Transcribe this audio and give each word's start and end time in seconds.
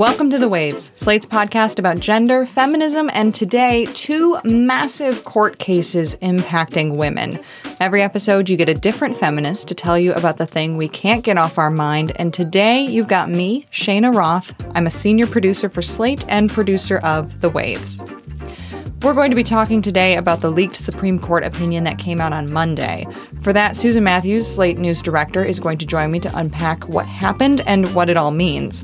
Welcome 0.00 0.30
to 0.30 0.38
The 0.38 0.48
Waves, 0.48 0.92
Slate's 0.94 1.26
podcast 1.26 1.78
about 1.78 2.00
gender, 2.00 2.46
feminism, 2.46 3.10
and 3.12 3.34
today, 3.34 3.84
two 3.84 4.38
massive 4.44 5.24
court 5.24 5.58
cases 5.58 6.16
impacting 6.22 6.96
women. 6.96 7.38
Every 7.80 8.00
episode, 8.00 8.48
you 8.48 8.56
get 8.56 8.70
a 8.70 8.74
different 8.74 9.18
feminist 9.18 9.68
to 9.68 9.74
tell 9.74 9.98
you 9.98 10.14
about 10.14 10.38
the 10.38 10.46
thing 10.46 10.78
we 10.78 10.88
can't 10.88 11.22
get 11.22 11.36
off 11.36 11.58
our 11.58 11.68
mind. 11.68 12.12
And 12.16 12.32
today, 12.32 12.80
you've 12.80 13.08
got 13.08 13.28
me, 13.28 13.66
Cheyna 13.70 14.10
Roth. 14.10 14.54
I'm 14.74 14.86
a 14.86 14.90
senior 14.90 15.26
producer 15.26 15.68
for 15.68 15.82
Slate 15.82 16.24
and 16.28 16.48
producer 16.48 16.96
of 17.00 17.42
The 17.42 17.50
Waves. 17.50 18.02
We're 19.02 19.12
going 19.12 19.30
to 19.30 19.36
be 19.36 19.44
talking 19.44 19.82
today 19.82 20.16
about 20.16 20.40
the 20.40 20.50
leaked 20.50 20.76
Supreme 20.76 21.18
Court 21.18 21.44
opinion 21.44 21.84
that 21.84 21.98
came 21.98 22.22
out 22.22 22.32
on 22.32 22.50
Monday. 22.50 23.06
For 23.42 23.52
that, 23.52 23.76
Susan 23.76 24.04
Matthews, 24.04 24.46
Slate 24.46 24.78
News 24.78 25.02
Director, 25.02 25.44
is 25.44 25.60
going 25.60 25.76
to 25.76 25.86
join 25.86 26.10
me 26.10 26.20
to 26.20 26.38
unpack 26.38 26.88
what 26.88 27.06
happened 27.06 27.60
and 27.66 27.94
what 27.94 28.08
it 28.08 28.16
all 28.16 28.30
means. 28.30 28.82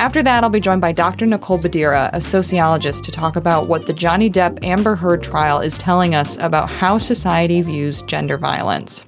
After 0.00 0.22
that, 0.22 0.42
I'll 0.42 0.48
be 0.48 0.60
joined 0.60 0.80
by 0.80 0.92
Dr. 0.92 1.26
Nicole 1.26 1.58
Bedera, 1.58 2.08
a 2.14 2.22
sociologist, 2.22 3.04
to 3.04 3.12
talk 3.12 3.36
about 3.36 3.68
what 3.68 3.86
the 3.86 3.92
Johnny 3.92 4.30
Depp 4.30 4.64
Amber 4.64 4.96
Heard 4.96 5.22
trial 5.22 5.60
is 5.60 5.76
telling 5.76 6.14
us 6.14 6.38
about 6.38 6.70
how 6.70 6.96
society 6.96 7.60
views 7.60 8.00
gender 8.00 8.38
violence. 8.38 9.04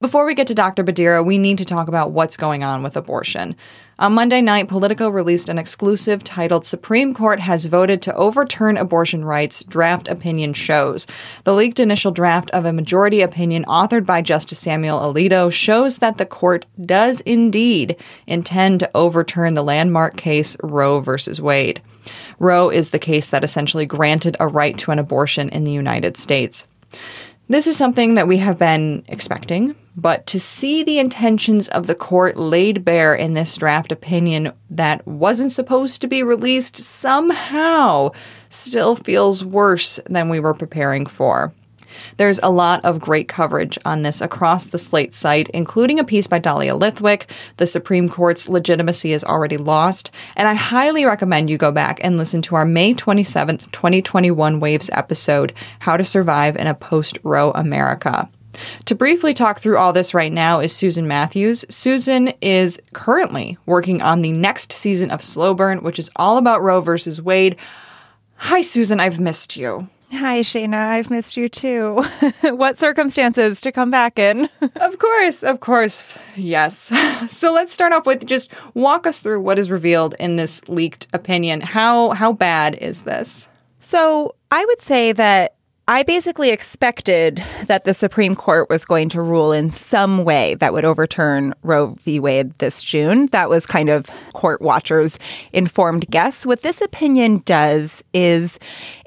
Before 0.00 0.26
we 0.26 0.34
get 0.34 0.48
to 0.48 0.54
Dr. 0.54 0.82
Bedera, 0.82 1.24
we 1.24 1.38
need 1.38 1.58
to 1.58 1.64
talk 1.64 1.86
about 1.86 2.10
what's 2.10 2.36
going 2.36 2.64
on 2.64 2.82
with 2.82 2.96
abortion. 2.96 3.54
On 4.00 4.14
Monday 4.14 4.40
night, 4.40 4.66
Politico 4.66 5.10
released 5.10 5.50
an 5.50 5.58
exclusive 5.58 6.24
titled 6.24 6.64
Supreme 6.64 7.12
Court 7.12 7.38
has 7.38 7.66
voted 7.66 8.00
to 8.00 8.14
overturn 8.14 8.78
abortion 8.78 9.26
rights, 9.26 9.62
draft 9.62 10.08
opinion 10.08 10.54
shows. 10.54 11.06
The 11.44 11.52
leaked 11.52 11.78
initial 11.78 12.10
draft 12.10 12.50
of 12.52 12.64
a 12.64 12.72
majority 12.72 13.20
opinion 13.20 13.66
authored 13.66 14.06
by 14.06 14.22
Justice 14.22 14.58
Samuel 14.58 15.00
Alito 15.00 15.52
shows 15.52 15.98
that 15.98 16.16
the 16.16 16.24
court 16.24 16.64
does 16.82 17.20
indeed 17.20 17.94
intend 18.26 18.80
to 18.80 18.90
overturn 18.94 19.52
the 19.52 19.62
landmark 19.62 20.16
case 20.16 20.56
Roe 20.62 21.02
v. 21.02 21.12
Wade. 21.42 21.82
Roe 22.38 22.70
is 22.70 22.90
the 22.90 22.98
case 22.98 23.28
that 23.28 23.44
essentially 23.44 23.84
granted 23.84 24.34
a 24.40 24.48
right 24.48 24.78
to 24.78 24.92
an 24.92 24.98
abortion 24.98 25.50
in 25.50 25.64
the 25.64 25.72
United 25.72 26.16
States. 26.16 26.66
This 27.50 27.66
is 27.66 27.76
something 27.76 28.14
that 28.14 28.28
we 28.28 28.36
have 28.36 28.60
been 28.60 29.02
expecting, 29.08 29.74
but 29.96 30.24
to 30.28 30.38
see 30.38 30.84
the 30.84 31.00
intentions 31.00 31.66
of 31.66 31.88
the 31.88 31.96
court 31.96 32.36
laid 32.36 32.84
bare 32.84 33.12
in 33.12 33.34
this 33.34 33.56
draft 33.56 33.90
opinion 33.90 34.52
that 34.70 35.04
wasn't 35.04 35.50
supposed 35.50 36.00
to 36.00 36.06
be 36.06 36.22
released 36.22 36.76
somehow 36.76 38.10
still 38.50 38.94
feels 38.94 39.44
worse 39.44 39.98
than 40.08 40.28
we 40.28 40.38
were 40.38 40.54
preparing 40.54 41.06
for. 41.06 41.52
There's 42.16 42.38
a 42.42 42.50
lot 42.50 42.84
of 42.84 43.00
great 43.00 43.28
coverage 43.28 43.78
on 43.84 44.02
this 44.02 44.20
across 44.20 44.64
the 44.64 44.78
Slate 44.78 45.14
site, 45.14 45.48
including 45.50 45.98
a 45.98 46.04
piece 46.04 46.26
by 46.26 46.38
Dahlia 46.38 46.74
Lithwick. 46.74 47.26
The 47.56 47.66
Supreme 47.66 48.08
Court's 48.08 48.48
legitimacy 48.48 49.12
is 49.12 49.24
already 49.24 49.56
lost, 49.56 50.10
and 50.36 50.48
I 50.48 50.54
highly 50.54 51.04
recommend 51.04 51.50
you 51.50 51.58
go 51.58 51.72
back 51.72 52.00
and 52.02 52.16
listen 52.16 52.42
to 52.42 52.56
our 52.56 52.64
May 52.64 52.94
27th, 52.94 53.70
2021 53.72 54.60
Waves 54.60 54.90
episode, 54.92 55.52
How 55.80 55.96
to 55.96 56.04
Survive 56.04 56.56
in 56.56 56.66
a 56.66 56.74
Post 56.74 57.18
Roe 57.22 57.50
America. 57.52 58.28
To 58.86 58.94
briefly 58.94 59.34
talk 59.34 59.60
through 59.60 59.78
all 59.78 59.92
this 59.92 60.14
right 60.14 60.32
now 60.32 60.60
is 60.60 60.74
Susan 60.74 61.06
Matthews. 61.06 61.64
Susan 61.68 62.32
is 62.40 62.80
currently 62.92 63.58
working 63.66 64.02
on 64.02 64.22
the 64.22 64.32
next 64.32 64.72
season 64.72 65.10
of 65.10 65.22
Slow 65.22 65.54
Burn, 65.54 65.82
which 65.82 65.98
is 65.98 66.10
all 66.16 66.36
about 66.36 66.62
Roe 66.62 66.80
versus 66.80 67.22
Wade. 67.22 67.56
Hi, 68.36 68.62
Susan, 68.62 69.00
I've 69.00 69.20
missed 69.20 69.56
you. 69.56 69.88
Hi, 70.12 70.42
Cheyna. 70.42 70.76
I've 70.76 71.08
missed 71.08 71.36
you 71.36 71.48
too. 71.48 72.04
what 72.42 72.80
circumstances 72.80 73.60
to 73.60 73.70
come 73.70 73.90
back 73.90 74.18
in? 74.18 74.48
of 74.76 74.98
course, 74.98 75.42
of 75.42 75.60
course. 75.60 76.02
Yes. 76.36 76.92
So 77.28 77.52
let's 77.52 77.72
start 77.72 77.92
off 77.92 78.06
with 78.06 78.24
just 78.24 78.50
walk 78.74 79.06
us 79.06 79.20
through 79.20 79.40
what 79.42 79.58
is 79.58 79.70
revealed 79.70 80.14
in 80.18 80.36
this 80.36 80.66
leaked 80.68 81.06
opinion. 81.12 81.60
How 81.60 82.10
how 82.10 82.32
bad 82.32 82.76
is 82.76 83.02
this? 83.02 83.48
So, 83.80 84.34
I 84.50 84.64
would 84.64 84.80
say 84.80 85.12
that 85.12 85.54
I 85.90 86.04
basically 86.04 86.50
expected 86.50 87.42
that 87.66 87.82
the 87.82 87.92
Supreme 87.92 88.36
Court 88.36 88.70
was 88.70 88.84
going 88.84 89.08
to 89.08 89.20
rule 89.20 89.50
in 89.50 89.72
some 89.72 90.22
way 90.22 90.54
that 90.54 90.72
would 90.72 90.84
overturn 90.84 91.52
Roe 91.64 91.96
v. 92.02 92.20
Wade 92.20 92.56
this 92.58 92.80
June. 92.80 93.26
That 93.32 93.48
was 93.48 93.66
kind 93.66 93.88
of 93.88 94.06
court 94.32 94.62
watchers' 94.62 95.18
informed 95.52 96.08
guess. 96.08 96.46
What 96.46 96.62
this 96.62 96.80
opinion 96.80 97.42
does 97.44 98.04
is 98.14 98.60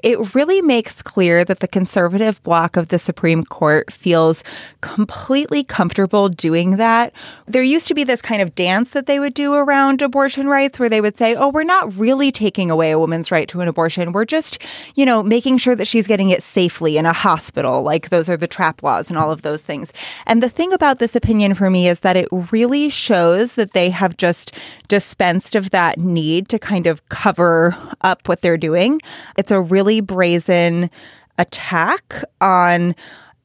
it 0.04 0.34
really 0.34 0.60
makes 0.60 1.00
clear 1.00 1.46
that 1.46 1.60
the 1.60 1.66
conservative 1.66 2.40
bloc 2.42 2.76
of 2.76 2.88
the 2.88 2.98
Supreme 2.98 3.42
Court 3.42 3.90
feels 3.90 4.44
completely 4.82 5.64
comfortable 5.64 6.28
doing 6.28 6.76
that. 6.76 7.14
There 7.46 7.62
used 7.62 7.88
to 7.88 7.94
be 7.94 8.04
this 8.04 8.20
kind 8.20 8.42
of 8.42 8.54
dance 8.54 8.90
that 8.90 9.06
they 9.06 9.18
would 9.18 9.32
do 9.32 9.54
around 9.54 10.02
abortion 10.02 10.46
rights 10.46 10.78
where 10.78 10.90
they 10.90 11.00
would 11.00 11.16
say, 11.16 11.34
oh, 11.34 11.48
we're 11.48 11.64
not 11.64 11.96
really 11.96 12.30
taking 12.30 12.70
away 12.70 12.90
a 12.90 12.98
woman's 12.98 13.32
right 13.32 13.48
to 13.48 13.62
an 13.62 13.68
abortion. 13.68 14.12
We're 14.12 14.26
just, 14.26 14.62
you 14.94 15.06
know, 15.06 15.22
making 15.22 15.56
sure 15.56 15.74
that 15.74 15.86
she's 15.86 16.06
getting 16.06 16.28
it 16.28 16.42
safely 16.42 16.98
in 16.98 17.06
a 17.06 17.14
hospital. 17.14 17.80
Like 17.80 18.10
those 18.10 18.28
are 18.28 18.36
the 18.36 18.46
trap 18.46 18.82
laws 18.82 19.08
and 19.08 19.16
all 19.16 19.30
of 19.30 19.40
those 19.40 19.62
things. 19.62 19.90
And 20.26 20.42
the 20.42 20.50
thing 20.50 20.74
about 20.74 20.98
this 20.98 21.16
opinion 21.16 21.54
for 21.54 21.70
me 21.70 21.88
is 21.88 22.00
that 22.00 22.18
it 22.18 22.28
really 22.52 22.90
shows 22.90 23.54
that 23.54 23.72
they 23.72 23.88
have 23.88 24.18
just 24.18 24.52
dispensed 24.88 25.54
of 25.54 25.70
that 25.70 25.98
need 25.98 26.50
to 26.50 26.58
kind 26.58 26.86
of 26.86 27.08
cover 27.08 27.74
up 28.02 28.28
what 28.28 28.42
they're 28.42 28.58
doing. 28.58 29.00
It's 29.38 29.50
a 29.50 29.62
really 29.62 29.93
brazen 30.00 30.90
attack 31.38 32.22
on 32.40 32.94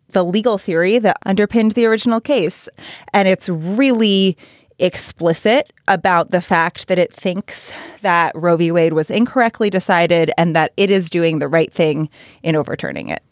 the 0.10 0.24
legal 0.24 0.58
theory 0.58 1.00
that 1.00 1.18
underpinned 1.26 1.74
the 1.74 1.86
original 1.86 2.20
case. 2.20 2.68
And 3.14 3.28
it's 3.28 3.50
really 3.50 4.38
explicit 4.80 5.72
about 5.88 6.32
the 6.32 6.42
fact 6.42 6.88
that 6.88 6.98
it 6.98 7.14
thinks 7.14 7.72
that 8.02 8.32
Roe 8.34 8.58
v. 8.58 8.72
Wade 8.72 8.94
was 8.94 9.10
incorrectly 9.10 9.70
decided 9.70 10.32
and 10.38 10.56
that 10.56 10.74
it 10.78 10.90
is 10.90 11.10
doing 11.10 11.40
the 11.40 11.48
right 11.48 11.72
thing 11.72 12.10
in 12.44 12.56
overturning 12.56 13.10
it. 13.10 13.24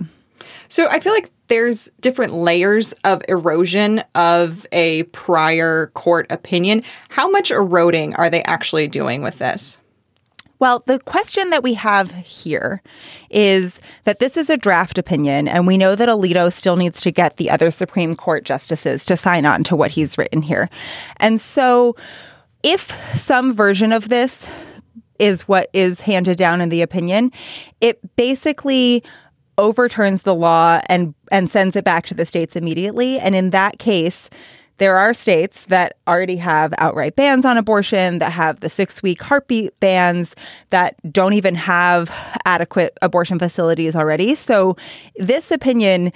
So 0.68 0.88
I 0.90 1.00
feel 1.00 1.14
like 1.14 1.32
there's 1.48 1.90
different 2.02 2.34
layers 2.34 2.94
of 3.06 3.22
erosion 3.30 4.04
of 4.16 4.66
a 4.72 5.04
prior 5.04 5.88
court 5.88 6.28
opinion. 6.30 6.84
How 7.10 7.30
much 7.30 7.52
eroding 7.52 8.16
are 8.16 8.30
they 8.30 8.44
actually 8.44 8.88
doing 8.88 9.22
with 9.22 9.38
this? 9.38 9.78
Well, 10.60 10.84
the 10.88 11.00
question 11.00 11.52
that 11.52 11.64
we 11.64 11.76
have 11.76 12.12
here 12.12 12.82
is 13.30 13.80
that 14.06 14.20
this 14.20 14.38
is 14.38 14.50
a 14.50 14.58
draft 14.58 14.98
opinion, 14.98 15.48
and 15.48 15.68
we 15.68 15.78
know 15.78 15.96
that 15.96 16.10
Alito 16.10 16.52
still 16.52 16.76
needs 16.76 17.00
to 17.02 17.12
get 17.12 17.38
the 17.38 17.52
other 17.52 17.70
Supreme 17.70 18.16
Court 18.16 18.44
justices 18.44 19.06
to 19.06 19.16
sign 19.16 19.46
on 19.46 19.64
to 19.66 19.76
what 19.76 19.92
he's 19.92 20.18
written 20.18 20.42
here. 20.42 20.70
And 21.18 21.40
so, 21.40 21.96
if 22.64 22.92
some 23.16 23.54
version 23.54 23.94
of 23.94 24.10
this 24.10 24.48
is 25.20 25.48
what 25.48 25.70
is 25.74 26.02
handed 26.02 26.38
down 26.38 26.62
in 26.62 26.70
the 26.70 26.82
opinion, 26.82 27.32
it 27.82 28.00
basically 28.16 29.04
overturns 29.58 30.24
the 30.24 30.36
law 30.36 30.80
and 30.88 31.14
and 31.32 31.50
sends 31.50 31.76
it 31.76 31.84
back 31.84 32.06
to 32.08 32.14
the 32.14 32.26
states 32.26 32.56
immediately. 32.56 33.20
And 33.20 33.36
in 33.36 33.50
that 33.52 33.80
case, 33.80 34.30
there 34.78 34.98
are 34.98 35.14
states 35.14 35.66
that 35.66 35.98
already 36.08 36.38
have 36.38 36.74
outright 36.78 37.16
bans 37.16 37.46
on 37.46 37.58
abortion, 37.58 38.20
that 38.20 38.32
have 38.32 38.60
the 38.60 38.70
six 38.70 39.02
week 39.02 39.22
heartbeat 39.22 39.78
bans, 39.80 40.36
that 40.70 40.96
don't 41.12 41.34
even 41.34 41.56
have 41.56 42.12
adequate 42.46 42.98
abortion 43.02 43.40
facilities 43.40 43.96
already. 43.96 44.36
So, 44.36 44.76
this 45.18 45.52
opinion, 45.52 46.12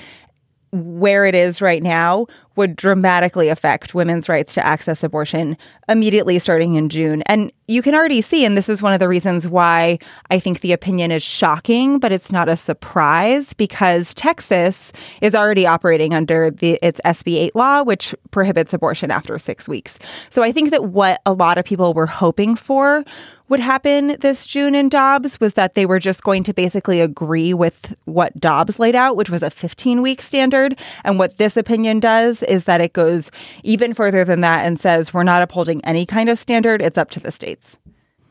where 0.71 1.25
it 1.25 1.35
is 1.35 1.61
right 1.61 1.83
now, 1.83 2.27
would 2.55 2.75
dramatically 2.75 3.49
affect 3.49 3.95
women's 3.95 4.27
rights 4.27 4.53
to 4.53 4.65
access 4.65 5.03
abortion 5.03 5.57
immediately 5.87 6.39
starting 6.39 6.75
in 6.75 6.89
June. 6.89 7.21
And 7.25 7.51
you 7.67 7.81
can 7.81 7.95
already 7.95 8.21
see, 8.21 8.43
and 8.43 8.57
this 8.57 8.67
is 8.67 8.81
one 8.81 8.93
of 8.93 8.99
the 8.99 9.07
reasons 9.07 9.47
why 9.47 9.99
I 10.29 10.39
think 10.39 10.59
the 10.59 10.73
opinion 10.73 11.11
is 11.11 11.23
shocking, 11.23 11.99
but 11.99 12.11
it's 12.11 12.31
not 12.31 12.49
a 12.49 12.57
surprise 12.57 13.53
because 13.53 14.13
Texas 14.13 14.91
is 15.21 15.33
already 15.33 15.65
operating 15.65 16.13
under 16.13 16.51
the 16.51 16.77
its 16.81 16.99
SB 17.05 17.35
8 17.37 17.55
law, 17.55 17.83
which 17.83 18.13
prohibits 18.31 18.73
abortion 18.73 19.11
after 19.11 19.37
six 19.39 19.69
weeks. 19.69 19.99
So 20.29 20.43
I 20.43 20.51
think 20.51 20.71
that 20.71 20.85
what 20.85 21.21
a 21.25 21.33
lot 21.33 21.57
of 21.57 21.63
people 21.63 21.93
were 21.93 22.07
hoping 22.07 22.55
for 22.55 23.05
would 23.51 23.59
happen 23.59 24.15
this 24.21 24.47
June 24.47 24.73
in 24.73 24.87
Dobbs 24.87 25.37
was 25.41 25.55
that 25.55 25.75
they 25.75 25.85
were 25.85 25.99
just 25.99 26.23
going 26.23 26.41
to 26.45 26.53
basically 26.53 27.01
agree 27.01 27.53
with 27.53 27.93
what 28.05 28.37
Dobbs 28.39 28.79
laid 28.79 28.95
out, 28.95 29.17
which 29.17 29.29
was 29.29 29.43
a 29.43 29.49
15 29.49 30.01
week 30.01 30.21
standard. 30.21 30.79
And 31.03 31.19
what 31.19 31.35
this 31.35 31.57
opinion 31.57 31.99
does 31.99 32.40
is 32.43 32.65
that 32.65 32.81
it 32.81 32.93
goes 32.93 33.31
even 33.63 33.93
further 33.93 34.23
than 34.23 34.41
that 34.41 34.65
and 34.65 34.79
says 34.79 35.13
we're 35.13 35.23
not 35.23 35.41
upholding 35.41 35.83
any 35.85 36.05
kind 36.05 36.29
of 36.29 36.39
standard, 36.39 36.81
it's 36.81 36.97
up 36.97 37.09
to 37.11 37.19
the 37.19 37.31
states. 37.31 37.77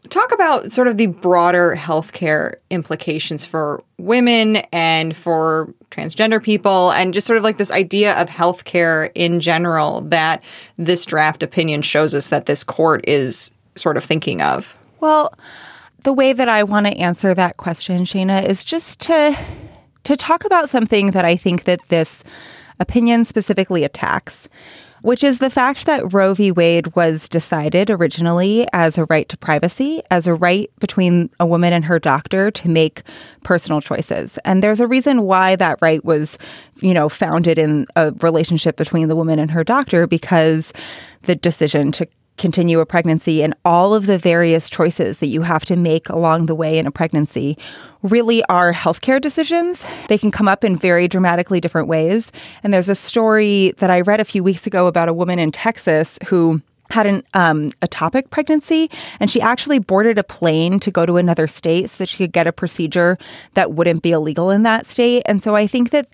Talk 0.08 0.32
about 0.32 0.72
sort 0.72 0.88
of 0.88 0.96
the 0.96 1.06
broader 1.06 1.76
healthcare 1.76 2.54
implications 2.70 3.44
for 3.44 3.82
women 3.98 4.56
and 4.72 5.14
for 5.14 5.74
transgender 5.90 6.42
people, 6.42 6.90
and 6.92 7.12
just 7.12 7.26
sort 7.26 7.36
of 7.36 7.42
like 7.42 7.58
this 7.58 7.70
idea 7.70 8.20
of 8.20 8.28
healthcare 8.28 9.10
in 9.14 9.40
general 9.40 10.00
that 10.02 10.42
this 10.78 11.04
draft 11.04 11.42
opinion 11.42 11.82
shows 11.82 12.14
us 12.14 12.28
that 12.28 12.46
this 12.46 12.64
court 12.64 13.04
is 13.06 13.52
sort 13.74 13.96
of 13.96 14.04
thinking 14.04 14.40
of. 14.40 14.74
Well, 15.00 15.34
the 16.02 16.12
way 16.12 16.32
that 16.32 16.48
I 16.48 16.62
want 16.62 16.86
to 16.86 16.96
answer 16.96 17.34
that 17.34 17.56
question, 17.56 18.04
Cheyna, 18.04 18.40
is 18.40 18.64
just 18.64 19.00
to 19.00 19.38
to 20.04 20.16
talk 20.16 20.44
about 20.44 20.70
something 20.70 21.10
that 21.10 21.24
I 21.26 21.36
think 21.36 21.64
that 21.64 21.80
this 21.88 22.24
opinion 22.80 23.24
specifically 23.24 23.84
attacks, 23.84 24.48
which 25.02 25.24
is 25.24 25.38
the 25.38 25.50
fact 25.50 25.86
that 25.86 26.12
Roe 26.12 26.34
v. 26.34 26.50
Wade 26.50 26.94
was 26.94 27.28
decided 27.28 27.88
originally 27.90 28.66
as 28.72 28.98
a 28.98 29.06
right 29.06 29.28
to 29.28 29.36
privacy, 29.36 30.02
as 30.10 30.26
a 30.26 30.34
right 30.34 30.70
between 30.80 31.30
a 31.38 31.46
woman 31.46 31.72
and 31.72 31.84
her 31.84 31.98
doctor 31.98 32.50
to 32.50 32.68
make 32.68 33.02
personal 33.44 33.80
choices. 33.80 34.38
And 34.44 34.62
there's 34.62 34.80
a 34.80 34.86
reason 34.86 35.22
why 35.22 35.56
that 35.56 35.78
right 35.80 36.04
was, 36.04 36.36
you 36.80 36.92
know, 36.92 37.08
founded 37.08 37.58
in 37.58 37.86
a 37.96 38.12
relationship 38.20 38.76
between 38.76 39.08
the 39.08 39.16
woman 39.16 39.38
and 39.38 39.50
her 39.50 39.64
doctor 39.64 40.06
because 40.06 40.72
the 41.22 41.34
decision 41.34 41.92
to 41.92 42.06
continue 42.40 42.80
a 42.80 42.86
pregnancy 42.86 43.42
and 43.42 43.54
all 43.64 43.94
of 43.94 44.06
the 44.06 44.18
various 44.18 44.68
choices 44.68 45.18
that 45.18 45.26
you 45.26 45.42
have 45.42 45.64
to 45.66 45.76
make 45.76 46.08
along 46.08 46.46
the 46.46 46.54
way 46.54 46.78
in 46.78 46.86
a 46.86 46.90
pregnancy 46.90 47.56
really 48.02 48.42
are 48.44 48.72
healthcare 48.72 49.20
decisions. 49.20 49.84
They 50.08 50.18
can 50.18 50.30
come 50.30 50.48
up 50.48 50.64
in 50.64 50.76
very 50.76 51.06
dramatically 51.06 51.60
different 51.60 51.86
ways. 51.86 52.32
And 52.64 52.72
there's 52.72 52.88
a 52.88 52.94
story 52.94 53.72
that 53.76 53.90
I 53.90 54.00
read 54.00 54.20
a 54.20 54.24
few 54.24 54.42
weeks 54.42 54.66
ago 54.66 54.86
about 54.86 55.08
a 55.08 55.12
woman 55.12 55.38
in 55.38 55.52
Texas 55.52 56.18
who 56.26 56.62
had 56.90 57.06
an 57.06 57.22
um, 57.34 57.70
ectopic 57.82 58.30
pregnancy, 58.30 58.90
and 59.20 59.30
she 59.30 59.40
actually 59.40 59.78
boarded 59.78 60.18
a 60.18 60.24
plane 60.24 60.80
to 60.80 60.90
go 60.90 61.06
to 61.06 61.18
another 61.18 61.46
state 61.46 61.90
so 61.90 61.98
that 61.98 62.08
she 62.08 62.16
could 62.16 62.32
get 62.32 62.46
a 62.46 62.52
procedure 62.52 63.16
that 63.54 63.72
wouldn't 63.72 64.02
be 64.02 64.10
illegal 64.10 64.50
in 64.50 64.64
that 64.64 64.86
state. 64.86 65.22
And 65.26 65.42
so 65.42 65.54
I 65.54 65.68
think 65.68 65.90
that 65.90 66.08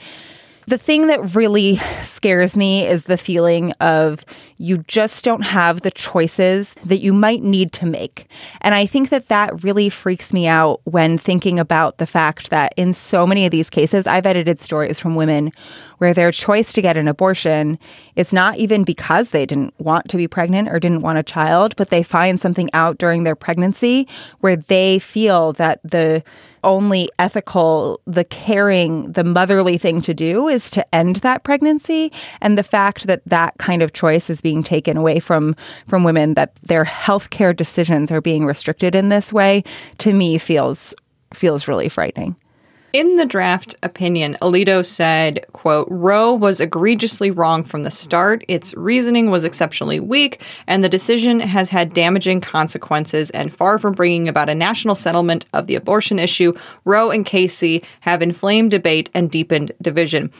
the 0.66 0.76
thing 0.76 1.06
that 1.06 1.34
really 1.34 1.76
scares 2.02 2.56
me 2.56 2.84
is 2.84 3.04
the 3.04 3.16
feeling 3.16 3.72
of 3.80 4.24
you 4.58 4.78
just 4.88 5.24
don't 5.24 5.42
have 5.42 5.82
the 5.82 5.90
choices 5.90 6.74
that 6.84 6.98
you 6.98 7.12
might 7.12 7.42
need 7.42 7.72
to 7.72 7.86
make. 7.86 8.26
And 8.60 8.74
I 8.74 8.86
think 8.86 9.10
that 9.10 9.28
that 9.28 9.62
really 9.62 9.88
freaks 9.88 10.32
me 10.32 10.46
out 10.46 10.80
when 10.84 11.18
thinking 11.18 11.58
about 11.58 11.98
the 11.98 12.06
fact 12.06 12.50
that 12.50 12.72
in 12.76 12.94
so 12.94 13.26
many 13.26 13.44
of 13.44 13.50
these 13.50 13.68
cases, 13.68 14.06
I've 14.06 14.26
edited 14.26 14.60
stories 14.60 14.98
from 14.98 15.14
women 15.14 15.52
where 15.98 16.14
their 16.14 16.30
choice 16.30 16.72
to 16.74 16.82
get 16.82 16.96
an 16.96 17.08
abortion 17.08 17.78
is 18.16 18.32
not 18.32 18.56
even 18.56 18.84
because 18.84 19.30
they 19.30 19.46
didn't 19.46 19.74
want 19.78 20.08
to 20.08 20.16
be 20.16 20.28
pregnant 20.28 20.68
or 20.68 20.78
didn't 20.78 21.02
want 21.02 21.18
a 21.18 21.22
child, 21.22 21.74
but 21.76 21.90
they 21.90 22.02
find 22.02 22.40
something 22.40 22.70
out 22.72 22.98
during 22.98 23.24
their 23.24 23.36
pregnancy 23.36 24.08
where 24.40 24.56
they 24.56 24.98
feel 24.98 25.52
that 25.54 25.80
the 25.82 26.22
only 26.66 27.08
ethical, 27.18 28.00
the 28.06 28.24
caring, 28.24 29.10
the 29.12 29.24
motherly 29.24 29.78
thing 29.78 30.02
to 30.02 30.12
do 30.12 30.48
is 30.48 30.70
to 30.72 30.94
end 30.94 31.16
that 31.16 31.44
pregnancy. 31.44 32.12
And 32.40 32.58
the 32.58 32.62
fact 32.62 33.06
that 33.06 33.22
that 33.26 33.56
kind 33.58 33.82
of 33.82 33.92
choice 33.92 34.28
is 34.28 34.40
being 34.46 34.62
taken 34.62 34.96
away 34.96 35.18
from 35.18 35.56
from 35.88 36.04
women, 36.04 36.34
that 36.34 36.54
their 36.62 36.84
healthcare 36.84 37.54
decisions 37.56 38.12
are 38.12 38.20
being 38.20 38.46
restricted 38.46 38.94
in 38.94 39.08
this 39.08 39.32
way, 39.32 39.64
to 39.98 40.12
me 40.12 40.38
feels 40.38 40.94
feels 41.34 41.66
really 41.66 41.88
frightening. 41.88 42.36
In 42.92 43.16
the 43.16 43.26
draft 43.26 43.74
opinion, 43.82 44.36
Alito 44.40 44.86
said, 44.86 45.44
quote, 45.52 45.88
Roe 45.90 46.32
was 46.32 46.60
egregiously 46.60 47.32
wrong 47.32 47.64
from 47.64 47.82
the 47.82 47.90
start. 47.90 48.44
Its 48.46 48.72
reasoning 48.74 49.32
was 49.32 49.42
exceptionally 49.42 49.98
weak, 49.98 50.40
and 50.68 50.84
the 50.84 50.88
decision 50.88 51.40
has 51.40 51.70
had 51.70 51.92
damaging 51.92 52.40
consequences. 52.40 53.30
And 53.30 53.52
far 53.52 53.80
from 53.80 53.94
bringing 53.94 54.28
about 54.28 54.48
a 54.48 54.54
national 54.54 54.94
settlement 54.94 55.44
of 55.52 55.66
the 55.66 55.74
abortion 55.74 56.20
issue, 56.20 56.52
Roe 56.84 57.10
and 57.10 57.26
Casey 57.26 57.82
have 58.02 58.22
inflamed 58.22 58.70
debate 58.70 59.10
and 59.12 59.28
deepened 59.28 59.72
division. 59.82 60.30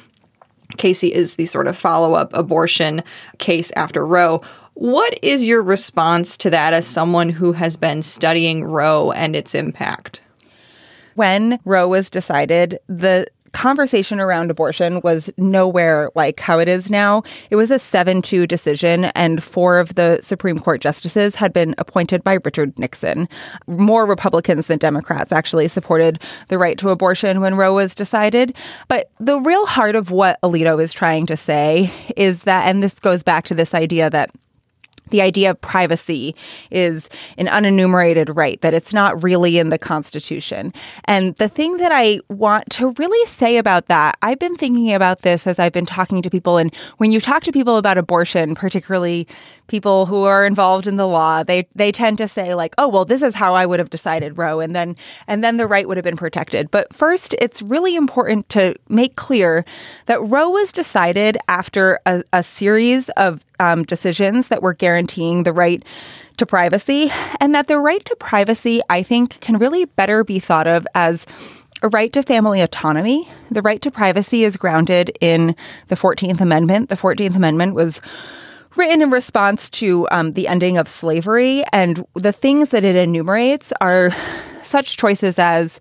Casey 0.77 1.13
is 1.13 1.37
the 1.37 1.47
sort 1.47 1.67
of 1.67 1.77
follow 1.77 2.15
up 2.15 2.33
abortion 2.35 3.03
case 3.39 3.73
after 3.77 4.07
Roe. 4.07 4.41
What 4.75 5.19
is 5.23 5.45
your 5.45 5.63
response 5.63 6.37
to 6.39 6.51
that 6.51 6.75
as 6.75 6.87
someone 6.87 7.31
who 7.31 7.53
has 7.53 7.77
been 7.77 8.03
studying 8.03 8.65
Roe 8.65 9.11
and 9.13 9.35
its 9.35 9.55
impact? 9.55 10.21
when 11.17 11.59
Roe 11.65 11.89
was 11.89 12.11
decided, 12.11 12.79
the 12.87 13.27
conversation 13.57 14.21
around 14.21 14.51
abortion 14.51 15.01
was 15.01 15.31
nowhere 15.39 16.11
like 16.15 16.39
how 16.41 16.59
it 16.59 16.69
is 16.69 16.91
now. 16.91 17.23
It 17.49 17.57
was 17.57 17.71
a 17.71 17.79
7 17.79 18.21
2 18.21 18.47
decision, 18.47 19.07
and 19.17 19.43
four 19.43 19.79
of 19.79 19.95
the 19.95 20.21
Supreme 20.23 20.59
Court 20.59 20.83
justices 20.83 21.35
had 21.35 21.55
been 21.55 21.75
appointed 21.79 22.23
by 22.23 22.35
Richard 22.45 22.79
Nixon. 22.79 23.27
More 23.67 24.05
Republicans 24.05 24.67
than 24.67 24.79
Democrats 24.79 25.33
actually 25.33 25.69
supported 25.69 26.21
the 26.49 26.59
right 26.59 26.77
to 26.77 26.91
abortion 26.91 27.41
when 27.41 27.55
Roe 27.55 27.73
was 27.73 27.95
decided. 27.95 28.55
But 28.89 29.11
the 29.21 29.41
real 29.41 29.65
heart 29.65 29.97
of 29.97 30.11
what 30.11 30.39
Alito 30.43 30.83
is 30.83 30.93
trying 30.93 31.25
to 31.25 31.37
say 31.37 31.91
is 32.15 32.43
that, 32.43 32.69
and 32.69 32.83
this 32.83 32.99
goes 33.01 33.23
back 33.23 33.47
to 33.47 33.55
this 33.55 33.73
idea 33.73 34.11
that 34.11 34.31
the 35.11 35.23
idea 35.23 35.51
of 35.51 35.61
privacy 35.61 36.35
is 36.71 37.09
an 37.39 37.47
unenumerated 37.47 38.35
right, 38.37 38.61
that 38.61 38.75
it's 38.75 38.93
not 38.93 39.23
really 39.23 39.59
in 39.59 39.71
the 39.71 39.79
Constitution. 39.79 40.73
And 41.05 41.35
the 41.37 41.49
thing 41.49 41.77
that 41.77 41.93
I 41.93 42.21
want 42.29 42.69
to 42.71 42.93
really 42.99 43.27
say 43.27 43.59
about 43.59 43.87
that, 43.87 44.17
I've 44.23 44.39
been 44.39 44.57
thinking 44.57 44.93
about 44.93 45.23
this 45.23 45.47
as 45.47 45.59
I've 45.59 45.73
been 45.73 45.87
talking 45.87 46.23
to 46.23 46.31
people. 46.31 46.59
And 46.59 46.75
when 46.99 47.13
you 47.13 47.21
talk 47.21 47.43
to 47.45 47.53
people 47.53 47.77
about 47.77 47.99
abortion, 47.99 48.55
particularly 48.55 49.27
people 49.67 50.07
who 50.07 50.25
are 50.25 50.47
involved 50.47 50.87
in 50.87 50.97
the 50.97 51.07
law, 51.07 51.43
they 51.43 51.67
they 51.75 51.93
tend 51.93 52.19
to 52.19 52.29
say 52.29 52.55
like, 52.55 52.75
"Oh, 52.79 52.89
well, 52.89 53.05
this 53.05 53.23
is 53.23 53.35
how 53.35 53.55
I 53.55 53.67
would 53.67 53.79
have 53.79 53.91
decided 53.91 54.39
Roe," 54.39 54.61
and 54.61 54.75
then 54.75 54.97
and 55.27 55.43
then 55.43 55.57
the 55.57 55.67
right 55.67 55.87
would 55.87 55.97
have 55.97 56.05
been 56.05 56.17
protected. 56.17 56.71
But 56.71 56.93
first, 56.95 57.35
it's 57.39 57.63
really 57.63 57.97
important 57.97 58.49
to 58.51 58.75
make 58.89 59.17
clear 59.17 59.65
that 60.07 60.21
Roe 60.21 60.51
was 60.51 60.73
decided 60.73 61.39
after 61.49 61.99
a, 62.07 62.23
a 62.33 62.43
series 62.43 63.09
of 63.11 63.45
um, 63.61 63.85
decisions 63.85 64.49
that 64.49 64.63
were 64.63 64.75
guaranteeing 64.75 65.43
the 65.43 65.53
right 65.53 65.85
to 66.37 66.47
privacy, 66.47 67.11
and 67.41 67.55
that 67.55 67.67
the 67.67 67.79
right 67.79 68.05
to 68.05 68.17
privacy, 68.17 68.81
I 68.91 69.03
think, 69.03 69.41
can 69.41 69.59
really 69.59 69.87
better 69.87 70.25
be 70.25 70.39
thought 70.39 70.67
of 70.67 70.87
as 70.95 71.27
a 71.83 71.89
right 71.89 72.13
to 72.13 72.23
family 72.23 72.61
autonomy. 72.61 73.29
The 73.51 73.63
right 73.63 73.81
to 73.83 73.91
privacy 73.91 74.45
is 74.45 74.57
grounded 74.57 75.17
in 75.21 75.55
the 75.89 75.97
14th 75.97 76.41
Amendment. 76.41 76.89
The 76.89 76.97
14th 76.97 77.37
Amendment 77.37 77.75
was 77.75 78.01
written 78.77 79.03
in 79.03 79.11
response 79.11 79.71
to 79.71 80.09
um, 80.11 80.33
the 80.33 80.49
ending 80.49 80.79
of 80.79 80.89
slavery. 80.89 81.65
And 81.73 82.05
the 82.15 82.33
things 82.33 82.71
that 82.71 82.85
it 82.85 82.97
enumerates 82.97 83.73
are 83.81 84.11
such 84.63 84.97
choices 84.97 85.39
as 85.39 85.81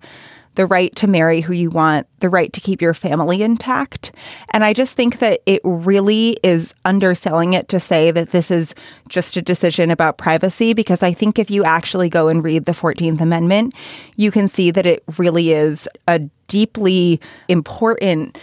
the 0.56 0.66
right 0.66 0.96
to 0.96 1.08
marry 1.08 1.42
who 1.42 1.54
you 1.54 1.70
want, 1.70 2.08
the 2.20 2.30
right 2.30 2.52
to 2.54 2.62
keep 2.62 2.82
your 2.82 2.94
family 2.94 3.42
intact. 3.42 4.12
And 4.52 4.64
I 4.64 4.74
just 4.74 4.96
think 4.96 5.20
that 5.20 5.42
it 5.46 5.62
really 5.64 6.38
is 6.44 6.74
underselling 6.86 7.54
it 7.54 7.68
to 7.70 7.80
say 7.80 8.12
that 8.12 8.32
this 8.32 8.50
is 8.50 8.74
just 9.08 9.38
a 9.38 9.42
decision 9.42 9.92
about 9.92 10.18
privacy, 10.18 10.74
because 10.74 11.04
I 11.04 11.14
think 11.14 11.38
if 11.38 11.52
you 11.52 11.64
actually 11.64 12.10
go 12.10 12.28
and 12.30 12.44
read 12.44 12.66
the 12.66 12.72
14th 12.72 13.22
Amendment, 13.22 13.76
you 14.16 14.32
can 14.32 14.48
see 14.48 14.72
that 14.72 14.86
it 14.86 15.04
really 15.18 15.52
is 15.52 15.88
a 16.08 16.20
deeply 16.48 17.20
important 17.48 18.38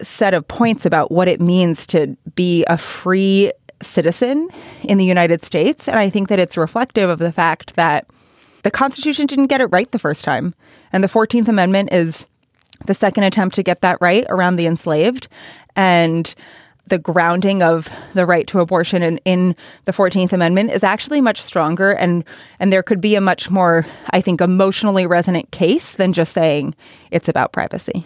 set 0.00 0.34
of 0.34 0.46
points 0.48 0.84
about 0.86 1.12
what 1.12 1.28
it 1.28 1.40
means 1.40 1.86
to 1.86 2.16
be 2.34 2.64
a 2.64 2.76
free 2.76 3.52
citizen 3.82 4.48
in 4.82 4.98
the 4.98 5.04
United 5.04 5.44
States. 5.44 5.88
And 5.88 5.98
I 5.98 6.10
think 6.10 6.28
that 6.28 6.38
it's 6.38 6.56
reflective 6.56 7.10
of 7.10 7.18
the 7.18 7.32
fact 7.32 7.74
that 7.74 8.06
the 8.62 8.70
Constitution 8.70 9.26
didn't 9.26 9.48
get 9.48 9.60
it 9.60 9.66
right 9.66 9.90
the 9.90 9.98
first 9.98 10.24
time. 10.24 10.54
And 10.92 11.02
the 11.02 11.08
14th 11.08 11.48
Amendment 11.48 11.92
is 11.92 12.26
the 12.86 12.94
second 12.94 13.24
attempt 13.24 13.54
to 13.56 13.62
get 13.62 13.80
that 13.80 13.98
right 14.00 14.24
around 14.28 14.56
the 14.56 14.66
enslaved. 14.66 15.28
And 15.76 16.34
the 16.86 16.98
grounding 16.98 17.62
of 17.62 17.88
the 18.14 18.26
right 18.26 18.46
to 18.48 18.60
abortion 18.60 19.02
in, 19.02 19.18
in 19.24 19.56
the 19.84 19.92
14th 19.92 20.32
Amendment 20.32 20.70
is 20.70 20.82
actually 20.82 21.20
much 21.20 21.40
stronger 21.40 21.92
and 21.92 22.24
and 22.58 22.72
there 22.72 22.82
could 22.82 23.00
be 23.00 23.14
a 23.14 23.20
much 23.20 23.50
more, 23.50 23.86
I 24.10 24.20
think, 24.20 24.40
emotionally 24.40 25.06
resonant 25.06 25.50
case 25.52 25.92
than 25.92 26.12
just 26.12 26.32
saying 26.32 26.74
it's 27.10 27.28
about 27.28 27.52
privacy. 27.52 28.04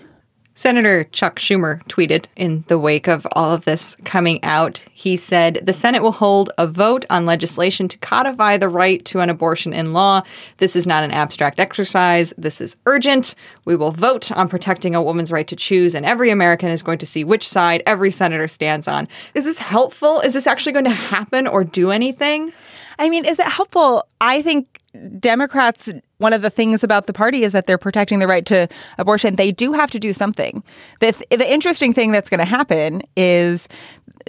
Senator 0.56 1.04
Chuck 1.04 1.38
Schumer 1.38 1.84
tweeted 1.84 2.24
in 2.34 2.64
the 2.68 2.78
wake 2.78 3.08
of 3.08 3.26
all 3.32 3.52
of 3.52 3.66
this 3.66 3.94
coming 4.04 4.42
out. 4.42 4.82
He 4.90 5.14
said, 5.14 5.60
The 5.62 5.74
Senate 5.74 6.02
will 6.02 6.12
hold 6.12 6.50
a 6.56 6.66
vote 6.66 7.04
on 7.10 7.26
legislation 7.26 7.88
to 7.88 7.98
codify 7.98 8.56
the 8.56 8.70
right 8.70 9.04
to 9.04 9.20
an 9.20 9.28
abortion 9.28 9.74
in 9.74 9.92
law. 9.92 10.22
This 10.56 10.74
is 10.74 10.86
not 10.86 11.04
an 11.04 11.10
abstract 11.10 11.60
exercise. 11.60 12.32
This 12.38 12.62
is 12.62 12.78
urgent. 12.86 13.34
We 13.66 13.76
will 13.76 13.90
vote 13.90 14.32
on 14.32 14.48
protecting 14.48 14.94
a 14.94 15.02
woman's 15.02 15.30
right 15.30 15.46
to 15.46 15.56
choose, 15.56 15.94
and 15.94 16.06
every 16.06 16.30
American 16.30 16.70
is 16.70 16.82
going 16.82 16.98
to 16.98 17.06
see 17.06 17.22
which 17.22 17.46
side 17.46 17.82
every 17.84 18.10
senator 18.10 18.48
stands 18.48 18.88
on. 18.88 19.08
Is 19.34 19.44
this 19.44 19.58
helpful? 19.58 20.20
Is 20.20 20.32
this 20.32 20.46
actually 20.46 20.72
going 20.72 20.86
to 20.86 20.90
happen 20.90 21.46
or 21.46 21.64
do 21.64 21.90
anything? 21.90 22.54
I 22.98 23.10
mean, 23.10 23.26
is 23.26 23.38
it 23.38 23.46
helpful? 23.46 24.08
I 24.22 24.40
think 24.40 24.80
Democrats, 25.20 25.90
one 26.18 26.32
of 26.32 26.42
the 26.42 26.50
things 26.50 26.82
about 26.82 27.06
the 27.06 27.12
party 27.12 27.42
is 27.42 27.52
that 27.52 27.66
they're 27.66 27.78
protecting 27.78 28.18
the 28.18 28.26
right 28.26 28.46
to 28.46 28.68
abortion. 28.98 29.36
They 29.36 29.52
do 29.52 29.72
have 29.72 29.90
to 29.90 29.98
do 29.98 30.12
something. 30.12 30.62
The, 31.00 31.12
the 31.30 31.50
interesting 31.50 31.92
thing 31.92 32.12
that's 32.12 32.30
going 32.30 32.38
to 32.38 32.44
happen 32.44 33.02
is 33.16 33.68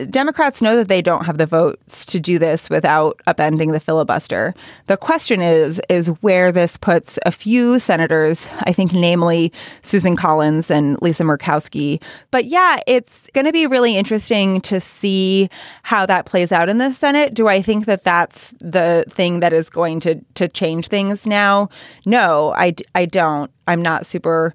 Democrats 0.10 0.62
know 0.62 0.75
that 0.75 0.89
they 0.89 1.01
don't 1.01 1.25
have 1.25 1.38
the 1.39 1.46
votes 1.46 2.06
to 2.06 2.20
do 2.20 2.38
this 2.38 2.70
without 2.70 3.20
upending 3.25 3.72
the 3.72 3.79
filibuster. 3.79 4.53
The 4.86 4.98
question 4.98 5.41
is 5.41 5.82
is 5.89 6.08
where 6.22 6.51
this 6.51 6.77
puts 6.77 7.17
a 7.25 7.32
few 7.32 7.79
senators, 7.79 8.48
I 8.62 8.74
think 8.74 8.94
namely 8.94 9.51
Susan 9.82 10.15
Collins 10.15 10.70
and 10.70 11.01
Lisa 11.01 11.24
Murkowski. 11.24 12.01
But 12.29 12.46
yeah, 12.46 12.77
it's 12.86 13.29
going 13.34 13.46
to 13.46 13.51
be 13.51 13.65
really 13.65 13.98
interesting 13.98 14.62
to 14.62 14.79
see 14.79 15.50
how 15.82 16.06
that 16.06 16.25
plays 16.25 16.51
out 16.51 16.70
in 16.70 16.77
the 16.77 16.94
Senate. 16.94 17.34
Do 17.34 17.48
I 17.48 17.62
think 17.62 17.86
that 17.86 18.03
that's 18.03 18.53
the 18.60 19.03
thing 19.10 19.39
that 19.39 19.53
is 19.53 19.70
going 19.70 20.00
to 20.01 20.22
to 20.36 20.48
change 20.48 20.88
things 20.88 21.25
now? 21.25 21.70
No, 22.05 22.53
I 22.55 22.74
I 22.96 23.05
don't. 23.05 23.51
I'm 23.67 23.81
not 23.81 24.05
super 24.05 24.53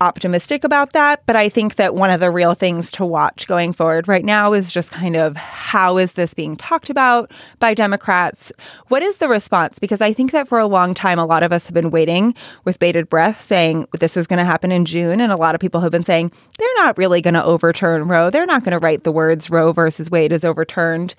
optimistic 0.00 0.64
about 0.64 0.92
that, 0.94 1.22
but 1.26 1.36
I 1.36 1.48
think 1.48 1.76
that 1.76 1.94
one 1.94 2.10
of 2.10 2.20
the 2.20 2.30
real 2.30 2.54
things 2.54 2.90
to 2.92 3.04
watch 3.04 3.46
going 3.46 3.72
forward 3.72 4.08
right 4.08 4.24
now 4.24 4.54
is 4.54 4.72
just 4.72 4.90
kind 4.90 5.14
of 5.14 5.36
how 5.36 5.98
is 5.98 6.14
this 6.14 6.32
being 6.32 6.56
talked 6.56 6.88
about 6.88 7.30
by 7.58 7.74
Democrats? 7.74 8.50
What 8.88 9.02
is 9.02 9.18
the 9.18 9.28
response? 9.28 9.78
Because 9.78 10.00
I 10.00 10.12
think 10.12 10.32
that 10.32 10.48
for 10.48 10.58
a 10.58 10.66
long 10.66 10.94
time, 10.94 11.18
a 11.18 11.26
lot 11.26 11.42
of 11.42 11.52
us 11.52 11.66
have 11.66 11.74
been 11.74 11.90
waiting 11.90 12.34
with 12.64 12.78
bated 12.78 13.10
breath 13.10 13.44
saying 13.44 13.86
this 13.98 14.16
is 14.16 14.26
going 14.26 14.38
to 14.38 14.44
happen 14.44 14.72
in 14.72 14.86
June. 14.86 15.20
And 15.20 15.32
a 15.32 15.36
lot 15.36 15.54
of 15.54 15.60
people 15.60 15.82
have 15.82 15.92
been 15.92 16.04
saying 16.04 16.32
they're 16.58 16.68
not 16.76 16.96
really 16.96 17.20
going 17.20 17.34
to 17.34 17.44
overturn 17.44 18.08
Roe. 18.08 18.30
They're 18.30 18.46
not 18.46 18.64
going 18.64 18.72
to 18.72 18.78
write 18.78 19.04
the 19.04 19.12
words 19.12 19.50
Roe 19.50 19.72
versus 19.72 20.10
Wade 20.10 20.32
is 20.32 20.44
overturned. 20.44 21.14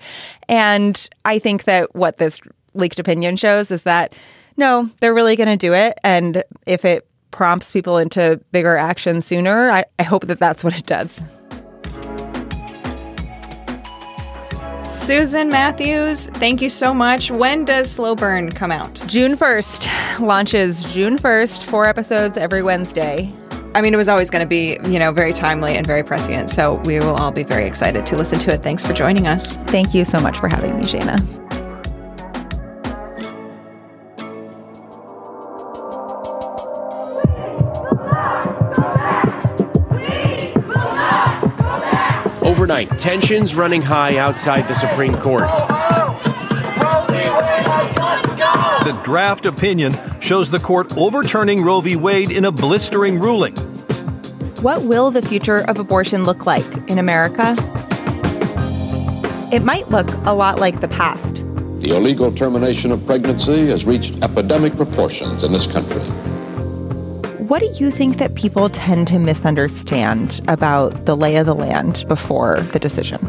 And 0.48 1.08
I 1.24 1.38
think 1.38 1.64
that 1.64 1.94
what 1.94 2.18
this 2.18 2.40
leaked 2.74 2.98
opinion 2.98 3.36
shows 3.36 3.70
is 3.70 3.84
that 3.84 4.14
no, 4.62 4.88
they're 5.00 5.14
really 5.14 5.36
going 5.36 5.48
to 5.48 5.56
do 5.56 5.74
it. 5.74 5.98
And 6.02 6.42
if 6.66 6.84
it 6.84 7.06
prompts 7.32 7.72
people 7.72 7.98
into 7.98 8.40
bigger 8.52 8.76
action 8.76 9.20
sooner. 9.20 9.70
I, 9.70 9.84
I 9.98 10.04
hope 10.04 10.26
that 10.26 10.38
that's 10.38 10.62
what 10.62 10.78
it 10.78 10.86
does. 10.86 11.20
Susan 14.84 15.48
Matthews, 15.48 16.28
thank 16.28 16.60
you 16.60 16.68
so 16.68 16.94
much. 16.94 17.30
When 17.30 17.64
does 17.64 17.90
Slow 17.90 18.14
Burn 18.14 18.50
come 18.50 18.70
out? 18.70 18.94
June 19.06 19.36
1st. 19.36 20.20
Launches 20.20 20.84
June 20.92 21.16
1st, 21.16 21.62
four 21.64 21.86
episodes 21.86 22.36
every 22.36 22.62
Wednesday. 22.62 23.32
I 23.74 23.80
mean, 23.80 23.94
it 23.94 23.96
was 23.96 24.08
always 24.08 24.28
going 24.28 24.44
to 24.44 24.48
be, 24.48 24.78
you 24.84 24.98
know, 24.98 25.12
very 25.12 25.32
timely 25.32 25.74
and 25.76 25.86
very 25.86 26.02
prescient. 26.02 26.50
So 26.50 26.74
we 26.74 26.98
will 26.98 27.14
all 27.14 27.32
be 27.32 27.42
very 27.42 27.64
excited 27.66 28.04
to 28.06 28.16
listen 28.16 28.38
to 28.40 28.52
it. 28.52 28.62
Thanks 28.62 28.84
for 28.84 28.92
joining 28.92 29.26
us. 29.26 29.56
Thank 29.68 29.94
you 29.94 30.04
so 30.04 30.20
much 30.20 30.38
for 30.38 30.48
having 30.48 30.78
me, 30.78 30.86
Cheyna. 30.86 31.16
Overnight, 42.72 42.98
tensions 42.98 43.54
running 43.54 43.82
high 43.82 44.16
outside 44.16 44.66
the 44.66 44.72
Supreme 44.72 45.14
Court. 45.16 45.42
The 48.86 48.98
draft 49.04 49.44
opinion 49.44 49.94
shows 50.20 50.48
the 50.48 50.58
court 50.58 50.96
overturning 50.96 51.62
Roe 51.62 51.82
v. 51.82 51.96
Wade 51.96 52.30
in 52.30 52.46
a 52.46 52.50
blistering 52.50 53.20
ruling. 53.20 53.54
What 54.62 54.84
will 54.84 55.10
the 55.10 55.20
future 55.20 55.68
of 55.68 55.78
abortion 55.78 56.24
look 56.24 56.46
like 56.46 56.64
in 56.88 56.98
America? 56.98 57.54
It 59.52 59.62
might 59.62 59.90
look 59.90 60.08
a 60.24 60.32
lot 60.32 60.58
like 60.58 60.80
the 60.80 60.88
past. 60.88 61.36
The 61.82 61.94
illegal 61.94 62.32
termination 62.34 62.90
of 62.90 63.04
pregnancy 63.04 63.66
has 63.66 63.84
reached 63.84 64.14
epidemic 64.24 64.76
proportions 64.76 65.44
in 65.44 65.52
this 65.52 65.66
country. 65.66 66.01
What 67.52 67.60
do 67.60 67.66
you 67.84 67.90
think 67.90 68.16
that 68.16 68.34
people 68.34 68.70
tend 68.70 69.08
to 69.08 69.18
misunderstand 69.18 70.40
about 70.48 71.04
the 71.04 71.14
lay 71.14 71.36
of 71.36 71.44
the 71.44 71.54
land 71.54 72.02
before 72.08 72.58
the 72.72 72.78
decision? 72.78 73.20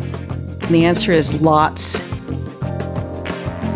The 0.69 0.85
answer 0.85 1.11
is 1.11 1.33
lots. 1.41 2.01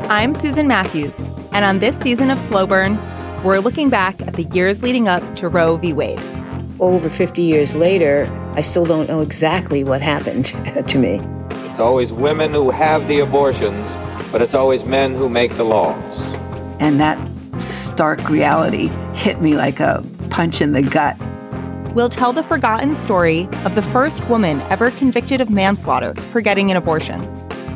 I'm 0.09 0.33
Susan 0.33 0.65
Matthews, 0.65 1.19
and 1.51 1.65
on 1.65 1.79
this 1.79 1.99
season 1.99 2.31
of 2.31 2.39
Slow 2.39 2.65
Burn, 2.65 2.97
we're 3.43 3.59
looking 3.59 3.89
back 3.89 4.21
at 4.21 4.35
the 4.35 4.43
years 4.43 4.81
leading 4.81 5.09
up 5.09 5.35
to 5.35 5.49
Roe 5.49 5.75
v. 5.75 5.91
Wade. 5.91 6.21
Over 6.79 7.09
50 7.09 7.41
years 7.41 7.75
later, 7.75 8.31
I 8.55 8.61
still 8.61 8.85
don't 8.85 9.09
know 9.09 9.19
exactly 9.19 9.83
what 9.83 10.01
happened 10.01 10.45
to 10.87 10.97
me. 10.97 11.19
It's 11.69 11.81
always 11.81 12.13
women 12.13 12.53
who 12.53 12.69
have 12.69 13.05
the 13.09 13.19
abortions, 13.19 13.85
but 14.31 14.41
it's 14.41 14.55
always 14.55 14.85
men 14.85 15.13
who 15.13 15.27
make 15.27 15.57
the 15.57 15.65
laws. 15.65 16.01
And 16.79 17.01
that 17.01 17.19
stark 17.61 18.29
reality 18.29 18.87
hit 19.13 19.41
me 19.41 19.57
like 19.57 19.81
a 19.81 20.05
punch 20.27 20.61
in 20.61 20.73
the 20.73 20.81
gut. 20.81 21.17
We'll 21.93 22.09
tell 22.09 22.31
the 22.31 22.43
forgotten 22.43 22.95
story 22.95 23.49
of 23.65 23.73
the 23.73 23.81
first 23.81 24.23
woman 24.29 24.61
ever 24.69 24.91
convicted 24.91 25.41
of 25.41 25.49
manslaughter 25.49 26.13
for 26.31 26.41
getting 26.41 26.69
an 26.69 26.77
abortion. 26.77 27.19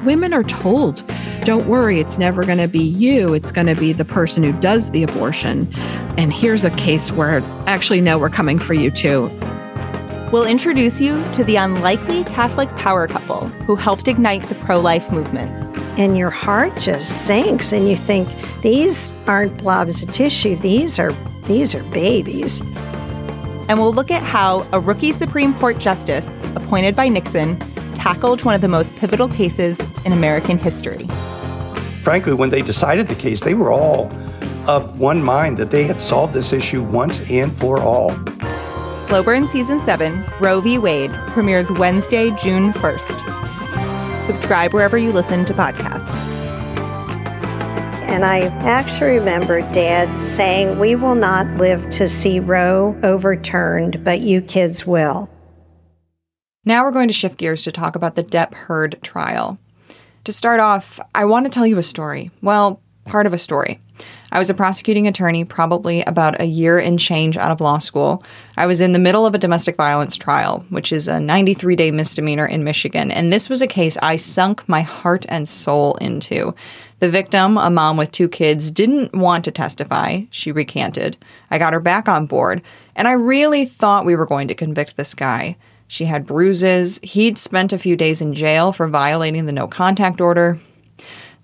Women 0.05 0.33
are 0.33 0.43
told, 0.43 1.03
don't 1.43 1.65
worry, 1.67 1.99
it's 1.99 2.17
never 2.19 2.45
going 2.45 2.59
to 2.59 2.67
be 2.67 2.83
you, 2.83 3.33
it's 3.33 3.51
going 3.51 3.67
to 3.67 3.75
be 3.75 3.93
the 3.93 4.05
person 4.05 4.43
who 4.43 4.51
does 4.53 4.91
the 4.91 5.01
abortion. 5.01 5.67
And 6.17 6.31
here's 6.31 6.63
a 6.63 6.69
case 6.69 7.11
where 7.11 7.41
actually, 7.65 8.01
no, 8.01 8.19
we're 8.19 8.29
coming 8.29 8.59
for 8.59 8.75
you 8.75 8.91
too. 8.91 9.31
We'll 10.31 10.45
introduce 10.45 11.01
you 11.01 11.23
to 11.33 11.43
the 11.43 11.55
unlikely 11.55 12.23
Catholic 12.25 12.69
power 12.75 13.07
couple 13.07 13.47
who 13.65 13.75
helped 13.75 14.07
ignite 14.07 14.43
the 14.43 14.55
pro 14.55 14.79
life 14.79 15.11
movement. 15.11 15.49
And 15.99 16.17
your 16.17 16.29
heart 16.29 16.77
just 16.77 17.25
sinks, 17.25 17.73
and 17.73 17.89
you 17.89 17.95
think, 17.95 18.29
these 18.61 19.13
aren't 19.27 19.57
blobs 19.57 20.01
of 20.03 20.11
tissue, 20.13 20.55
these 20.55 20.99
are 20.99 21.11
these 21.45 21.73
are 21.75 21.83
babies. 21.85 22.61
And 23.69 23.79
we'll 23.79 23.93
look 23.93 24.11
at 24.11 24.23
how 24.23 24.67
a 24.73 24.79
rookie 24.79 25.13
Supreme 25.13 25.53
Court 25.55 25.79
justice 25.79 26.27
appointed 26.55 26.95
by 26.95 27.07
Nixon 27.07 27.57
tackled 27.95 28.43
one 28.43 28.55
of 28.55 28.61
the 28.61 28.67
most 28.67 28.95
pivotal 28.95 29.27
cases 29.27 29.79
in 30.05 30.11
American 30.11 30.57
history. 30.57 31.05
Frankly, 32.01 32.33
when 32.33 32.49
they 32.49 32.61
decided 32.61 33.07
the 33.07 33.15
case, 33.15 33.39
they 33.39 33.53
were 33.53 33.71
all 33.71 34.11
of 34.67 34.99
one 34.99 35.21
mind 35.23 35.57
that 35.57 35.71
they 35.71 35.83
had 35.83 36.01
solved 36.01 36.33
this 36.33 36.53
issue 36.53 36.81
once 36.83 37.19
and 37.29 37.55
for 37.55 37.79
all. 37.79 38.09
Slow 39.07 39.23
Burn 39.23 39.47
Season 39.47 39.83
7, 39.85 40.25
Roe 40.39 40.61
v. 40.61 40.77
Wade, 40.77 41.11
premieres 41.27 41.71
Wednesday, 41.71 42.31
June 42.31 42.71
1st. 42.73 44.25
Subscribe 44.25 44.73
wherever 44.73 44.97
you 44.97 45.11
listen 45.11 45.45
to 45.45 45.53
podcasts. 45.53 46.10
And 48.11 48.25
I 48.25 48.41
actually 48.67 49.19
remember 49.19 49.61
Dad 49.71 50.21
saying, 50.21 50.79
We 50.79 50.95
will 50.95 51.15
not 51.15 51.47
live 51.57 51.89
to 51.91 52.09
see 52.09 52.41
Roe 52.41 52.93
overturned, 53.03 54.03
but 54.03 54.19
you 54.19 54.41
kids 54.41 54.85
will. 54.85 55.29
Now 56.65 56.83
we're 56.83 56.91
going 56.91 57.07
to 57.07 57.13
shift 57.13 57.37
gears 57.37 57.63
to 57.63 57.71
talk 57.71 57.95
about 57.95 58.15
the 58.15 58.23
Depp 58.23 58.53
Heard 58.53 58.99
trial. 59.01 59.57
To 60.25 60.33
start 60.33 60.59
off, 60.59 60.99
I 61.15 61.23
want 61.23 61.45
to 61.45 61.49
tell 61.49 61.65
you 61.65 61.77
a 61.77 61.83
story. 61.83 62.31
Well, 62.41 62.81
part 63.05 63.27
of 63.27 63.33
a 63.33 63.37
story. 63.37 63.79
I 64.33 64.39
was 64.39 64.49
a 64.49 64.53
prosecuting 64.53 65.07
attorney 65.07 65.43
probably 65.43 66.03
about 66.03 66.39
a 66.39 66.45
year 66.45 66.79
and 66.79 66.97
change 66.97 67.35
out 67.35 67.51
of 67.51 67.59
law 67.59 67.79
school. 67.79 68.23
I 68.55 68.65
was 68.65 68.79
in 68.79 68.93
the 68.93 68.99
middle 68.99 69.25
of 69.25 69.35
a 69.35 69.37
domestic 69.37 69.75
violence 69.75 70.15
trial, 70.15 70.65
which 70.69 70.93
is 70.93 71.09
a 71.09 71.19
93 71.19 71.75
day 71.75 71.91
misdemeanor 71.91 72.45
in 72.45 72.63
Michigan, 72.63 73.11
and 73.11 73.33
this 73.33 73.49
was 73.49 73.61
a 73.61 73.67
case 73.67 73.97
I 74.01 74.15
sunk 74.15 74.67
my 74.69 74.81
heart 74.81 75.25
and 75.27 75.49
soul 75.49 75.95
into. 75.95 76.55
The 76.99 77.09
victim, 77.09 77.57
a 77.57 77.69
mom 77.69 77.97
with 77.97 78.11
two 78.11 78.29
kids, 78.29 78.71
didn't 78.71 79.13
want 79.13 79.43
to 79.45 79.51
testify. 79.51 80.21
She 80.29 80.53
recanted. 80.53 81.17
I 81.49 81.57
got 81.57 81.73
her 81.73 81.81
back 81.81 82.07
on 82.07 82.25
board, 82.25 82.61
and 82.95 83.09
I 83.09 83.13
really 83.13 83.65
thought 83.65 84.05
we 84.05 84.15
were 84.15 84.25
going 84.25 84.47
to 84.47 84.55
convict 84.55 84.95
this 84.95 85.13
guy. 85.13 85.57
She 85.87 86.05
had 86.05 86.25
bruises. 86.25 87.01
He'd 87.03 87.37
spent 87.37 87.73
a 87.73 87.79
few 87.79 87.97
days 87.97 88.21
in 88.21 88.33
jail 88.33 88.71
for 88.71 88.87
violating 88.87 89.45
the 89.45 89.51
no 89.51 89.67
contact 89.67 90.21
order. 90.21 90.57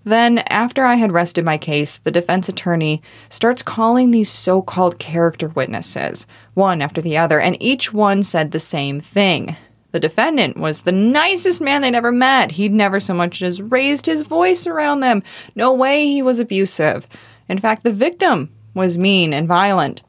Then, 0.07 0.37
after 0.47 0.85
I 0.85 0.95
had 0.95 1.11
rested 1.11 1.43
my 1.43 1.57
case, 1.57 1.97
the 1.97 2.11
defense 2.11 2.47
attorney 2.47 3.01
starts 3.27 3.61
calling 3.61 4.11
these 4.11 4.29
so 4.29 4.61
called 4.61 4.99
character 4.99 5.49
witnesses, 5.49 6.25
one 6.53 6.81
after 6.81 7.01
the 7.01 7.17
other, 7.17 7.41
and 7.41 7.61
each 7.61 7.91
one 7.91 8.23
said 8.23 8.51
the 8.51 8.59
same 8.61 9.01
thing. 9.01 9.57
The 9.91 9.99
defendant 9.99 10.55
was 10.55 10.83
the 10.83 10.93
nicest 10.93 11.59
man 11.59 11.81
they'd 11.81 11.93
ever 11.93 12.13
met. 12.13 12.51
He'd 12.51 12.71
never 12.71 13.01
so 13.01 13.13
much 13.13 13.41
as 13.41 13.61
raised 13.61 14.05
his 14.05 14.21
voice 14.21 14.65
around 14.65 15.01
them. 15.01 15.23
No 15.55 15.73
way 15.73 16.05
he 16.05 16.21
was 16.21 16.39
abusive. 16.39 17.05
In 17.49 17.57
fact, 17.57 17.83
the 17.83 17.91
victim 17.91 18.49
was 18.73 18.97
mean 18.97 19.33
and 19.33 19.45
violent. 19.45 20.03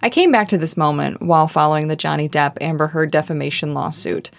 I 0.00 0.10
came 0.10 0.30
back 0.30 0.46
to 0.50 0.58
this 0.58 0.76
moment 0.76 1.20
while 1.20 1.48
following 1.48 1.88
the 1.88 1.96
Johnny 1.96 2.28
Depp 2.28 2.56
Amber 2.60 2.86
Heard 2.86 3.10
defamation 3.10 3.74
lawsuit. 3.74 4.30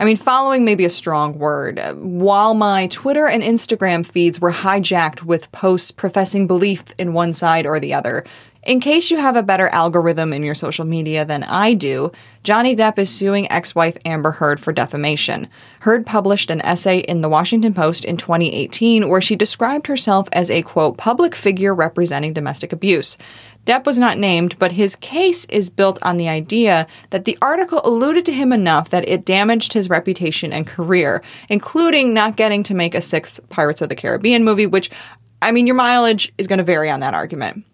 I 0.00 0.06
mean, 0.06 0.16
following 0.16 0.64
may 0.64 0.76
be 0.76 0.86
a 0.86 0.90
strong 0.90 1.38
word. 1.38 1.78
While 1.94 2.54
my 2.54 2.86
Twitter 2.86 3.26
and 3.26 3.42
Instagram 3.42 4.06
feeds 4.06 4.40
were 4.40 4.50
hijacked 4.50 5.24
with 5.24 5.52
posts 5.52 5.90
professing 5.90 6.46
belief 6.46 6.84
in 6.98 7.12
one 7.12 7.34
side 7.34 7.66
or 7.66 7.78
the 7.78 7.92
other, 7.92 8.24
in 8.62 8.80
case 8.80 9.10
you 9.10 9.18
have 9.18 9.36
a 9.36 9.42
better 9.42 9.68
algorithm 9.68 10.34
in 10.34 10.42
your 10.42 10.54
social 10.54 10.84
media 10.84 11.24
than 11.24 11.44
I 11.44 11.72
do, 11.72 12.12
Johnny 12.44 12.76
Depp 12.76 12.98
is 12.98 13.08
suing 13.08 13.50
ex 13.50 13.74
wife 13.74 13.96
Amber 14.04 14.32
Heard 14.32 14.60
for 14.60 14.72
defamation. 14.72 15.48
Heard 15.80 16.06
published 16.06 16.50
an 16.50 16.60
essay 16.60 16.98
in 16.98 17.22
the 17.22 17.28
Washington 17.28 17.72
Post 17.72 18.04
in 18.04 18.18
2018 18.18 19.08
where 19.08 19.20
she 19.20 19.34
described 19.34 19.86
herself 19.86 20.28
as 20.32 20.50
a 20.50 20.62
quote, 20.62 20.98
public 20.98 21.34
figure 21.34 21.74
representing 21.74 22.34
domestic 22.34 22.72
abuse. 22.72 23.16
Depp 23.66 23.86
was 23.86 23.98
not 23.98 24.18
named, 24.18 24.58
but 24.58 24.72
his 24.72 24.96
case 24.96 25.44
is 25.46 25.70
built 25.70 25.98
on 26.02 26.16
the 26.16 26.28
idea 26.28 26.86
that 27.10 27.24
the 27.24 27.38
article 27.42 27.80
alluded 27.84 28.24
to 28.26 28.32
him 28.32 28.52
enough 28.52 28.88
that 28.90 29.08
it 29.08 29.24
damaged 29.24 29.72
his 29.72 29.90
reputation 29.90 30.52
and 30.52 30.66
career, 30.66 31.22
including 31.48 32.14
not 32.14 32.36
getting 32.36 32.62
to 32.64 32.74
make 32.74 32.94
a 32.94 33.00
sixth 33.00 33.40
Pirates 33.50 33.82
of 33.82 33.88
the 33.88 33.94
Caribbean 33.96 34.44
movie, 34.44 34.66
which, 34.66 34.90
I 35.42 35.52
mean, 35.52 35.66
your 35.66 35.76
mileage 35.76 36.32
is 36.38 36.46
going 36.46 36.58
to 36.58 36.64
vary 36.64 36.90
on 36.90 37.00
that 37.00 37.14
argument. 37.14 37.64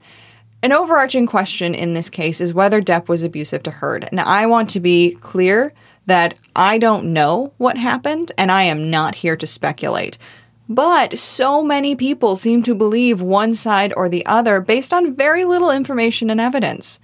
An 0.62 0.73
overarching 0.73 1.26
question 1.26 1.75
in 1.75 1.95
this 1.95 2.11
case 2.11 2.40
is 2.40 2.52
whether 2.52 2.83
Depp 2.83 3.09
was 3.09 3.23
abusive 3.23 3.62
to 3.64 3.71
Heard. 3.71 4.09
And 4.11 4.21
I 4.21 4.47
want 4.47 4.71
to 4.71 4.81
be 4.81 5.14
clear 5.21 5.73
that 6.07 6.35
I 6.57 6.78
don't 6.78 7.12
know 7.12 7.52
what 7.59 7.76
happened, 7.76 8.33
and 8.37 8.50
I 8.50 8.64
am 8.64 8.90
not 8.90 9.16
here 9.16 9.37
to 9.37 9.47
speculate. 9.47 10.19
But 10.69 11.19
so 11.19 11.63
many 11.63 11.95
people 11.95 12.35
seem 12.35 12.65
to 12.65 12.75
believe 12.75 13.23
one 13.23 13.55
side 13.55 13.93
or 13.97 14.09
the 14.09 14.27
other 14.27 14.61
based 14.61 14.93
on 14.93 15.15
very 15.15 15.45
little 15.45 15.71
information 15.71 16.29
and 16.29 16.41
evidence. 16.41 16.99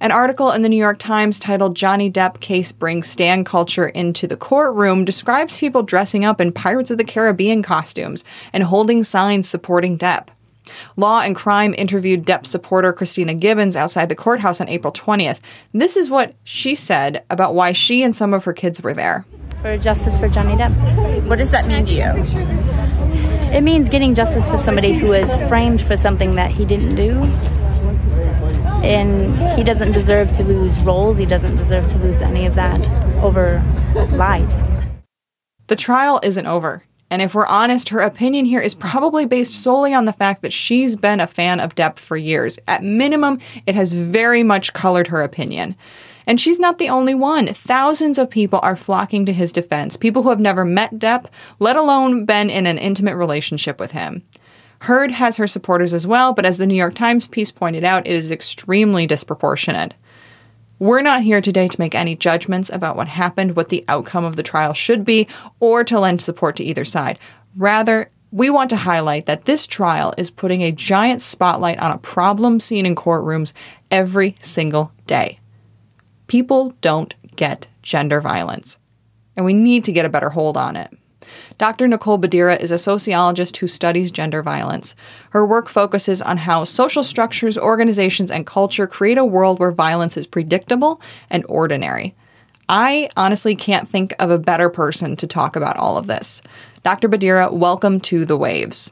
An 0.00 0.10
article 0.10 0.50
in 0.50 0.62
the 0.62 0.68
New 0.68 0.78
York 0.78 0.98
Times 0.98 1.38
titled 1.38 1.76
Johnny 1.76 2.10
Depp 2.10 2.40
Case 2.40 2.72
Brings 2.72 3.06
Stan 3.08 3.44
Culture 3.44 3.86
into 3.86 4.26
the 4.26 4.36
Courtroom 4.36 5.04
describes 5.04 5.58
people 5.58 5.82
dressing 5.82 6.24
up 6.24 6.40
in 6.40 6.52
Pirates 6.52 6.90
of 6.90 6.98
the 6.98 7.04
Caribbean 7.04 7.62
costumes 7.62 8.24
and 8.52 8.64
holding 8.64 9.04
signs 9.04 9.46
supporting 9.46 9.98
Depp. 9.98 10.28
Law 10.96 11.20
and 11.20 11.36
Crime 11.36 11.74
interviewed 11.76 12.24
Depp 12.24 12.46
supporter 12.46 12.92
Christina 12.92 13.34
Gibbons 13.34 13.76
outside 13.76 14.08
the 14.08 14.16
courthouse 14.16 14.60
on 14.60 14.68
April 14.68 14.92
20th. 14.92 15.38
This 15.72 15.96
is 15.96 16.08
what 16.08 16.34
she 16.44 16.74
said 16.74 17.24
about 17.28 17.54
why 17.54 17.72
she 17.72 18.02
and 18.02 18.16
some 18.16 18.32
of 18.32 18.44
her 18.44 18.52
kids 18.52 18.82
were 18.82 18.94
there. 18.94 19.26
For 19.60 19.76
justice 19.76 20.18
for 20.18 20.28
Johnny 20.28 20.54
Depp. 20.54 20.72
What 21.28 21.38
does 21.38 21.50
that 21.50 21.66
mean 21.66 21.84
to 21.84 21.92
you? 21.92 22.81
It 23.52 23.62
means 23.62 23.88
getting 23.88 24.14
justice 24.14 24.48
for 24.48 24.58
somebody 24.58 24.92
who 24.92 25.08
was 25.08 25.36
framed 25.48 25.82
for 25.82 25.96
something 25.96 26.36
that 26.36 26.50
he 26.50 26.64
didn't 26.64 26.94
do 26.94 27.22
and 28.82 29.36
he 29.56 29.62
doesn't 29.62 29.92
deserve 29.92 30.32
to 30.34 30.42
lose 30.42 30.78
roles. 30.80 31.18
He 31.18 31.26
doesn't 31.26 31.56
deserve 31.56 31.86
to 31.88 31.98
lose 31.98 32.20
any 32.20 32.46
of 32.46 32.54
that 32.56 32.80
over 33.22 33.62
lies. 34.12 34.62
The 35.68 35.76
trial 35.76 36.20
isn't 36.22 36.46
over. 36.46 36.84
And 37.08 37.20
if 37.20 37.34
we're 37.34 37.46
honest, 37.46 37.90
her 37.90 38.00
opinion 38.00 38.46
here 38.46 38.60
is 38.60 38.74
probably 38.74 39.26
based 39.26 39.52
solely 39.52 39.92
on 39.92 40.06
the 40.06 40.14
fact 40.14 40.42
that 40.42 40.52
she's 40.52 40.96
been 40.96 41.20
a 41.20 41.26
fan 41.26 41.60
of 41.60 41.74
Depp 41.74 41.98
for 41.98 42.16
years. 42.16 42.58
At 42.66 42.82
minimum, 42.82 43.38
it 43.66 43.74
has 43.74 43.92
very 43.92 44.42
much 44.42 44.72
colored 44.72 45.08
her 45.08 45.22
opinion. 45.22 45.76
And 46.26 46.40
she's 46.40 46.58
not 46.58 46.78
the 46.78 46.88
only 46.88 47.14
one. 47.14 47.48
Thousands 47.48 48.18
of 48.18 48.30
people 48.30 48.60
are 48.62 48.76
flocking 48.76 49.26
to 49.26 49.32
his 49.32 49.52
defense, 49.52 49.96
people 49.96 50.22
who 50.22 50.30
have 50.30 50.40
never 50.40 50.64
met 50.64 50.94
Depp, 50.94 51.26
let 51.58 51.76
alone 51.76 52.24
been 52.24 52.50
in 52.50 52.66
an 52.66 52.78
intimate 52.78 53.16
relationship 53.16 53.80
with 53.80 53.92
him. 53.92 54.22
Heard 54.80 55.12
has 55.12 55.36
her 55.36 55.46
supporters 55.46 55.94
as 55.94 56.06
well, 56.06 56.32
but 56.32 56.44
as 56.44 56.58
the 56.58 56.66
New 56.66 56.74
York 56.74 56.94
Times 56.94 57.28
piece 57.28 57.52
pointed 57.52 57.84
out, 57.84 58.06
it 58.06 58.12
is 58.12 58.32
extremely 58.32 59.06
disproportionate. 59.06 59.94
We're 60.80 61.02
not 61.02 61.22
here 61.22 61.40
today 61.40 61.68
to 61.68 61.80
make 61.80 61.94
any 61.94 62.16
judgments 62.16 62.68
about 62.68 62.96
what 62.96 63.06
happened, 63.06 63.54
what 63.54 63.68
the 63.68 63.84
outcome 63.86 64.24
of 64.24 64.34
the 64.34 64.42
trial 64.42 64.74
should 64.74 65.04
be, 65.04 65.28
or 65.60 65.84
to 65.84 66.00
lend 66.00 66.20
support 66.20 66.56
to 66.56 66.64
either 66.64 66.84
side. 66.84 67.20
Rather, 67.56 68.10
we 68.32 68.50
want 68.50 68.70
to 68.70 68.76
highlight 68.76 69.26
that 69.26 69.44
this 69.44 69.68
trial 69.68 70.12
is 70.18 70.32
putting 70.32 70.62
a 70.62 70.72
giant 70.72 71.22
spotlight 71.22 71.78
on 71.78 71.92
a 71.92 71.98
problem 71.98 72.58
seen 72.58 72.84
in 72.84 72.96
courtrooms 72.96 73.52
every 73.92 74.34
single 74.40 74.90
day. 75.06 75.38
People 76.32 76.74
don't 76.80 77.14
get 77.36 77.66
gender 77.82 78.18
violence, 78.18 78.78
and 79.36 79.44
we 79.44 79.52
need 79.52 79.84
to 79.84 79.92
get 79.92 80.06
a 80.06 80.08
better 80.08 80.30
hold 80.30 80.56
on 80.56 80.76
it. 80.76 80.90
Dr. 81.58 81.86
Nicole 81.86 82.18
Bedera 82.18 82.58
is 82.58 82.70
a 82.70 82.78
sociologist 82.78 83.58
who 83.58 83.68
studies 83.68 84.10
gender 84.10 84.42
violence. 84.42 84.94
Her 85.32 85.44
work 85.44 85.68
focuses 85.68 86.22
on 86.22 86.38
how 86.38 86.64
social 86.64 87.04
structures, 87.04 87.58
organizations, 87.58 88.30
and 88.30 88.46
culture 88.46 88.86
create 88.86 89.18
a 89.18 89.26
world 89.26 89.58
where 89.60 89.72
violence 89.72 90.16
is 90.16 90.26
predictable 90.26 91.02
and 91.28 91.44
ordinary. 91.50 92.14
I 92.66 93.10
honestly 93.14 93.54
can't 93.54 93.86
think 93.86 94.14
of 94.18 94.30
a 94.30 94.38
better 94.38 94.70
person 94.70 95.16
to 95.16 95.26
talk 95.26 95.54
about 95.54 95.76
all 95.76 95.98
of 95.98 96.06
this. 96.06 96.40
Dr. 96.82 97.10
Bedera, 97.10 97.52
welcome 97.52 98.00
to 98.00 98.24
The 98.24 98.38
Waves. 98.38 98.90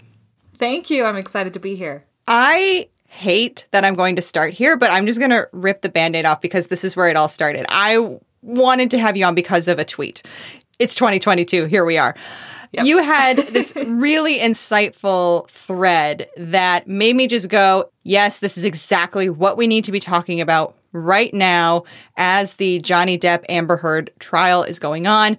Thank 0.58 0.90
you. 0.90 1.06
I'm 1.06 1.16
excited 1.16 1.54
to 1.54 1.58
be 1.58 1.74
here. 1.74 2.04
I 2.28 2.90
hate 3.10 3.66
that 3.72 3.84
I'm 3.84 3.94
going 3.94 4.16
to 4.16 4.22
start 4.22 4.54
here, 4.54 4.76
but 4.76 4.90
I'm 4.90 5.06
just 5.06 5.18
going 5.18 5.30
to 5.30 5.48
rip 5.52 5.82
the 5.82 5.88
band 5.88 6.16
aid 6.16 6.24
off 6.24 6.40
because 6.40 6.68
this 6.68 6.84
is 6.84 6.96
where 6.96 7.08
it 7.08 7.16
all 7.16 7.28
started. 7.28 7.66
I 7.68 8.18
wanted 8.42 8.90
to 8.92 8.98
have 8.98 9.16
you 9.16 9.24
on 9.24 9.34
because 9.34 9.68
of 9.68 9.78
a 9.78 9.84
tweet 9.84 10.22
it's 10.80 10.94
2022. 10.94 11.66
Here 11.66 11.84
we 11.84 11.98
are. 11.98 12.16
Yep. 12.72 12.86
You 12.86 12.98
had 12.98 13.36
this 13.36 13.74
really 13.86 14.38
insightful 14.38 15.48
thread 15.48 16.28
that 16.36 16.88
made 16.88 17.14
me 17.14 17.26
just 17.26 17.48
go, 17.48 17.90
yes, 18.02 18.38
this 18.38 18.56
is 18.56 18.64
exactly 18.64 19.28
what 19.28 19.56
we 19.56 19.66
need 19.66 19.84
to 19.84 19.92
be 19.92 20.00
talking 20.00 20.40
about 20.40 20.76
right 20.92 21.32
now 21.34 21.84
as 22.16 22.54
the 22.54 22.80
Johnny 22.80 23.18
Depp 23.18 23.44
Amber 23.48 23.76
Heard 23.76 24.10
trial 24.18 24.62
is 24.62 24.78
going 24.78 25.06
on. 25.06 25.36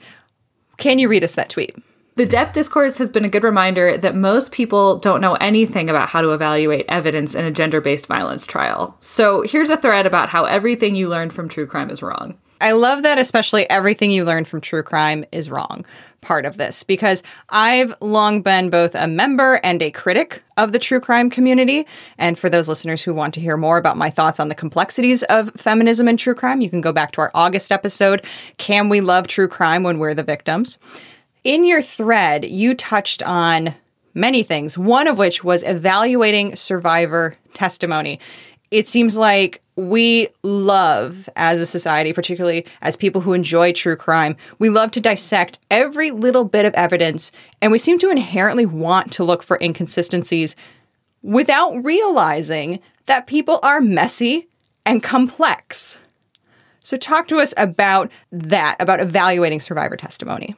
Can 0.78 1.00
you 1.00 1.10
read 1.10 1.24
us 1.24 1.36
that 1.36 1.50
tweet? 1.50 1.76
The 2.22 2.28
Depp 2.28 2.54
discourse 2.54 3.00
has 3.00 3.10
been 3.10 3.26
a 3.26 3.30
good 3.30 3.44
reminder 3.44 3.98
that 3.98 4.16
most 4.16 4.52
people 4.52 5.00
don't 5.00 5.22
know 5.22 5.34
anything 5.42 5.90
about 5.90 6.10
how 6.10 6.22
to 6.22 6.34
evaluate 6.34 6.86
evidence 6.88 7.34
in 7.34 7.46
a 7.46 7.50
gender 7.50 7.82
based 7.82 8.06
violence 8.06 8.46
trial. 8.46 8.96
So 9.00 9.42
here's 9.42 9.72
a 9.72 9.76
thread 9.76 10.06
about 10.06 10.30
how 10.30 10.46
everything 10.46 10.94
you 10.96 11.10
learned 11.10 11.34
from 11.34 11.50
true 11.50 11.66
crime 11.66 11.90
is 11.90 12.04
wrong. 12.04 12.38
I 12.62 12.74
love 12.74 13.02
that, 13.02 13.18
especially 13.18 13.68
everything 13.72 14.12
you 14.12 14.24
learned 14.24 14.48
from 14.48 14.62
true 14.62 14.84
crime 14.84 15.26
is 15.32 15.50
wrong 15.50 15.84
part 16.22 16.46
of 16.46 16.58
this 16.58 16.84
because 16.84 17.24
I've 17.50 17.96
long 18.00 18.44
been 18.44 18.70
both 18.70 18.94
a 18.94 19.08
member 19.08 19.60
and 19.64 19.82
a 19.82 19.90
critic 19.90 20.44
of 20.58 20.74
the 20.74 20.78
true 20.78 21.00
crime 21.00 21.32
community. 21.32 21.88
And 22.20 22.38
for 22.38 22.48
those 22.48 22.70
listeners 22.70 23.02
who 23.02 23.16
want 23.16 23.34
to 23.34 23.42
hear 23.42 23.58
more 23.58 23.80
about 23.80 23.98
my 23.98 24.12
thoughts 24.12 24.40
on 24.40 24.48
the 24.48 24.54
complexities 24.54 25.24
of 25.24 25.52
feminism 25.56 26.08
and 26.08 26.20
true 26.20 26.36
crime, 26.36 26.62
you 26.62 26.70
can 26.70 26.82
go 26.82 26.94
back 26.94 27.14
to 27.14 27.22
our 27.22 27.32
August 27.34 27.72
episode 27.72 28.28
Can 28.58 28.90
We 28.90 29.02
Love 29.02 29.26
True 29.26 29.48
Crime 29.48 29.82
When 29.82 29.98
We're 29.98 30.14
the 30.14 30.22
Victims? 30.22 30.78
In 31.44 31.64
your 31.64 31.82
thread, 31.82 32.46
you 32.46 32.76
touched 32.76 33.24
on 33.24 33.74
many 34.14 34.44
things, 34.44 34.78
one 34.78 35.08
of 35.08 35.18
which 35.18 35.44
was 35.44 35.64
evaluating 35.64 36.56
survivor 36.56 37.34
testimony. 37.56 38.20
It 38.70 38.88
seems 38.88 39.18
like 39.18 39.64
we 39.76 40.28
love 40.44 41.28
as 41.36 41.60
a 41.60 41.66
society, 41.66 42.14
particularly 42.14 42.68
as 42.84 42.96
people 42.96 43.22
who 43.22 43.34
enjoy 43.34 43.72
true 43.72 43.96
crime, 43.96 44.38
we 44.60 44.70
love 44.70 44.92
to 44.92 45.02
dissect 45.02 45.58
every 45.72 46.12
little 46.12 46.46
bit 46.46 46.66
of 46.66 46.76
evidence 46.76 47.32
and 47.60 47.72
we 47.72 47.80
seem 47.80 47.98
to 48.00 48.12
inherently 48.12 48.68
want 48.68 49.12
to 49.14 49.24
look 49.24 49.42
for 49.42 49.58
inconsistencies 49.60 50.56
without 51.24 51.72
realizing 51.84 52.80
that 53.08 53.26
people 53.26 53.60
are 53.64 53.82
messy 53.82 54.48
and 54.86 55.02
complex. 55.02 55.98
So, 56.82 56.98
talk 56.98 57.28
to 57.30 57.40
us 57.40 57.54
about 57.58 58.12
that, 58.32 58.76
about 58.80 59.00
evaluating 59.00 59.60
survivor 59.60 59.98
testimony 59.98 60.56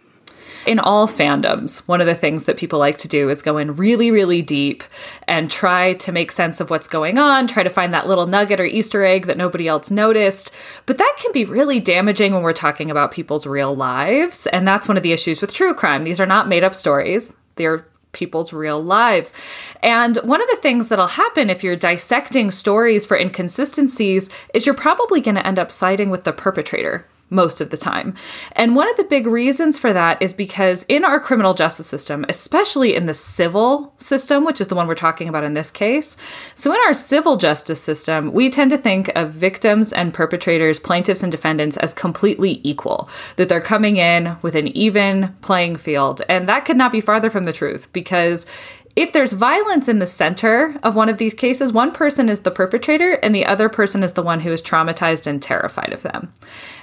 in 0.65 0.79
all 0.79 1.07
fandoms, 1.07 1.87
one 1.87 2.01
of 2.01 2.07
the 2.07 2.15
things 2.15 2.45
that 2.45 2.57
people 2.57 2.79
like 2.79 2.97
to 2.99 3.07
do 3.07 3.29
is 3.29 3.41
go 3.41 3.57
in 3.57 3.75
really, 3.75 4.11
really 4.11 4.41
deep 4.41 4.83
and 5.27 5.49
try 5.49 5.93
to 5.93 6.11
make 6.11 6.31
sense 6.31 6.59
of 6.59 6.69
what's 6.69 6.87
going 6.87 7.17
on, 7.17 7.47
try 7.47 7.63
to 7.63 7.69
find 7.69 7.93
that 7.93 8.07
little 8.07 8.27
nugget 8.27 8.59
or 8.59 8.65
Easter 8.65 9.03
egg 9.03 9.27
that 9.27 9.37
nobody 9.37 9.67
else 9.67 9.91
noticed. 9.91 10.51
But 10.85 10.97
that 10.97 11.15
can 11.19 11.31
be 11.31 11.45
really 11.45 11.79
damaging 11.79 12.33
when 12.33 12.43
we're 12.43 12.53
talking 12.53 12.89
about 12.89 13.11
people's 13.11 13.45
real 13.45 13.75
lives. 13.75 14.47
And 14.47 14.67
that's 14.67 14.87
one 14.87 14.97
of 14.97 15.03
the 15.03 15.11
issues 15.11 15.41
with 15.41 15.53
true 15.53 15.73
crime. 15.73 16.03
These 16.03 16.21
are 16.21 16.25
not 16.25 16.47
made 16.47 16.63
up 16.63 16.75
stories, 16.75 17.33
they're 17.55 17.85
people's 18.13 18.53
real 18.53 18.81
lives. 18.81 19.33
And 19.81 20.17
one 20.17 20.41
of 20.41 20.47
the 20.49 20.59
things 20.61 20.87
that'll 20.87 21.07
happen 21.07 21.49
if 21.49 21.63
you're 21.63 21.75
dissecting 21.75 22.51
stories 22.51 23.05
for 23.05 23.17
inconsistencies 23.17 24.29
is 24.53 24.65
you're 24.65 24.75
probably 24.75 25.19
going 25.19 25.35
to 25.35 25.45
end 25.45 25.59
up 25.59 25.71
siding 25.71 26.09
with 26.09 26.23
the 26.23 26.31
perpetrator 26.31 27.07
most 27.29 27.61
of 27.61 27.69
the 27.69 27.77
time. 27.77 28.13
And 28.53 28.75
one 28.75 28.89
of 28.89 28.97
the 28.97 29.03
big 29.03 29.25
reasons 29.25 29.79
for 29.79 29.91
that 29.91 30.21
is 30.21 30.33
because 30.33 30.83
in 30.83 31.03
our 31.03 31.19
criminal 31.19 31.53
justice 31.53 31.87
system, 31.87 32.25
especially 32.29 32.95
in 32.95 33.05
the 33.05 33.13
civil 33.13 33.93
system, 33.97 34.45
which 34.45 34.61
is 34.61 34.67
the 34.67 34.75
one 34.75 34.87
we're 34.87 34.95
talking 34.95 35.27
about 35.27 35.43
in 35.43 35.53
this 35.53 35.71
case, 35.71 36.15
so 36.55 36.71
in 36.71 36.79
our 36.85 36.93
civil 36.93 37.37
justice 37.37 37.81
system, 37.81 38.31
we 38.33 38.49
tend 38.49 38.71
to 38.71 38.77
think 38.77 39.09
of 39.15 39.31
victims 39.31 39.91
and 39.91 40.13
perpetrators, 40.13 40.79
plaintiffs 40.79 41.23
and 41.23 41.31
defendants 41.31 41.77
as 41.77 41.93
completely 41.93 42.61
equal, 42.63 43.09
that 43.35 43.49
they're 43.49 43.61
coming 43.61 43.97
in 43.97 44.37
with 44.41 44.55
an 44.55 44.67
even 44.69 45.35
playing 45.41 45.75
field. 45.75 46.21
And 46.29 46.47
that 46.47 46.65
could 46.65 46.77
not 46.77 46.91
be 46.91 47.01
farther 47.01 47.29
from 47.29 47.45
the 47.45 47.53
truth 47.53 47.91
because 47.93 48.45
if 48.95 49.11
there's 49.11 49.33
violence 49.33 49.87
in 49.87 49.99
the 49.99 50.07
center 50.07 50.75
of 50.83 50.95
one 50.95 51.09
of 51.09 51.17
these 51.17 51.33
cases, 51.33 51.73
one 51.73 51.91
person 51.91 52.29
is 52.29 52.41
the 52.41 52.51
perpetrator 52.51 53.13
and 53.13 53.33
the 53.33 53.45
other 53.45 53.67
person 53.67 54.03
is 54.03 54.13
the 54.13 54.21
one 54.21 54.41
who 54.41 54.51
is 54.51 54.61
traumatized 54.61 55.25
and 55.25 55.41
terrified 55.41 55.91
of 55.93 56.03
them. 56.03 56.31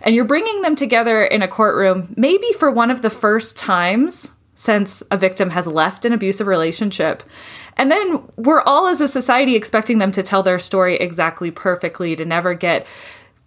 And 0.03 0.15
you're 0.15 0.25
bringing 0.25 0.63
them 0.63 0.75
together 0.75 1.25
in 1.25 1.43
a 1.43 1.49
courtroom, 1.49 2.13
maybe 2.17 2.53
for 2.59 2.71
one 2.71 2.91
of 2.91 3.03
the 3.03 3.11
first 3.11 3.57
times 3.57 4.33
since 4.57 5.03
a 5.11 5.17
victim 5.17 5.51
has 5.51 5.67
left 5.67 6.05
an 6.05 6.13
abusive 6.13 6.47
relationship. 6.47 7.23
And 7.77 7.91
then 7.91 8.23
we're 8.37 8.61
all 8.61 8.89
as 8.89 9.01
a 9.01 9.09
society 9.09 9.55
expecting 9.55 9.99
them 9.99 10.13
to 10.13 10.23
tell 10.23 10.43
their 10.43 10.59
story 10.59 10.97
exactly 10.97 11.51
perfectly, 11.51 12.15
to 12.17 12.27
never 12.27 12.53
get 12.53 12.87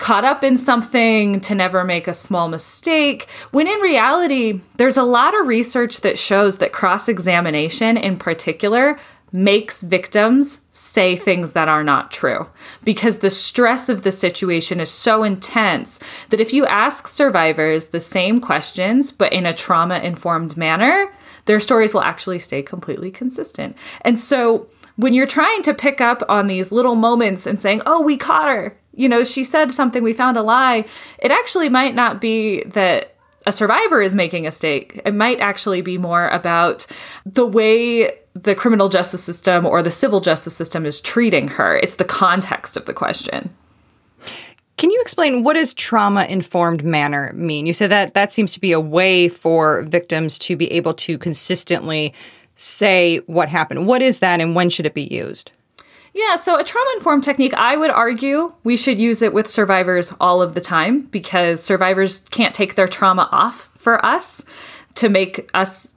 caught 0.04 0.26
up 0.26 0.44
in 0.44 0.58
something, 0.58 1.40
to 1.40 1.56
never 1.56 1.86
make 1.86 2.10
a 2.10 2.14
small 2.14 2.50
mistake. 2.50 3.26
When 3.52 3.68
in 3.68 3.80
reality, 3.80 4.60
there's 4.76 4.98
a 4.98 5.04
lot 5.04 5.34
of 5.34 5.48
research 5.48 6.02
that 6.02 6.20
shows 6.20 6.58
that 6.58 6.74
cross 6.74 7.08
examination, 7.08 7.96
in 7.96 8.18
particular, 8.18 9.00
makes 9.32 9.82
victims 9.82 10.66
say 10.74 11.16
things 11.16 11.54
that 11.54 11.70
are 11.70 11.86
not 11.86 12.12
true 12.12 12.48
because 12.84 13.20
the 13.20 13.30
stress 13.30 13.88
of 13.88 14.04
the 14.04 14.12
situation 14.12 14.82
is 14.82 14.92
so 14.92 15.24
intense 15.24 16.02
that 16.32 16.42
if 16.42 16.52
you 16.52 16.66
ask 16.66 17.08
survivors 17.08 17.88
the 17.88 18.02
same 18.02 18.42
questions 18.42 19.10
but 19.10 19.32
in 19.32 19.46
a 19.46 19.54
trauma 19.54 20.00
informed 20.00 20.58
manner, 20.58 21.14
their 21.46 21.62
stories 21.62 21.94
will 21.94 22.04
actually 22.04 22.40
stay 22.40 22.62
completely 22.62 23.10
consistent. 23.10 23.78
And 24.02 24.20
so 24.20 24.68
when 24.98 25.14
you're 25.14 25.26
trying 25.26 25.62
to 25.64 25.74
pick 25.74 26.02
up 26.02 26.22
on 26.28 26.48
these 26.48 26.74
little 26.74 26.96
moments 26.96 27.48
and 27.48 27.58
saying, 27.58 27.82
oh, 27.86 28.02
we 28.02 28.18
caught 28.18 28.50
her, 28.50 28.78
you 28.94 29.10
know, 29.10 29.24
she 29.24 29.44
said 29.44 29.72
something, 29.72 30.04
we 30.04 30.14
found 30.14 30.38
a 30.38 30.42
lie, 30.42 30.86
it 31.20 31.32
actually 31.32 31.70
might 31.70 31.96
not 31.96 32.22
be 32.22 32.64
that 32.64 33.16
a 33.46 33.52
survivor 33.52 34.02
is 34.02 34.16
making 34.16 34.46
a 34.46 34.48
mistake. 34.48 35.02
It 35.06 35.14
might 35.14 35.40
actually 35.40 35.82
be 35.82 35.98
more 35.98 36.30
about 36.30 36.86
the 37.26 37.46
way 37.46 38.20
the 38.34 38.56
criminal 38.56 38.90
justice 38.90 39.24
system 39.24 39.66
or 39.66 39.84
the 39.84 39.92
civil 39.92 40.22
justice 40.22 40.56
system 40.56 40.86
is 40.86 41.02
treating 41.02 41.50
her. 41.50 41.76
It's 41.78 41.96
the 41.96 42.06
context 42.06 42.78
of 42.78 42.86
the 42.86 42.94
question. 42.94 43.54
Can 44.78 44.90
you 44.90 45.00
explain 45.02 45.44
what 45.44 45.54
does 45.54 45.74
trauma 45.74 46.26
informed 46.26 46.84
manner 46.84 47.32
mean? 47.34 47.66
You 47.66 47.74
said 47.74 47.92
that 47.92 48.16
that 48.16 48.32
seems 48.32 48.54
to 48.54 48.60
be 48.60 48.72
a 48.72 48.80
way 48.80 49.30
for 49.30 49.84
victims 49.84 50.40
to 50.40 50.56
be 50.56 50.72
able 50.72 50.94
to 50.96 51.18
consistently 51.18 52.14
say 52.56 53.18
what 53.28 53.50
happened. 53.50 53.88
What 53.88 54.02
is 54.02 54.20
that 54.20 54.42
and 54.42 54.56
when 54.56 54.70
should 54.70 54.86
it 54.86 54.94
be 54.94 55.04
used? 55.04 55.52
Yeah, 56.14 56.36
so 56.36 56.60
a 56.60 56.64
trauma 56.64 56.92
informed 56.96 57.24
technique, 57.24 57.56
I 57.56 57.76
would 57.76 57.90
argue 57.90 58.54
we 58.64 58.78
should 58.78 59.00
use 59.00 59.24
it 59.24 59.34
with 59.34 59.48
survivors 59.48 60.14
all 60.20 60.44
of 60.44 60.54
the 60.54 60.62
time 60.62 61.02
because 61.02 61.64
survivors 61.64 62.20
can't 62.30 62.54
take 62.54 62.76
their 62.76 62.88
trauma 62.88 63.28
off 63.32 63.70
for 63.76 64.04
us 64.06 64.46
to 64.96 65.10
make 65.10 65.50
us 65.56 65.93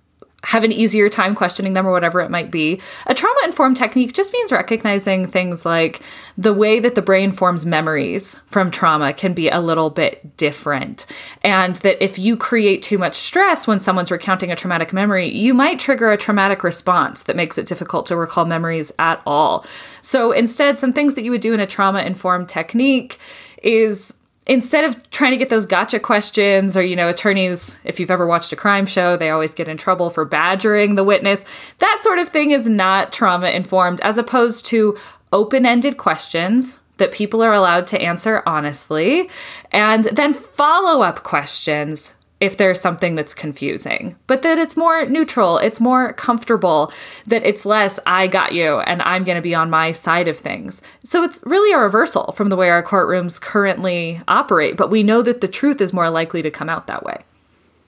have 0.46 0.62
an 0.62 0.70
easier 0.70 1.08
time 1.08 1.34
questioning 1.34 1.72
them 1.72 1.86
or 1.86 1.90
whatever 1.90 2.20
it 2.20 2.30
might 2.30 2.52
be. 2.52 2.80
A 3.08 3.14
trauma 3.14 3.40
informed 3.44 3.76
technique 3.76 4.12
just 4.12 4.32
means 4.32 4.52
recognizing 4.52 5.26
things 5.26 5.66
like 5.66 6.00
the 6.38 6.54
way 6.54 6.78
that 6.78 6.94
the 6.94 7.02
brain 7.02 7.32
forms 7.32 7.66
memories 7.66 8.38
from 8.46 8.70
trauma 8.70 9.12
can 9.12 9.32
be 9.32 9.48
a 9.48 9.58
little 9.58 9.90
bit 9.90 10.36
different. 10.36 11.04
And 11.42 11.74
that 11.76 12.02
if 12.02 12.16
you 12.16 12.36
create 12.36 12.84
too 12.84 12.96
much 12.96 13.16
stress 13.16 13.66
when 13.66 13.80
someone's 13.80 14.12
recounting 14.12 14.52
a 14.52 14.56
traumatic 14.56 14.92
memory, 14.92 15.28
you 15.28 15.52
might 15.52 15.80
trigger 15.80 16.12
a 16.12 16.16
traumatic 16.16 16.62
response 16.62 17.24
that 17.24 17.34
makes 17.34 17.58
it 17.58 17.66
difficult 17.66 18.06
to 18.06 18.16
recall 18.16 18.44
memories 18.44 18.92
at 19.00 19.20
all. 19.26 19.66
So 20.00 20.30
instead, 20.30 20.78
some 20.78 20.92
things 20.92 21.16
that 21.16 21.24
you 21.24 21.32
would 21.32 21.40
do 21.40 21.54
in 21.54 21.60
a 21.60 21.66
trauma 21.66 22.02
informed 22.02 22.48
technique 22.48 23.18
is 23.64 24.14
instead 24.46 24.84
of 24.84 25.10
trying 25.10 25.32
to 25.32 25.36
get 25.36 25.48
those 25.48 25.66
gotcha 25.66 25.98
questions 25.98 26.76
or 26.76 26.82
you 26.82 26.96
know 26.96 27.08
attorneys 27.08 27.76
if 27.84 27.98
you've 27.98 28.10
ever 28.10 28.26
watched 28.26 28.52
a 28.52 28.56
crime 28.56 28.86
show 28.86 29.16
they 29.16 29.30
always 29.30 29.54
get 29.54 29.68
in 29.68 29.76
trouble 29.76 30.10
for 30.10 30.24
badgering 30.24 30.94
the 30.94 31.04
witness. 31.04 31.44
That 31.78 32.00
sort 32.02 32.18
of 32.18 32.28
thing 32.28 32.50
is 32.50 32.68
not 32.68 33.12
trauma 33.12 33.50
informed 33.50 34.00
as 34.02 34.18
opposed 34.18 34.66
to 34.66 34.96
open-ended 35.32 35.96
questions 35.96 36.80
that 36.98 37.12
people 37.12 37.42
are 37.42 37.52
allowed 37.52 37.86
to 37.88 38.00
answer 38.00 38.42
honestly 38.46 39.28
and 39.72 40.04
then 40.04 40.32
follow-up 40.32 41.22
questions 41.22 42.14
if 42.40 42.56
there's 42.56 42.80
something 42.80 43.14
that's 43.14 43.32
confusing, 43.32 44.16
but 44.26 44.42
that 44.42 44.58
it's 44.58 44.76
more 44.76 45.06
neutral, 45.06 45.56
it's 45.58 45.80
more 45.80 46.12
comfortable, 46.12 46.92
that 47.26 47.46
it's 47.46 47.64
less, 47.64 47.98
I 48.04 48.26
got 48.26 48.52
you 48.52 48.78
and 48.80 49.00
I'm 49.02 49.24
going 49.24 49.36
to 49.36 49.42
be 49.42 49.54
on 49.54 49.70
my 49.70 49.92
side 49.92 50.28
of 50.28 50.38
things. 50.38 50.82
So 51.04 51.22
it's 51.22 51.42
really 51.46 51.72
a 51.72 51.78
reversal 51.78 52.32
from 52.32 52.50
the 52.50 52.56
way 52.56 52.68
our 52.68 52.82
courtrooms 52.82 53.40
currently 53.40 54.20
operate, 54.28 54.76
but 54.76 54.90
we 54.90 55.02
know 55.02 55.22
that 55.22 55.40
the 55.40 55.48
truth 55.48 55.80
is 55.80 55.94
more 55.94 56.10
likely 56.10 56.42
to 56.42 56.50
come 56.50 56.68
out 56.68 56.86
that 56.88 57.04
way. 57.04 57.24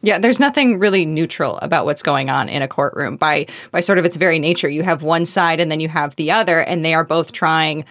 Yeah, 0.00 0.18
there's 0.18 0.40
nothing 0.40 0.78
really 0.78 1.04
neutral 1.04 1.58
about 1.58 1.84
what's 1.84 2.02
going 2.02 2.30
on 2.30 2.48
in 2.48 2.62
a 2.62 2.68
courtroom 2.68 3.16
by 3.16 3.46
by 3.72 3.80
sort 3.80 3.98
of 3.98 4.04
its 4.04 4.16
very 4.16 4.38
nature. 4.38 4.68
You 4.68 4.84
have 4.84 5.02
one 5.02 5.26
side 5.26 5.58
and 5.58 5.72
then 5.72 5.80
you 5.80 5.88
have 5.88 6.14
the 6.14 6.30
other 6.30 6.60
and 6.60 6.84
they 6.84 6.94
are 6.94 7.02
both 7.02 7.32
trying 7.32 7.84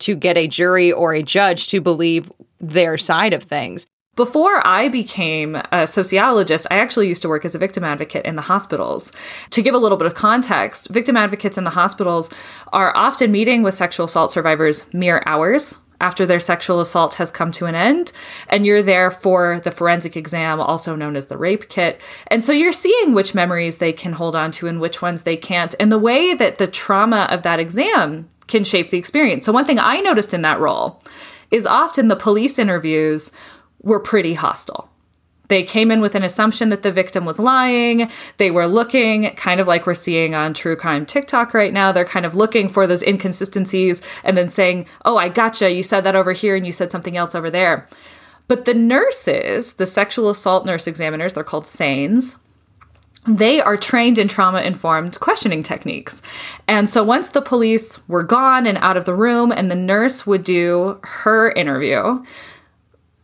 to 0.00 0.16
get 0.16 0.36
a 0.36 0.48
jury 0.48 0.90
or 0.90 1.14
a 1.14 1.22
judge 1.22 1.68
to 1.68 1.80
believe 1.80 2.32
their 2.60 2.98
side 2.98 3.32
of 3.32 3.44
things. 3.44 3.86
Before 4.14 4.60
I 4.66 4.88
became 4.88 5.56
a 5.72 5.86
sociologist, 5.86 6.66
I 6.70 6.76
actually 6.80 7.08
used 7.08 7.22
to 7.22 7.30
work 7.30 7.46
as 7.46 7.54
a 7.54 7.58
victim 7.58 7.82
advocate 7.82 8.26
in 8.26 8.36
the 8.36 8.42
hospitals. 8.42 9.10
To 9.48 9.62
give 9.62 9.74
a 9.74 9.78
little 9.78 9.96
bit 9.96 10.06
of 10.06 10.14
context, 10.14 10.88
victim 10.88 11.16
advocates 11.16 11.56
in 11.56 11.64
the 11.64 11.70
hospitals 11.70 12.28
are 12.74 12.94
often 12.94 13.32
meeting 13.32 13.62
with 13.62 13.74
sexual 13.74 14.04
assault 14.04 14.30
survivors 14.30 14.92
mere 14.92 15.22
hours 15.24 15.78
after 15.98 16.26
their 16.26 16.40
sexual 16.40 16.80
assault 16.80 17.14
has 17.14 17.30
come 17.30 17.50
to 17.52 17.64
an 17.64 17.74
end. 17.74 18.12
And 18.50 18.66
you're 18.66 18.82
there 18.82 19.10
for 19.10 19.60
the 19.60 19.70
forensic 19.70 20.14
exam, 20.14 20.60
also 20.60 20.94
known 20.94 21.16
as 21.16 21.28
the 21.28 21.38
rape 21.38 21.70
kit. 21.70 21.98
And 22.26 22.44
so 22.44 22.52
you're 22.52 22.70
seeing 22.70 23.14
which 23.14 23.34
memories 23.34 23.78
they 23.78 23.94
can 23.94 24.12
hold 24.12 24.36
on 24.36 24.52
to 24.52 24.66
and 24.66 24.78
which 24.78 25.00
ones 25.00 25.22
they 25.22 25.38
can't, 25.38 25.74
and 25.80 25.90
the 25.90 25.98
way 25.98 26.34
that 26.34 26.58
the 26.58 26.66
trauma 26.66 27.28
of 27.30 27.44
that 27.44 27.60
exam 27.60 28.28
can 28.46 28.62
shape 28.62 28.90
the 28.90 28.98
experience. 28.98 29.46
So, 29.46 29.52
one 29.52 29.64
thing 29.64 29.78
I 29.78 30.00
noticed 30.00 30.34
in 30.34 30.42
that 30.42 30.60
role 30.60 31.02
is 31.50 31.64
often 31.64 32.08
the 32.08 32.16
police 32.16 32.58
interviews 32.58 33.32
were 33.82 34.00
pretty 34.00 34.34
hostile. 34.34 34.88
They 35.48 35.64
came 35.64 35.90
in 35.90 36.00
with 36.00 36.14
an 36.14 36.22
assumption 36.22 36.70
that 36.70 36.82
the 36.82 36.90
victim 36.90 37.26
was 37.26 37.38
lying. 37.38 38.10
They 38.38 38.50
were 38.50 38.66
looking, 38.66 39.30
kind 39.34 39.60
of 39.60 39.66
like 39.66 39.86
we're 39.86 39.92
seeing 39.92 40.34
on 40.34 40.54
true 40.54 40.76
crime 40.76 41.04
TikTok 41.04 41.52
right 41.52 41.74
now. 41.74 41.92
They're 41.92 42.06
kind 42.06 42.24
of 42.24 42.34
looking 42.34 42.70
for 42.70 42.86
those 42.86 43.02
inconsistencies 43.02 44.00
and 44.24 44.36
then 44.36 44.48
saying, 44.48 44.86
Oh, 45.04 45.18
I 45.18 45.28
gotcha. 45.28 45.70
You 45.70 45.82
said 45.82 46.04
that 46.04 46.16
over 46.16 46.32
here 46.32 46.56
and 46.56 46.64
you 46.64 46.72
said 46.72 46.90
something 46.90 47.18
else 47.18 47.34
over 47.34 47.50
there. 47.50 47.86
But 48.48 48.64
the 48.64 48.74
nurses, 48.74 49.74
the 49.74 49.84
sexual 49.84 50.30
assault 50.30 50.64
nurse 50.64 50.86
examiners, 50.86 51.34
they're 51.34 51.44
called 51.44 51.66
SANEs, 51.66 52.38
they 53.26 53.60
are 53.60 53.76
trained 53.76 54.18
in 54.18 54.26
trauma 54.26 54.62
informed 54.62 55.20
questioning 55.20 55.62
techniques. 55.62 56.22
And 56.66 56.90
so 56.90 57.04
once 57.04 57.30
the 57.30 57.40
police 57.40 58.06
were 58.08 58.24
gone 58.24 58.66
and 58.66 58.78
out 58.78 58.96
of 58.96 59.04
the 59.04 59.14
room, 59.14 59.52
and 59.52 59.70
the 59.70 59.76
nurse 59.76 60.26
would 60.26 60.42
do 60.42 60.98
her 61.02 61.52
interview, 61.52 62.24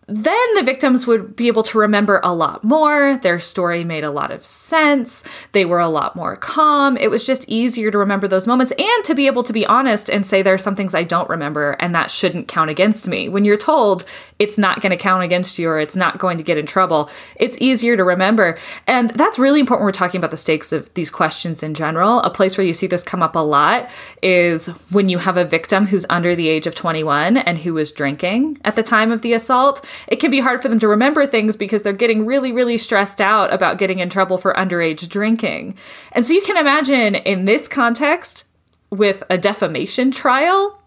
then 0.09 0.55
the 0.55 0.63
victims 0.63 1.07
would 1.07 1.37
be 1.37 1.49
able 1.49 1.63
to 1.65 1.79
remember 1.79 2.19
a 2.25 2.35
lot 2.35 2.65
more. 2.65 3.19
Their 3.19 3.39
story 3.39 3.85
made 3.85 4.05
a 4.05 4.11
lot 4.11 4.31
of 4.31 4.45
sense. 4.45 5.23
They 5.53 5.67
were 5.67 5.81
a 5.81 5.89
lot 5.89 6.17
more 6.17 6.35
calm. 6.35 6.97
It 6.97 7.11
was 7.11 7.27
just 7.27 7.47
easier 7.47 7.91
to 7.91 7.99
remember 7.99 8.27
those 8.27 8.47
moments 8.47 8.73
and 8.79 9.05
to 9.05 9.15
be 9.15 9.27
able 9.27 9.43
to 9.43 9.53
be 9.53 9.67
honest 9.67 10.09
and 10.09 10.25
say 10.25 10.41
there 10.41 10.55
are 10.55 10.59
some 10.59 10.75
things 10.75 10.95
I 10.95 11.03
don't 11.03 11.29
remember 11.29 11.73
and 11.79 11.95
that 11.95 12.11
shouldn't 12.11 12.49
count 12.49 12.71
against 12.71 13.07
me. 13.07 13.29
When 13.29 13.45
you're 13.45 13.59
told 13.59 14.05
it's 14.39 14.57
not 14.57 14.81
going 14.81 14.91
to 14.91 14.97
count 14.97 15.25
against 15.25 15.59
you 15.59 15.69
or 15.69 15.79
it's 15.79 15.97
not 15.97 16.17
going 16.17 16.39
to 16.39 16.45
get 16.45 16.57
in 16.57 16.65
trouble, 16.65 17.11
it's 17.37 17.61
easier 17.61 17.95
to 17.95 18.05
remember. 18.05 18.59
And 18.87 19.11
that's 19.11 19.39
really 19.39 19.61
important 19.61 19.83
when 19.83 19.89
we're 19.89 19.93
talking 19.93 20.19
about 20.19 20.31
the 20.31 20.39
stakes 20.39 20.73
of 20.73 20.93
these 20.95 21.11
questions 21.11 21.63
in 21.63 21.75
general. 21.75 22.21
A 22.21 22.31
place 22.31 22.57
where 22.57 22.67
you 22.67 22.73
see 22.73 22.87
this 22.87 23.03
come 23.03 23.23
up 23.23 23.37
a 23.37 23.41
lot 23.41 23.91
is 24.23 24.69
when 24.91 25.11
you 25.11 25.19
have 25.19 25.37
a 25.37 25.45
victim 25.45 25.87
who's 25.87 26.07
under 26.09 26.35
the 26.35 26.49
age 26.49 26.67
of 26.67 26.75
21 26.75 27.37
and 27.37 27.59
who 27.59 27.75
was 27.75 27.93
drinking 27.93 28.59
at 28.65 28.75
the 28.75 28.83
time 28.83 29.13
of 29.13 29.21
the 29.21 29.35
assault 29.35 29.85
it 30.07 30.17
can 30.17 30.31
be 30.31 30.41
hard 30.41 30.63
for 30.63 30.69
them 30.69 30.79
to 30.79 30.89
remember 30.89 31.27
things 31.27 31.57
because 31.57 31.83
they're 31.83 31.93
getting 31.93 32.25
really, 32.25 32.53
really 32.53 32.79
stressed 32.79 33.21
out 33.21 33.53
about 33.53 33.79
getting 33.79 33.99
in 33.99 34.09
trouble 34.09 34.39
for 34.39 34.55
underage 34.55 35.09
drinking. 35.09 35.77
And 36.13 36.25
so 36.25 36.33
you 36.33 36.43
can 36.43 36.57
imagine 36.57 37.15
in 37.15 37.45
this 37.45 37.69
context, 37.69 38.45
with 38.91 39.23
a 39.29 39.37
defamation 39.37 40.11
trial, 40.11 40.81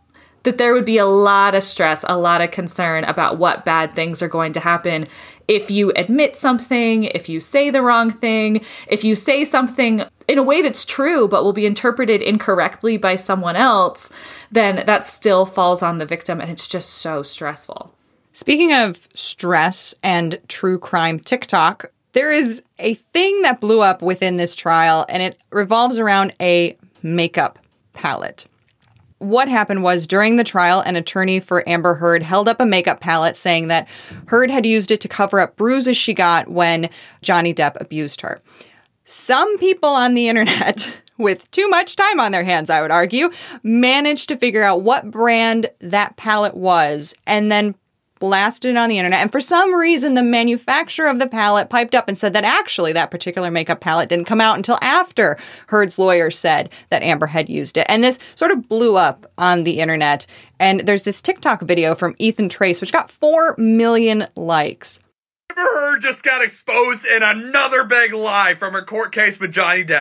that 0.43 0.57
there 0.57 0.73
would 0.73 0.85
be 0.85 0.97
a 0.97 1.05
lot 1.05 1.53
of 1.53 1.61
stress, 1.61 2.03
a 2.07 2.17
lot 2.17 2.41
of 2.41 2.49
concern 2.49 3.03
about 3.03 3.37
what 3.37 3.63
bad 3.63 3.93
things 3.93 4.23
are 4.23 4.27
going 4.27 4.53
to 4.53 4.59
happen 4.59 5.07
if 5.47 5.69
you 5.69 5.91
admit 5.97 6.37
something, 6.37 7.03
if 7.03 7.27
you 7.27 7.41
say 7.41 7.69
the 7.69 7.81
wrong 7.81 8.09
thing, 8.09 8.63
if 8.87 9.03
you 9.03 9.15
say 9.15 9.43
something 9.43 10.01
in 10.27 10.37
a 10.37 10.43
way 10.43 10.61
that's 10.61 10.85
true 10.85 11.27
but 11.27 11.43
will 11.43 11.51
be 11.51 11.65
interpreted 11.65 12.21
incorrectly 12.21 12.95
by 12.95 13.17
someone 13.17 13.57
else, 13.57 14.13
then 14.49 14.85
that 14.85 15.05
still 15.05 15.45
falls 15.45 15.83
on 15.83 15.97
the 15.97 16.05
victim 16.05 16.39
and 16.39 16.49
it's 16.49 16.69
just 16.69 16.89
so 16.89 17.21
stressful. 17.21 17.93
Speaking 18.33 18.71
of 18.71 19.07
stress 19.13 19.93
and 20.01 20.39
true 20.47 20.79
crime 20.79 21.19
TikTok, 21.19 21.91
there 22.13 22.31
is 22.31 22.61
a 22.79 22.93
thing 22.93 23.41
that 23.41 23.59
blew 23.59 23.81
up 23.81 24.01
within 24.01 24.37
this 24.37 24.55
trial, 24.55 25.05
and 25.09 25.21
it 25.21 25.39
revolves 25.51 25.99
around 25.99 26.33
a 26.39 26.77
makeup 27.03 27.59
palette. 27.93 28.47
What 29.17 29.49
happened 29.49 29.83
was 29.83 30.07
during 30.07 30.37
the 30.37 30.43
trial, 30.43 30.79
an 30.79 30.95
attorney 30.95 31.39
for 31.39 31.67
Amber 31.67 31.93
Heard 31.95 32.23
held 32.23 32.47
up 32.47 32.59
a 32.59 32.65
makeup 32.65 33.01
palette 33.01 33.35
saying 33.35 33.67
that 33.67 33.87
Heard 34.27 34.49
had 34.49 34.65
used 34.65 34.91
it 34.91 35.01
to 35.01 35.07
cover 35.07 35.39
up 35.39 35.57
bruises 35.57 35.97
she 35.97 36.13
got 36.13 36.47
when 36.49 36.89
Johnny 37.21 37.53
Depp 37.53 37.79
abused 37.79 38.21
her. 38.21 38.41
Some 39.03 39.57
people 39.57 39.89
on 39.89 40.13
the 40.13 40.29
internet, 40.29 40.91
with 41.17 41.51
too 41.51 41.67
much 41.69 41.95
time 41.97 42.19
on 42.19 42.31
their 42.31 42.43
hands, 42.45 42.69
I 42.69 42.81
would 42.81 42.91
argue, 42.91 43.29
managed 43.61 44.29
to 44.29 44.37
figure 44.37 44.63
out 44.63 44.81
what 44.81 45.11
brand 45.11 45.69
that 45.81 46.15
palette 46.15 46.55
was 46.55 47.13
and 47.27 47.51
then 47.51 47.75
blasted 48.21 48.71
it 48.71 48.77
on 48.77 48.87
the 48.87 48.97
internet. 48.97 49.19
And 49.19 49.31
for 49.31 49.41
some 49.41 49.75
reason, 49.75 50.13
the 50.13 50.23
manufacturer 50.23 51.07
of 51.07 51.19
the 51.19 51.27
palette 51.27 51.69
piped 51.69 51.93
up 51.93 52.07
and 52.07 52.17
said 52.17 52.33
that 52.33 52.45
actually 52.45 52.93
that 52.93 53.11
particular 53.11 53.51
makeup 53.51 53.81
palette 53.81 54.07
didn't 54.07 54.25
come 54.25 54.39
out 54.39 54.55
until 54.55 54.77
after 54.81 55.37
Heard's 55.67 55.99
lawyer 55.99 56.31
said 56.31 56.69
that 56.89 57.03
Amber 57.03 57.27
had 57.27 57.49
used 57.49 57.75
it. 57.75 57.85
And 57.89 58.01
this 58.01 58.19
sort 58.35 58.51
of 58.51 58.69
blew 58.69 58.95
up 58.95 59.29
on 59.37 59.63
the 59.63 59.81
internet. 59.81 60.25
And 60.59 60.81
there's 60.81 61.03
this 61.03 61.21
TikTok 61.21 61.63
video 61.63 61.95
from 61.95 62.15
Ethan 62.17 62.47
Trace, 62.47 62.79
which 62.79 62.93
got 62.93 63.11
4 63.11 63.55
million 63.57 64.25
likes. 64.37 65.01
Amber 65.49 65.61
Heard 65.61 66.01
just 66.01 66.23
got 66.23 66.41
exposed 66.41 67.05
in 67.05 67.23
another 67.23 67.83
big 67.83 68.13
lie 68.13 68.55
from 68.55 68.73
her 68.73 68.85
court 68.85 69.11
case 69.11 69.39
with 69.39 69.51
Johnny 69.51 69.83
Depp. 69.83 69.99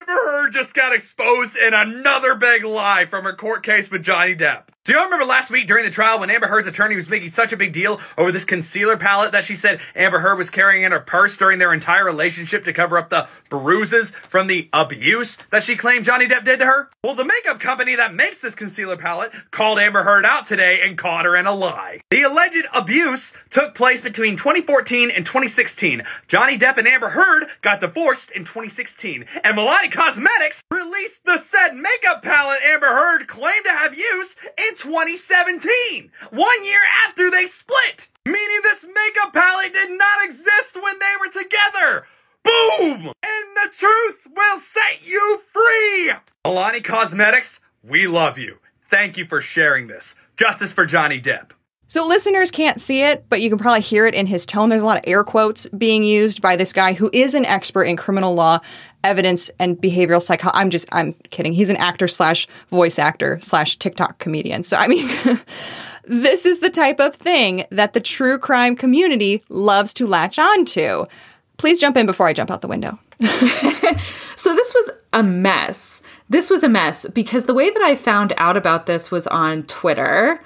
Amber 0.00 0.12
Heard 0.12 0.52
just 0.52 0.74
got 0.74 0.92
exposed 0.92 1.56
in 1.56 1.74
another 1.74 2.34
big 2.34 2.64
lie 2.64 3.06
from 3.06 3.24
her 3.24 3.36
court 3.36 3.62
case 3.62 3.90
with 3.90 4.02
Johnny 4.02 4.34
Depp. 4.34 4.71
Do 4.84 4.94
y'all 4.94 5.04
remember 5.04 5.24
last 5.24 5.48
week 5.48 5.68
during 5.68 5.84
the 5.84 5.92
trial 5.92 6.18
when 6.18 6.28
Amber 6.28 6.48
Heard's 6.48 6.66
attorney 6.66 6.96
was 6.96 7.08
making 7.08 7.30
such 7.30 7.52
a 7.52 7.56
big 7.56 7.72
deal 7.72 8.00
over 8.18 8.32
this 8.32 8.44
concealer 8.44 8.96
palette 8.96 9.30
that 9.30 9.44
she 9.44 9.54
said 9.54 9.78
Amber 9.94 10.18
Heard 10.18 10.38
was 10.38 10.50
carrying 10.50 10.82
in 10.82 10.90
her 10.90 10.98
purse 10.98 11.36
during 11.36 11.60
their 11.60 11.72
entire 11.72 12.04
relationship 12.04 12.64
to 12.64 12.72
cover 12.72 12.98
up 12.98 13.08
the 13.08 13.28
bruises 13.48 14.10
from 14.28 14.48
the 14.48 14.68
abuse 14.72 15.38
that 15.52 15.62
she 15.62 15.76
claimed 15.76 16.04
Johnny 16.04 16.26
Depp 16.26 16.44
did 16.44 16.58
to 16.58 16.64
her? 16.64 16.90
Well, 17.04 17.14
the 17.14 17.24
makeup 17.24 17.60
company 17.60 17.94
that 17.94 18.12
makes 18.12 18.40
this 18.40 18.56
concealer 18.56 18.96
palette 18.96 19.30
called 19.52 19.78
Amber 19.78 20.02
Heard 20.02 20.26
out 20.26 20.46
today 20.46 20.80
and 20.82 20.98
caught 20.98 21.26
her 21.26 21.36
in 21.36 21.46
a 21.46 21.54
lie. 21.54 22.00
The 22.10 22.22
alleged 22.22 22.66
abuse 22.74 23.32
took 23.50 23.76
place 23.76 24.00
between 24.00 24.36
2014 24.36 25.12
and 25.12 25.24
2016. 25.24 26.02
Johnny 26.26 26.58
Depp 26.58 26.76
and 26.76 26.88
Amber 26.88 27.10
Heard 27.10 27.44
got 27.60 27.78
divorced 27.78 28.32
in 28.32 28.42
2016, 28.42 29.26
and 29.44 29.56
Milani 29.56 29.92
Cosmetics 29.92 30.64
released 30.72 31.24
the 31.24 31.38
said 31.38 31.76
makeup 31.76 32.24
palette 32.24 32.62
Amber 32.64 32.88
Heard 32.88 33.28
claimed 33.28 33.64
to 33.64 33.70
have 33.70 33.96
used 33.96 34.36
in 34.58 34.71
in 34.72 34.78
2017, 34.78 36.10
one 36.30 36.64
year 36.64 36.80
after 37.06 37.30
they 37.30 37.46
split, 37.46 38.08
meaning 38.24 38.60
this 38.62 38.84
makeup 38.84 39.32
palette 39.32 39.74
did 39.74 39.90
not 39.90 40.24
exist 40.24 40.76
when 40.80 40.98
they 40.98 41.14
were 41.20 41.30
together. 41.30 42.06
Boom! 42.42 43.12
And 43.22 43.56
the 43.56 43.70
truth 43.76 44.28
will 44.34 44.58
set 44.58 45.06
you 45.06 45.42
free! 45.52 46.12
Alani 46.44 46.80
Cosmetics, 46.80 47.60
we 47.82 48.06
love 48.06 48.38
you. 48.38 48.58
Thank 48.90 49.16
you 49.18 49.26
for 49.26 49.42
sharing 49.42 49.88
this. 49.88 50.14
Justice 50.36 50.72
for 50.72 50.86
Johnny 50.86 51.20
Depp. 51.20 51.50
So 51.92 52.06
listeners 52.06 52.50
can't 52.50 52.80
see 52.80 53.02
it, 53.02 53.26
but 53.28 53.42
you 53.42 53.50
can 53.50 53.58
probably 53.58 53.82
hear 53.82 54.06
it 54.06 54.14
in 54.14 54.24
his 54.24 54.46
tone. 54.46 54.70
There's 54.70 54.80
a 54.80 54.86
lot 54.86 54.96
of 54.96 55.04
air 55.06 55.22
quotes 55.22 55.66
being 55.76 56.04
used 56.04 56.40
by 56.40 56.56
this 56.56 56.72
guy 56.72 56.94
who 56.94 57.10
is 57.12 57.34
an 57.34 57.44
expert 57.44 57.82
in 57.82 57.98
criminal 57.98 58.34
law, 58.34 58.60
evidence, 59.04 59.50
and 59.58 59.76
behavioral 59.76 60.22
psychology. 60.22 60.58
I'm 60.58 60.70
just, 60.70 60.88
I'm 60.90 61.12
kidding. 61.28 61.52
He's 61.52 61.68
an 61.68 61.76
actor 61.76 62.08
slash 62.08 62.46
voice 62.70 62.98
actor 62.98 63.38
slash 63.42 63.76
TikTok 63.76 64.18
comedian. 64.20 64.64
So 64.64 64.78
I 64.78 64.88
mean, 64.88 65.06
this 66.04 66.46
is 66.46 66.60
the 66.60 66.70
type 66.70 66.98
of 66.98 67.14
thing 67.14 67.66
that 67.68 67.92
the 67.92 68.00
true 68.00 68.38
crime 68.38 68.74
community 68.74 69.42
loves 69.50 69.92
to 69.92 70.06
latch 70.06 70.38
on 70.38 70.64
to. 70.64 71.06
Please 71.58 71.78
jump 71.78 71.98
in 71.98 72.06
before 72.06 72.26
I 72.26 72.32
jump 72.32 72.50
out 72.50 72.62
the 72.62 72.68
window. 72.68 72.98
so 73.20 74.54
this 74.54 74.72
was 74.72 74.90
a 75.12 75.22
mess. 75.22 76.02
This 76.30 76.48
was 76.48 76.64
a 76.64 76.70
mess 76.70 77.06
because 77.10 77.44
the 77.44 77.52
way 77.52 77.68
that 77.68 77.82
I 77.82 77.96
found 77.96 78.32
out 78.38 78.56
about 78.56 78.86
this 78.86 79.10
was 79.10 79.26
on 79.26 79.64
Twitter. 79.64 80.40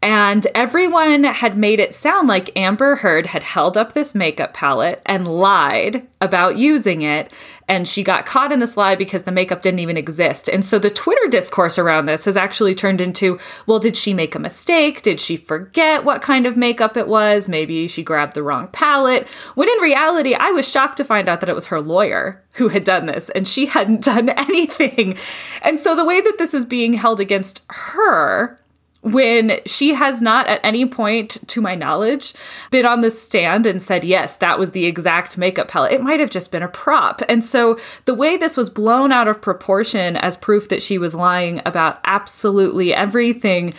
And 0.00 0.46
everyone 0.54 1.24
had 1.24 1.56
made 1.56 1.80
it 1.80 1.92
sound 1.92 2.28
like 2.28 2.56
Amber 2.56 2.96
Heard 2.96 3.26
had 3.26 3.42
held 3.42 3.76
up 3.76 3.92
this 3.92 4.14
makeup 4.14 4.54
palette 4.54 5.02
and 5.04 5.26
lied 5.26 6.06
about 6.20 6.56
using 6.56 7.02
it. 7.02 7.32
And 7.66 7.86
she 7.86 8.04
got 8.04 8.24
caught 8.24 8.52
in 8.52 8.60
this 8.60 8.76
lie 8.76 8.94
because 8.94 9.24
the 9.24 9.32
makeup 9.32 9.60
didn't 9.60 9.80
even 9.80 9.96
exist. 9.96 10.48
And 10.48 10.64
so 10.64 10.78
the 10.78 10.88
Twitter 10.88 11.28
discourse 11.28 11.78
around 11.78 12.06
this 12.06 12.26
has 12.26 12.36
actually 12.36 12.76
turned 12.76 13.00
into 13.00 13.40
well, 13.66 13.80
did 13.80 13.96
she 13.96 14.14
make 14.14 14.36
a 14.36 14.40
mistake? 14.40 15.02
Did 15.02 15.18
she 15.18 15.36
forget 15.36 16.04
what 16.04 16.22
kind 16.22 16.46
of 16.46 16.56
makeup 16.56 16.96
it 16.96 17.08
was? 17.08 17.48
Maybe 17.48 17.88
she 17.88 18.04
grabbed 18.04 18.34
the 18.34 18.42
wrong 18.44 18.68
palette. 18.68 19.26
When 19.56 19.68
in 19.68 19.78
reality, 19.78 20.34
I 20.34 20.50
was 20.52 20.70
shocked 20.70 20.98
to 20.98 21.04
find 21.04 21.28
out 21.28 21.40
that 21.40 21.50
it 21.50 21.56
was 21.56 21.66
her 21.66 21.80
lawyer 21.80 22.44
who 22.52 22.68
had 22.68 22.84
done 22.84 23.06
this 23.06 23.30
and 23.30 23.48
she 23.48 23.66
hadn't 23.78 24.04
done 24.04 24.28
anything. 24.28 25.16
And 25.60 25.80
so 25.80 25.96
the 25.96 26.04
way 26.04 26.20
that 26.20 26.38
this 26.38 26.54
is 26.54 26.64
being 26.64 26.92
held 26.92 27.18
against 27.18 27.64
her 27.68 28.60
when 29.02 29.60
she 29.64 29.94
has 29.94 30.20
not 30.20 30.46
at 30.48 30.60
any 30.64 30.84
point 30.84 31.38
to 31.48 31.60
my 31.60 31.74
knowledge 31.74 32.34
been 32.70 32.84
on 32.84 33.00
the 33.00 33.10
stand 33.10 33.64
and 33.64 33.80
said 33.80 34.04
yes 34.04 34.36
that 34.36 34.58
was 34.58 34.72
the 34.72 34.86
exact 34.86 35.38
makeup 35.38 35.68
palette. 35.68 35.92
It 35.92 36.02
might 36.02 36.20
have 36.20 36.30
just 36.30 36.50
been 36.50 36.62
a 36.62 36.68
prop. 36.68 37.22
And 37.28 37.44
so 37.44 37.78
the 38.06 38.14
way 38.14 38.36
this 38.36 38.56
was 38.56 38.70
blown 38.70 39.12
out 39.12 39.28
of 39.28 39.40
proportion 39.40 40.16
as 40.16 40.36
proof 40.36 40.68
that 40.68 40.82
she 40.82 40.98
was 40.98 41.14
lying 41.14 41.62
about 41.64 42.00
absolutely 42.04 42.92
everything 42.92 43.72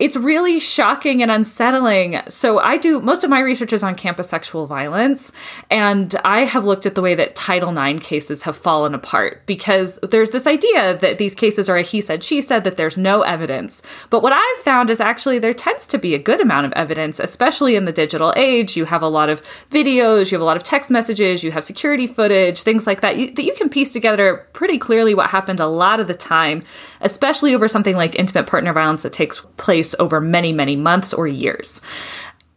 it's 0.00 0.16
really 0.16 0.58
shocking 0.58 1.22
and 1.22 1.30
unsettling. 1.30 2.20
So, 2.28 2.58
I 2.58 2.78
do 2.78 3.00
most 3.00 3.22
of 3.22 3.30
my 3.30 3.40
research 3.40 3.72
is 3.74 3.82
on 3.82 3.94
campus 3.94 4.30
sexual 4.30 4.66
violence, 4.66 5.30
and 5.70 6.14
I 6.24 6.44
have 6.44 6.64
looked 6.64 6.86
at 6.86 6.94
the 6.94 7.02
way 7.02 7.14
that 7.14 7.36
Title 7.36 7.76
IX 7.78 8.02
cases 8.02 8.42
have 8.42 8.56
fallen 8.56 8.94
apart 8.94 9.42
because 9.46 9.98
there's 9.98 10.30
this 10.30 10.46
idea 10.46 10.96
that 10.96 11.18
these 11.18 11.34
cases 11.34 11.68
are 11.68 11.76
a 11.76 11.82
he 11.90 12.00
said, 12.00 12.24
she 12.24 12.40
said, 12.40 12.64
that 12.64 12.76
there's 12.76 12.96
no 12.96 13.22
evidence. 13.22 13.82
But 14.08 14.22
what 14.22 14.32
I've 14.32 14.64
found 14.64 14.90
is 14.90 15.00
actually 15.00 15.38
there 15.38 15.52
tends 15.52 15.86
to 15.88 15.98
be 15.98 16.14
a 16.14 16.18
good 16.18 16.40
amount 16.40 16.66
of 16.66 16.72
evidence, 16.72 17.18
especially 17.18 17.76
in 17.76 17.84
the 17.84 17.92
digital 17.92 18.32
age. 18.36 18.76
You 18.76 18.86
have 18.86 19.02
a 19.02 19.08
lot 19.08 19.28
of 19.28 19.42
videos, 19.70 20.30
you 20.30 20.36
have 20.36 20.42
a 20.42 20.44
lot 20.44 20.56
of 20.56 20.62
text 20.62 20.90
messages, 20.90 21.42
you 21.44 21.50
have 21.52 21.64
security 21.64 22.06
footage, 22.06 22.62
things 22.62 22.86
like 22.86 23.00
that, 23.02 23.18
you, 23.18 23.32
that 23.34 23.42
you 23.42 23.54
can 23.54 23.68
piece 23.68 23.92
together 23.92 24.46
pretty 24.52 24.78
clearly 24.78 25.14
what 25.14 25.30
happened 25.30 25.60
a 25.60 25.66
lot 25.66 26.00
of 26.00 26.06
the 26.06 26.14
time, 26.14 26.62
especially 27.00 27.54
over 27.54 27.68
something 27.68 27.96
like 27.96 28.14
intimate 28.18 28.46
partner 28.46 28.72
violence 28.72 29.02
that 29.02 29.12
takes 29.12 29.40
place 29.56 29.94
over 29.98 30.20
many, 30.20 30.52
many 30.52 30.76
months 30.76 31.12
or 31.12 31.26
years. 31.26 31.80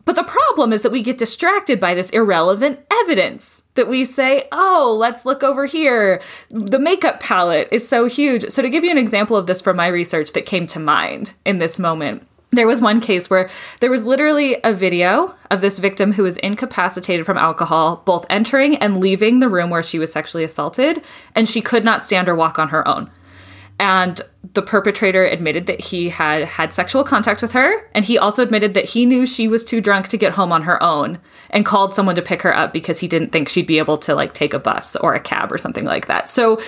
But 0.05 0.15
the 0.15 0.23
problem 0.23 0.73
is 0.73 0.81
that 0.81 0.91
we 0.91 1.01
get 1.01 1.17
distracted 1.17 1.79
by 1.79 1.93
this 1.93 2.09
irrelevant 2.09 2.81
evidence 2.91 3.63
that 3.75 3.87
we 3.87 4.03
say, 4.03 4.47
oh, 4.51 4.95
let's 4.99 5.25
look 5.25 5.43
over 5.43 5.65
here. 5.65 6.21
The 6.49 6.79
makeup 6.79 7.21
palette 7.21 7.69
is 7.71 7.87
so 7.87 8.05
huge. 8.05 8.49
So, 8.49 8.61
to 8.61 8.69
give 8.69 8.83
you 8.83 8.91
an 8.91 8.97
example 8.97 9.37
of 9.37 9.47
this 9.47 9.61
from 9.61 9.77
my 9.77 9.87
research 9.87 10.33
that 10.33 10.45
came 10.45 10.67
to 10.67 10.79
mind 10.79 11.33
in 11.45 11.59
this 11.59 11.79
moment, 11.79 12.27
there 12.51 12.67
was 12.67 12.81
one 12.81 13.01
case 13.01 13.29
where 13.29 13.49
there 13.79 13.89
was 13.89 14.03
literally 14.03 14.57
a 14.63 14.73
video 14.73 15.35
of 15.49 15.61
this 15.61 15.79
victim 15.79 16.13
who 16.13 16.23
was 16.23 16.37
incapacitated 16.37 17.25
from 17.25 17.37
alcohol, 17.37 18.03
both 18.05 18.27
entering 18.29 18.75
and 18.75 18.99
leaving 18.99 19.39
the 19.39 19.49
room 19.49 19.69
where 19.69 19.81
she 19.81 19.97
was 19.97 20.11
sexually 20.11 20.43
assaulted, 20.43 21.01
and 21.33 21.49
she 21.49 21.61
could 21.61 21.83
not 21.83 22.03
stand 22.03 22.29
or 22.29 22.35
walk 22.35 22.59
on 22.59 22.69
her 22.69 22.87
own. 22.87 23.09
And 23.83 24.21
the 24.53 24.61
perpetrator 24.61 25.25
admitted 25.25 25.65
that 25.65 25.81
he 25.81 26.07
had 26.07 26.45
had 26.45 26.73
sexual 26.73 27.03
contact 27.03 27.41
with 27.41 27.51
her. 27.51 27.85
And 27.93 28.05
he 28.05 28.17
also 28.17 28.41
admitted 28.41 28.75
that 28.75 28.85
he 28.85 29.05
knew 29.05 29.25
she 29.25 29.45
was 29.45 29.65
too 29.65 29.81
drunk 29.81 30.07
to 30.07 30.17
get 30.17 30.31
home 30.31 30.53
on 30.53 30.61
her 30.61 30.81
own 30.81 31.19
and 31.49 31.65
called 31.65 31.93
someone 31.93 32.15
to 32.15 32.21
pick 32.21 32.43
her 32.43 32.55
up 32.55 32.71
because 32.71 32.99
he 32.99 33.09
didn't 33.09 33.33
think 33.33 33.49
she'd 33.49 33.67
be 33.67 33.79
able 33.79 33.97
to 33.97 34.15
like 34.15 34.33
take 34.33 34.53
a 34.53 34.59
bus 34.59 34.95
or 34.95 35.15
a 35.15 35.19
cab 35.19 35.51
or 35.51 35.57
something 35.57 35.83
like 35.83 36.07
that. 36.07 36.29
So, 36.29 36.61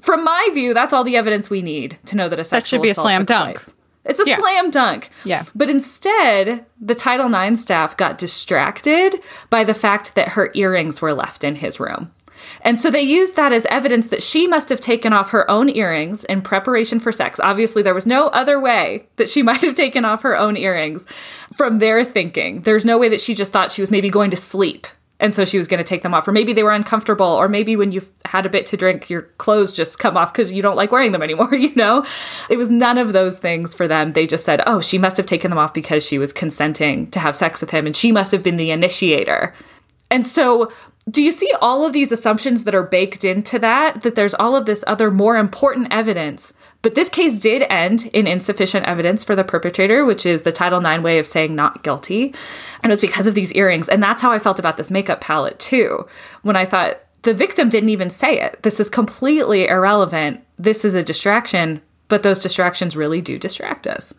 from 0.00 0.22
my 0.22 0.50
view, 0.54 0.72
that's 0.72 0.94
all 0.94 1.02
the 1.02 1.16
evidence 1.16 1.50
we 1.50 1.62
need 1.62 1.98
to 2.06 2.16
know 2.16 2.28
that 2.28 2.38
a 2.38 2.44
sexual 2.44 2.54
assault. 2.54 2.62
that 2.62 2.66
should 2.68 2.82
be 2.82 2.90
a 2.90 2.94
slam 2.94 3.24
dunk. 3.24 3.56
Place. 3.56 3.74
It's 4.04 4.20
a 4.20 4.28
yeah. 4.28 4.36
slam 4.36 4.70
dunk. 4.70 5.10
Yeah. 5.24 5.44
But 5.56 5.68
instead, 5.68 6.64
the 6.80 6.94
Title 6.94 7.32
IX 7.34 7.60
staff 7.60 7.96
got 7.96 8.18
distracted 8.18 9.16
by 9.50 9.64
the 9.64 9.74
fact 9.74 10.14
that 10.14 10.28
her 10.28 10.52
earrings 10.54 11.02
were 11.02 11.12
left 11.12 11.42
in 11.42 11.56
his 11.56 11.80
room. 11.80 12.12
And 12.62 12.80
so 12.80 12.90
they 12.90 13.02
used 13.02 13.36
that 13.36 13.52
as 13.52 13.66
evidence 13.66 14.08
that 14.08 14.22
she 14.22 14.46
must 14.46 14.68
have 14.68 14.80
taken 14.80 15.12
off 15.12 15.30
her 15.30 15.50
own 15.50 15.68
earrings 15.68 16.24
in 16.24 16.42
preparation 16.42 17.00
for 17.00 17.12
sex. 17.12 17.40
Obviously, 17.40 17.82
there 17.82 17.94
was 17.94 18.06
no 18.06 18.28
other 18.28 18.58
way 18.58 19.08
that 19.16 19.28
she 19.28 19.42
might 19.42 19.60
have 19.60 19.74
taken 19.74 20.04
off 20.04 20.22
her 20.22 20.36
own 20.36 20.56
earrings 20.56 21.06
from 21.52 21.78
their 21.78 22.04
thinking. 22.04 22.62
There's 22.62 22.84
no 22.84 22.98
way 22.98 23.08
that 23.08 23.20
she 23.20 23.34
just 23.34 23.52
thought 23.52 23.72
she 23.72 23.82
was 23.82 23.90
maybe 23.90 24.10
going 24.10 24.30
to 24.30 24.36
sleep. 24.36 24.86
And 25.22 25.32
so 25.32 25.44
she 25.44 25.56
was 25.56 25.68
going 25.68 25.78
to 25.78 25.84
take 25.84 26.02
them 26.02 26.14
off. 26.14 26.26
Or 26.26 26.32
maybe 26.32 26.52
they 26.52 26.64
were 26.64 26.72
uncomfortable. 26.72 27.26
Or 27.26 27.48
maybe 27.48 27.76
when 27.76 27.92
you've 27.92 28.10
had 28.24 28.44
a 28.44 28.48
bit 28.48 28.66
to 28.66 28.76
drink, 28.76 29.08
your 29.08 29.22
clothes 29.38 29.72
just 29.72 30.00
come 30.00 30.16
off 30.16 30.32
because 30.32 30.50
you 30.50 30.62
don't 30.62 30.74
like 30.74 30.90
wearing 30.90 31.12
them 31.12 31.22
anymore, 31.22 31.54
you 31.54 31.72
know? 31.76 32.04
It 32.50 32.56
was 32.56 32.70
none 32.70 32.98
of 32.98 33.12
those 33.12 33.38
things 33.38 33.72
for 33.72 33.86
them. 33.86 34.12
They 34.12 34.26
just 34.26 34.44
said, 34.44 34.62
oh, 34.66 34.80
she 34.80 34.98
must 34.98 35.16
have 35.18 35.26
taken 35.26 35.50
them 35.50 35.58
off 35.58 35.72
because 35.72 36.04
she 36.04 36.18
was 36.18 36.32
consenting 36.32 37.08
to 37.12 37.20
have 37.20 37.36
sex 37.36 37.60
with 37.60 37.70
him. 37.70 37.86
And 37.86 37.96
she 37.96 38.10
must 38.10 38.32
have 38.32 38.42
been 38.42 38.56
the 38.56 38.72
initiator. 38.72 39.54
And 40.10 40.26
so 40.26 40.72
do 41.10 41.22
you 41.22 41.32
see 41.32 41.52
all 41.60 41.84
of 41.84 41.92
these 41.92 42.12
assumptions 42.12 42.64
that 42.64 42.74
are 42.74 42.82
baked 42.82 43.24
into 43.24 43.58
that? 43.58 44.02
That 44.02 44.14
there's 44.14 44.34
all 44.34 44.54
of 44.54 44.66
this 44.66 44.84
other 44.86 45.10
more 45.10 45.36
important 45.36 45.88
evidence. 45.90 46.54
But 46.80 46.94
this 46.94 47.08
case 47.08 47.38
did 47.38 47.64
end 47.68 48.10
in 48.12 48.26
insufficient 48.26 48.86
evidence 48.86 49.24
for 49.24 49.36
the 49.36 49.44
perpetrator, 49.44 50.04
which 50.04 50.26
is 50.26 50.42
the 50.42 50.52
Title 50.52 50.84
IX 50.84 51.02
way 51.02 51.18
of 51.18 51.26
saying 51.26 51.54
not 51.54 51.82
guilty. 51.82 52.34
And 52.82 52.90
it 52.90 52.94
was 52.94 53.00
because 53.00 53.26
of 53.26 53.34
these 53.34 53.52
earrings. 53.52 53.88
And 53.88 54.02
that's 54.02 54.22
how 54.22 54.32
I 54.32 54.38
felt 54.38 54.58
about 54.58 54.76
this 54.76 54.90
makeup 54.90 55.20
palette, 55.20 55.58
too. 55.58 56.06
When 56.42 56.56
I 56.56 56.64
thought 56.64 57.00
the 57.22 57.34
victim 57.34 57.70
didn't 57.70 57.90
even 57.90 58.10
say 58.10 58.40
it. 58.40 58.62
This 58.62 58.80
is 58.80 58.90
completely 58.90 59.68
irrelevant. 59.68 60.44
This 60.58 60.84
is 60.84 60.94
a 60.94 61.04
distraction, 61.04 61.80
but 62.08 62.22
those 62.22 62.40
distractions 62.40 62.96
really 62.96 63.20
do 63.20 63.38
distract 63.38 63.86
us. 63.86 64.14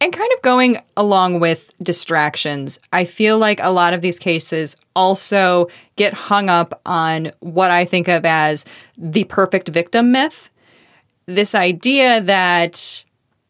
And 0.00 0.12
kind 0.12 0.30
of 0.32 0.42
going 0.42 0.80
along 0.96 1.40
with 1.40 1.72
distractions, 1.82 2.78
I 2.92 3.04
feel 3.04 3.36
like 3.36 3.60
a 3.60 3.70
lot 3.70 3.94
of 3.94 4.00
these 4.00 4.18
cases 4.18 4.76
also 4.94 5.68
get 5.96 6.12
hung 6.14 6.48
up 6.48 6.80
on 6.86 7.32
what 7.40 7.70
I 7.72 7.84
think 7.84 8.06
of 8.08 8.24
as 8.24 8.64
the 8.96 9.24
perfect 9.24 9.68
victim 9.68 10.12
myth. 10.12 10.50
This 11.26 11.54
idea 11.54 12.20
that 12.20 13.04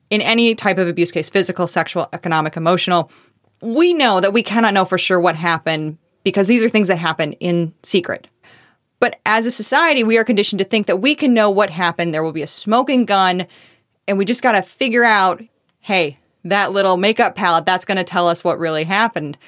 in 0.09 0.23
any 0.23 0.55
type 0.55 0.79
of 0.79 0.89
abuse 0.89 1.13
case, 1.13 1.29
physical, 1.29 1.67
sexual, 1.67 2.09
economic, 2.15 2.57
emotional, 2.57 3.11
we 3.61 3.93
know 3.93 4.21
that 4.21 4.33
we 4.33 4.43
cannot 4.43 4.73
know 4.73 4.87
for 4.87 4.97
sure 4.97 5.21
what 5.21 5.37
happened 5.37 5.99
because 6.25 6.47
these 6.47 6.65
are 6.65 6.69
things 6.69 6.89
that 6.89 6.97
happen 6.97 7.35
in 7.35 7.75
secret. 7.83 8.27
But 9.01 9.21
as 9.27 9.47
a 9.47 9.51
society, 9.51 10.03
we 10.03 10.17
are 10.19 10.25
conditioned 10.25 10.59
to 10.59 10.65
think 10.65 10.87
that 10.87 10.97
we 10.97 11.15
can 11.15 11.35
know 11.35 11.51
what 11.51 11.71
happened. 11.71 12.13
There 12.13 12.23
will 12.23 12.33
be 12.33 12.43
a 12.43 12.49
smoking 12.49 13.05
gun, 13.05 13.47
and 14.09 14.19
we 14.19 14.25
just 14.25 14.43
got 14.43 14.53
to 14.53 14.63
figure 14.63 15.05
out 15.05 15.43
hey, 15.81 16.19
that 16.49 16.73
little 16.73 16.97
makeup 16.97 17.35
palette, 17.35 17.67
that's 17.67 17.85
going 17.85 17.97
to 17.97 18.05
tell 18.05 18.29
us 18.29 18.43
what 18.43 18.59
really 18.59 18.85
happened. 18.85 19.39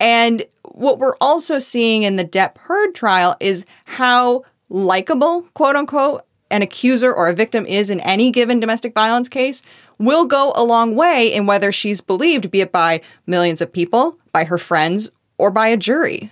And 0.00 0.44
what 0.72 0.98
we're 0.98 1.16
also 1.20 1.58
seeing 1.58 2.02
in 2.02 2.16
the 2.16 2.24
Depp 2.24 2.58
Heard 2.58 2.94
trial 2.94 3.36
is 3.40 3.64
how 3.84 4.44
likable, 4.68 5.42
quote 5.54 5.76
unquote, 5.76 6.22
an 6.50 6.62
accuser 6.62 7.12
or 7.12 7.28
a 7.28 7.34
victim 7.34 7.64
is 7.66 7.88
in 7.88 8.00
any 8.00 8.30
given 8.30 8.60
domestic 8.60 8.94
violence 8.94 9.28
case 9.28 9.62
will 9.98 10.24
go 10.24 10.52
a 10.54 10.64
long 10.64 10.96
way 10.96 11.32
in 11.32 11.46
whether 11.46 11.72
she's 11.72 12.00
believed, 12.00 12.50
be 12.50 12.60
it 12.60 12.72
by 12.72 13.00
millions 13.26 13.60
of 13.60 13.72
people, 13.72 14.18
by 14.32 14.44
her 14.44 14.58
friends, 14.58 15.10
or 15.38 15.50
by 15.50 15.68
a 15.68 15.76
jury. 15.76 16.30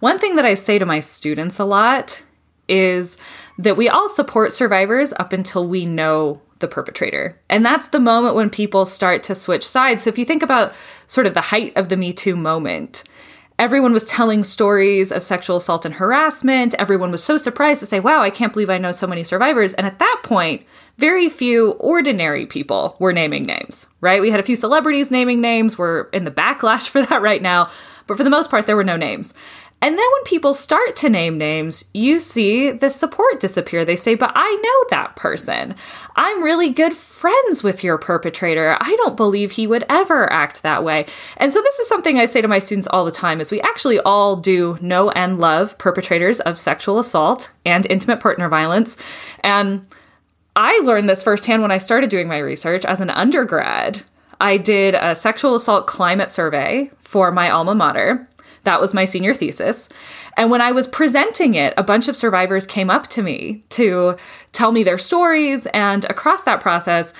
One 0.00 0.18
thing 0.18 0.36
that 0.36 0.44
I 0.44 0.54
say 0.54 0.78
to 0.78 0.86
my 0.86 1.00
students 1.00 1.58
a 1.58 1.64
lot 1.64 2.22
is 2.68 3.16
that 3.58 3.76
we 3.76 3.88
all 3.88 4.08
support 4.08 4.52
survivors 4.52 5.14
up 5.18 5.32
until 5.32 5.66
we 5.66 5.86
know 5.86 6.42
the 6.58 6.68
perpetrator. 6.68 7.38
And 7.48 7.64
that's 7.64 7.88
the 7.88 8.00
moment 8.00 8.34
when 8.34 8.50
people 8.50 8.84
start 8.84 9.22
to 9.24 9.34
switch 9.34 9.66
sides. 9.66 10.04
So 10.04 10.08
if 10.08 10.18
you 10.18 10.24
think 10.24 10.42
about 10.42 10.74
sort 11.06 11.26
of 11.26 11.34
the 11.34 11.40
height 11.40 11.72
of 11.76 11.88
the 11.88 11.96
Me 11.96 12.12
Too 12.12 12.36
moment, 12.36 13.04
everyone 13.58 13.92
was 13.92 14.04
telling 14.04 14.44
stories 14.44 15.10
of 15.10 15.22
sexual 15.22 15.56
assault 15.56 15.84
and 15.84 15.94
harassment. 15.94 16.74
Everyone 16.78 17.10
was 17.10 17.24
so 17.24 17.36
surprised 17.36 17.80
to 17.80 17.86
say, 17.86 18.00
wow, 18.00 18.20
I 18.20 18.30
can't 18.30 18.52
believe 18.52 18.70
I 18.70 18.78
know 18.78 18.92
so 18.92 19.06
many 19.06 19.24
survivors. 19.24 19.74
And 19.74 19.86
at 19.86 19.98
that 19.98 20.20
point, 20.22 20.64
very 20.98 21.28
few 21.28 21.72
ordinary 21.72 22.46
people 22.46 22.96
were 22.98 23.12
naming 23.12 23.44
names, 23.44 23.88
right? 24.00 24.20
We 24.20 24.30
had 24.30 24.40
a 24.40 24.44
few 24.44 24.56
celebrities 24.56 25.10
naming 25.10 25.40
names. 25.40 25.76
We're 25.76 26.04
in 26.10 26.24
the 26.24 26.30
backlash 26.30 26.88
for 26.90 27.02
that 27.02 27.22
right 27.22 27.42
now. 27.42 27.70
But 28.06 28.16
for 28.16 28.24
the 28.24 28.30
most 28.30 28.50
part, 28.50 28.66
there 28.66 28.76
were 28.76 28.84
no 28.84 28.96
names. 28.96 29.34
And 29.82 29.96
then 29.96 30.06
when 30.14 30.24
people 30.24 30.54
start 30.54 30.96
to 30.96 31.10
name 31.10 31.36
names, 31.36 31.84
you 31.92 32.18
see 32.18 32.70
the 32.70 32.88
support 32.88 33.40
disappear. 33.40 33.84
They 33.84 33.94
say, 33.94 34.14
But 34.14 34.32
I 34.34 34.58
know 34.62 34.86
that 34.90 35.16
person. 35.16 35.74
I'm 36.16 36.42
really 36.42 36.70
good 36.70 36.94
friends 36.94 37.62
with 37.62 37.84
your 37.84 37.98
perpetrator. 37.98 38.78
I 38.80 38.96
don't 38.96 39.16
believe 39.16 39.52
he 39.52 39.66
would 39.66 39.84
ever 39.88 40.32
act 40.32 40.62
that 40.62 40.82
way. 40.82 41.06
And 41.36 41.52
so 41.52 41.60
this 41.60 41.78
is 41.78 41.88
something 41.88 42.18
I 42.18 42.24
say 42.24 42.40
to 42.40 42.48
my 42.48 42.58
students 42.58 42.88
all 42.88 43.04
the 43.04 43.10
time 43.10 43.40
is 43.40 43.50
we 43.50 43.60
actually 43.60 44.00
all 44.00 44.36
do 44.36 44.78
know 44.80 45.10
and 45.10 45.38
love 45.38 45.76
perpetrators 45.76 46.40
of 46.40 46.58
sexual 46.58 46.98
assault 46.98 47.52
and 47.64 47.86
intimate 47.90 48.20
partner 48.20 48.48
violence. 48.48 48.96
And 49.40 49.86
I 50.56 50.80
learned 50.80 51.08
this 51.08 51.22
firsthand 51.22 51.60
when 51.60 51.70
I 51.70 51.78
started 51.78 52.08
doing 52.08 52.28
my 52.28 52.38
research 52.38 52.86
as 52.86 53.02
an 53.02 53.10
undergrad. 53.10 54.02
I 54.40 54.56
did 54.56 54.94
a 54.94 55.14
sexual 55.14 55.54
assault 55.54 55.86
climate 55.86 56.30
survey 56.30 56.90
for 56.98 57.30
my 57.30 57.50
alma 57.50 57.74
mater. 57.74 58.26
That 58.66 58.80
was 58.80 58.92
my 58.92 59.04
senior 59.04 59.32
thesis. 59.32 59.88
And 60.36 60.50
when 60.50 60.60
I 60.60 60.72
was 60.72 60.88
presenting 60.88 61.54
it, 61.54 61.72
a 61.76 61.84
bunch 61.84 62.08
of 62.08 62.16
survivors 62.16 62.66
came 62.66 62.90
up 62.90 63.06
to 63.08 63.22
me 63.22 63.64
to 63.70 64.16
tell 64.50 64.72
me 64.72 64.82
their 64.82 64.98
stories. 64.98 65.66
And 65.66 66.04
across 66.06 66.42
that 66.42 66.60
process, 66.60 67.12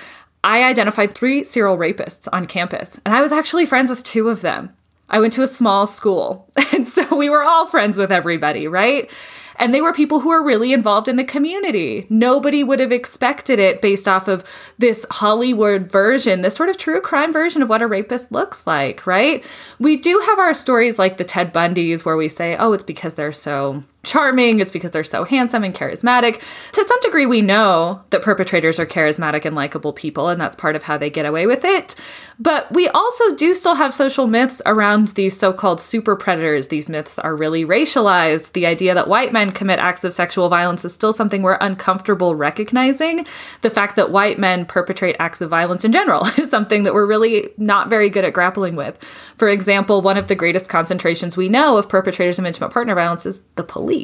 I 0.43 0.63
identified 0.63 1.15
three 1.15 1.45
serial 1.45 1.77
rapists 1.77 2.27
on 2.33 2.47
campus. 2.47 2.99
And 3.05 3.15
I 3.15 3.21
was 3.21 3.31
actually 3.31 3.65
friends 3.65 3.89
with 3.89 4.03
two 4.03 4.27
of 4.27 4.41
them. 4.41 4.73
I 5.09 5.21
went 5.21 5.31
to 5.33 5.41
a 5.41 5.47
small 5.47 5.87
school. 5.87 6.51
And 6.73 6.85
so 6.85 7.15
we 7.15 7.29
were 7.29 7.43
all 7.43 7.65
friends 7.65 7.97
with 7.97 8.11
everybody, 8.11 8.67
right? 8.67 9.09
And 9.59 9.73
they 9.73 9.81
were 9.81 9.93
people 9.93 10.19
who 10.19 10.29
were 10.29 10.43
really 10.43 10.71
involved 10.71 11.07
in 11.07 11.15
the 11.15 11.23
community. 11.23 12.05
Nobody 12.09 12.63
would 12.63 12.79
have 12.79 12.91
expected 12.91 13.59
it 13.59 13.81
based 13.81 14.07
off 14.07 14.27
of 14.27 14.43
this 14.77 15.05
Hollywood 15.11 15.91
version, 15.91 16.41
this 16.41 16.55
sort 16.55 16.69
of 16.69 16.77
true 16.77 17.01
crime 17.01 17.33
version 17.33 17.61
of 17.61 17.69
what 17.69 17.81
a 17.81 17.87
rapist 17.87 18.31
looks 18.31 18.67
like, 18.67 19.05
right? 19.07 19.43
We 19.79 19.97
do 19.97 20.21
have 20.27 20.39
our 20.39 20.53
stories 20.53 20.99
like 20.99 21.17
the 21.17 21.23
Ted 21.23 21.53
Bundys 21.53 22.05
where 22.05 22.17
we 22.17 22.29
say, 22.29 22.55
oh, 22.55 22.73
it's 22.73 22.83
because 22.83 23.15
they're 23.15 23.31
so 23.31 23.83
charming, 24.07 24.59
it's 24.59 24.71
because 24.71 24.91
they're 24.91 25.03
so 25.03 25.23
handsome 25.23 25.63
and 25.63 25.75
charismatic. 25.75 26.41
To 26.71 26.83
some 26.83 27.01
degree, 27.01 27.25
we 27.25 27.41
know 27.41 28.01
that 28.09 28.21
perpetrators 28.21 28.79
are 28.79 28.85
charismatic 28.85 29.45
and 29.45 29.55
likable 29.55 29.93
people, 29.93 30.29
and 30.29 30.39
that's 30.39 30.55
part 30.55 30.75
of 30.75 30.83
how 30.83 30.97
they 30.97 31.09
get 31.09 31.25
away 31.25 31.45
with 31.45 31.63
it. 31.65 31.95
But 32.39 32.71
we 32.71 32.87
also 32.87 33.35
do 33.35 33.55
still 33.55 33.75
have 33.75 33.93
social 33.93 34.27
myths 34.27 34.61
around 34.65 35.09
these 35.09 35.37
so 35.37 35.51
called 35.53 35.81
super 35.81 36.15
predators. 36.15 36.67
These 36.67 36.87
myths 36.87 37.17
are 37.17 37.35
really 37.35 37.65
racialized. 37.65 38.51
The 38.51 38.67
idea 38.67 38.93
that 38.93 39.07
white 39.07 39.33
men 39.33 39.51
commit 39.51 39.79
acts 39.79 40.03
of 40.03 40.13
sexual 40.13 40.47
violence 40.47 40.85
is 40.85 40.93
still 40.93 41.13
something 41.13 41.41
we're 41.41 41.57
uncomfortable 41.59 42.35
recognizing. 42.35 43.25
The 43.61 43.71
fact 43.71 43.95
that 43.95 44.11
white 44.11 44.37
men 44.37 44.65
perpetrate 44.65 45.15
acts 45.19 45.41
of 45.41 45.49
violence 45.49 45.83
in 45.83 45.91
general 45.91 46.25
is 46.37 46.49
something 46.49 46.83
that 46.83 46.93
we're 46.93 47.07
really 47.07 47.49
not 47.57 47.89
very 47.89 48.09
good 48.09 48.23
at 48.23 48.33
grappling 48.33 48.75
with. 48.75 49.03
For 49.35 49.49
example, 49.49 50.01
one 50.01 50.17
of 50.17 50.27
the 50.27 50.35
greatest 50.35 50.69
concentrations 50.69 51.35
we 51.35 51.49
know 51.49 51.77
of 51.77 51.89
perpetrators 51.89 52.37
of 52.37 52.45
intimate 52.45 52.71
partner 52.71 52.93
violence 52.93 53.25
is 53.25 53.43
the 53.55 53.63
police. 53.63 53.96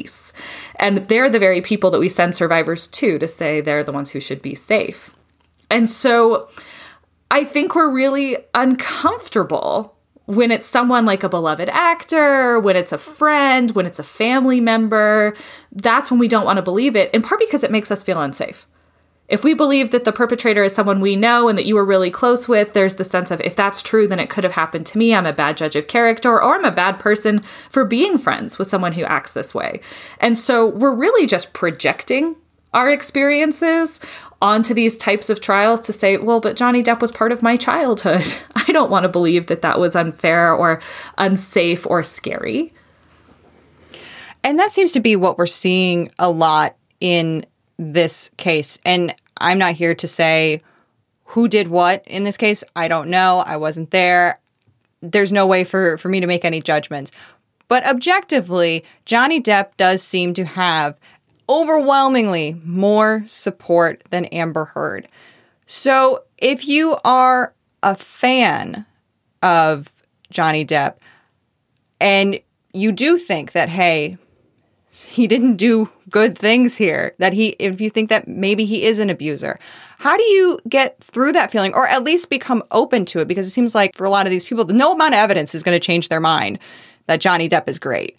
And 0.76 1.08
they're 1.08 1.30
the 1.30 1.38
very 1.38 1.60
people 1.60 1.90
that 1.90 2.00
we 2.00 2.08
send 2.08 2.34
survivors 2.34 2.86
to 2.88 3.18
to 3.18 3.28
say 3.28 3.60
they're 3.60 3.84
the 3.84 3.92
ones 3.92 4.10
who 4.10 4.20
should 4.20 4.42
be 4.42 4.54
safe. 4.54 5.10
And 5.70 5.88
so, 5.88 6.48
I 7.30 7.44
think 7.44 7.74
we're 7.74 7.90
really 7.90 8.36
uncomfortable 8.54 9.96
when 10.26 10.50
it's 10.50 10.66
someone 10.66 11.04
like 11.04 11.22
a 11.22 11.28
beloved 11.28 11.68
actor, 11.68 12.58
when 12.60 12.76
it's 12.76 12.92
a 12.92 12.98
friend, 12.98 13.70
when 13.72 13.86
it's 13.86 13.98
a 13.98 14.04
family 14.04 14.60
member. 14.60 15.34
That's 15.72 16.10
when 16.10 16.20
we 16.20 16.28
don't 16.28 16.44
want 16.44 16.58
to 16.58 16.62
believe 16.62 16.96
it, 16.96 17.12
in 17.12 17.22
part 17.22 17.40
because 17.40 17.64
it 17.64 17.70
makes 17.70 17.90
us 17.90 18.02
feel 18.02 18.20
unsafe. 18.20 18.66
If 19.26 19.42
we 19.42 19.54
believe 19.54 19.90
that 19.90 20.04
the 20.04 20.12
perpetrator 20.12 20.62
is 20.64 20.74
someone 20.74 21.00
we 21.00 21.16
know 21.16 21.48
and 21.48 21.56
that 21.56 21.64
you 21.64 21.74
were 21.76 21.84
really 21.84 22.10
close 22.10 22.46
with, 22.46 22.74
there's 22.74 22.96
the 22.96 23.04
sense 23.04 23.30
of 23.30 23.40
if 23.40 23.56
that's 23.56 23.82
true, 23.82 24.06
then 24.06 24.20
it 24.20 24.28
could 24.28 24.44
have 24.44 24.52
happened 24.52 24.84
to 24.86 24.98
me. 24.98 25.14
I'm 25.14 25.24
a 25.24 25.32
bad 25.32 25.56
judge 25.56 25.76
of 25.76 25.88
character, 25.88 26.30
or 26.42 26.54
I'm 26.54 26.64
a 26.64 26.70
bad 26.70 26.98
person 26.98 27.42
for 27.70 27.86
being 27.86 28.18
friends 28.18 28.58
with 28.58 28.68
someone 28.68 28.92
who 28.92 29.04
acts 29.04 29.32
this 29.32 29.54
way. 29.54 29.80
And 30.20 30.38
so 30.38 30.66
we're 30.66 30.94
really 30.94 31.26
just 31.26 31.54
projecting 31.54 32.36
our 32.74 32.90
experiences 32.90 33.98
onto 34.42 34.74
these 34.74 34.98
types 34.98 35.30
of 35.30 35.40
trials 35.40 35.80
to 35.82 35.92
say, 35.92 36.18
well, 36.18 36.40
but 36.40 36.56
Johnny 36.56 36.82
Depp 36.82 37.00
was 37.00 37.12
part 37.12 37.32
of 37.32 37.42
my 37.42 37.56
childhood. 37.56 38.26
I 38.56 38.72
don't 38.72 38.90
want 38.90 39.04
to 39.04 39.08
believe 39.08 39.46
that 39.46 39.62
that 39.62 39.80
was 39.80 39.96
unfair 39.96 40.52
or 40.52 40.82
unsafe 41.16 41.86
or 41.86 42.02
scary. 42.02 42.74
And 44.42 44.58
that 44.58 44.72
seems 44.72 44.92
to 44.92 45.00
be 45.00 45.16
what 45.16 45.38
we're 45.38 45.46
seeing 45.46 46.10
a 46.18 46.30
lot 46.30 46.76
in 47.00 47.46
this 47.78 48.30
case. 48.36 48.78
And 48.84 49.14
I'm 49.38 49.58
not 49.58 49.74
here 49.74 49.94
to 49.94 50.08
say 50.08 50.60
who 51.24 51.48
did 51.48 51.68
what 51.68 52.02
in 52.06 52.24
this 52.24 52.36
case. 52.36 52.62
I 52.76 52.88
don't 52.88 53.10
know. 53.10 53.42
I 53.44 53.56
wasn't 53.56 53.90
there. 53.90 54.40
There's 55.00 55.32
no 55.32 55.46
way 55.46 55.64
for, 55.64 55.98
for 55.98 56.08
me 56.08 56.20
to 56.20 56.26
make 56.26 56.44
any 56.44 56.60
judgments. 56.60 57.10
But 57.68 57.86
objectively, 57.86 58.84
Johnny 59.04 59.40
Depp 59.40 59.76
does 59.76 60.02
seem 60.02 60.34
to 60.34 60.44
have 60.44 60.98
overwhelmingly 61.48 62.60
more 62.64 63.24
support 63.26 64.04
than 64.10 64.26
Amber 64.26 64.66
Heard. 64.66 65.08
So 65.66 66.24
if 66.38 66.66
you 66.66 66.96
are 67.04 67.54
a 67.82 67.94
fan 67.94 68.86
of 69.42 69.92
Johnny 70.30 70.64
Depp 70.64 70.96
and 72.00 72.38
you 72.72 72.92
do 72.92 73.18
think 73.18 73.52
that, 73.52 73.68
hey, 73.68 74.18
he 75.02 75.26
didn't 75.26 75.56
do 75.56 75.90
good 76.10 76.36
things 76.36 76.76
here, 76.76 77.14
that 77.18 77.32
he, 77.32 77.48
if 77.58 77.80
you 77.80 77.90
think 77.90 78.10
that 78.10 78.28
maybe 78.28 78.64
he 78.64 78.84
is 78.84 78.98
an 78.98 79.10
abuser, 79.10 79.58
how 79.98 80.16
do 80.16 80.22
you 80.22 80.58
get 80.68 81.02
through 81.02 81.32
that 81.32 81.50
feeling 81.50 81.74
or 81.74 81.86
at 81.86 82.04
least 82.04 82.30
become 82.30 82.62
open 82.70 83.04
to 83.06 83.20
it? 83.20 83.28
Because 83.28 83.46
it 83.46 83.50
seems 83.50 83.74
like 83.74 83.96
for 83.96 84.04
a 84.04 84.10
lot 84.10 84.26
of 84.26 84.30
these 84.30 84.44
people, 84.44 84.64
no 84.66 84.92
amount 84.92 85.14
of 85.14 85.18
evidence 85.18 85.54
is 85.54 85.62
going 85.62 85.78
to 85.78 85.84
change 85.84 86.08
their 86.08 86.20
mind 86.20 86.58
that 87.06 87.20
Johnny 87.20 87.48
Depp 87.48 87.68
is 87.68 87.78
great. 87.78 88.18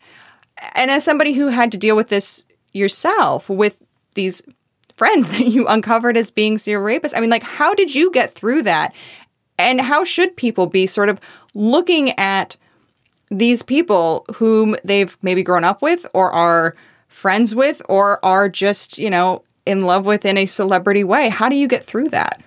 And 0.75 0.89
as 0.91 1.03
somebody 1.03 1.33
who 1.33 1.47
had 1.47 1.71
to 1.71 1.77
deal 1.77 1.95
with 1.95 2.09
this 2.09 2.45
yourself 2.75 3.49
with 3.49 3.77
these 4.15 4.41
friends 4.97 5.31
that 5.37 5.47
you 5.47 5.67
uncovered 5.67 6.17
as 6.17 6.31
being 6.31 6.57
serial 6.57 6.83
rapists. 6.83 7.13
I 7.15 7.19
mean, 7.19 7.29
like, 7.29 7.43
how 7.43 7.73
did 7.73 7.95
you 7.95 8.11
get 8.11 8.33
through 8.33 8.63
that? 8.63 8.93
And 9.57 9.79
how 9.79 10.03
should 10.03 10.35
people 10.35 10.67
be 10.67 10.85
sort 10.85 11.09
of 11.09 11.19
looking 11.53 12.11
at 12.19 12.57
these 13.37 13.61
people 13.61 14.25
whom 14.35 14.75
they've 14.83 15.17
maybe 15.21 15.43
grown 15.43 15.63
up 15.63 15.81
with 15.81 16.05
or 16.13 16.31
are 16.31 16.75
friends 17.07 17.53
with 17.53 17.81
or 17.89 18.23
are 18.23 18.47
just, 18.47 18.97
you 18.97 19.09
know, 19.09 19.43
in 19.65 19.83
love 19.83 20.05
with 20.05 20.25
in 20.25 20.37
a 20.37 20.45
celebrity 20.45 21.03
way? 21.03 21.29
How 21.29 21.49
do 21.49 21.55
you 21.55 21.67
get 21.67 21.85
through 21.85 22.09
that? 22.09 22.41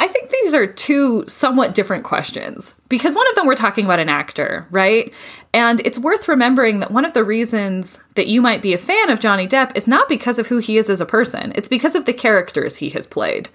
I 0.00 0.06
think 0.06 0.30
these 0.30 0.54
are 0.54 0.66
two 0.66 1.24
somewhat 1.26 1.74
different 1.74 2.04
questions 2.04 2.80
because 2.88 3.16
one 3.16 3.28
of 3.28 3.34
them 3.34 3.46
we're 3.46 3.56
talking 3.56 3.84
about 3.84 3.98
an 3.98 4.08
actor, 4.08 4.66
right? 4.70 5.12
And 5.52 5.80
it's 5.84 5.98
worth 5.98 6.28
remembering 6.28 6.78
that 6.80 6.92
one 6.92 7.04
of 7.04 7.14
the 7.14 7.24
reasons 7.24 7.98
that 8.14 8.28
you 8.28 8.40
might 8.40 8.62
be 8.62 8.72
a 8.72 8.78
fan 8.78 9.10
of 9.10 9.18
Johnny 9.18 9.48
Depp 9.48 9.76
is 9.76 9.88
not 9.88 10.08
because 10.08 10.38
of 10.38 10.46
who 10.46 10.58
he 10.58 10.78
is 10.78 10.88
as 10.88 11.00
a 11.00 11.06
person, 11.06 11.52
it's 11.56 11.68
because 11.68 11.96
of 11.96 12.04
the 12.04 12.12
characters 12.12 12.76
he 12.76 12.90
has 12.90 13.06
played. 13.08 13.48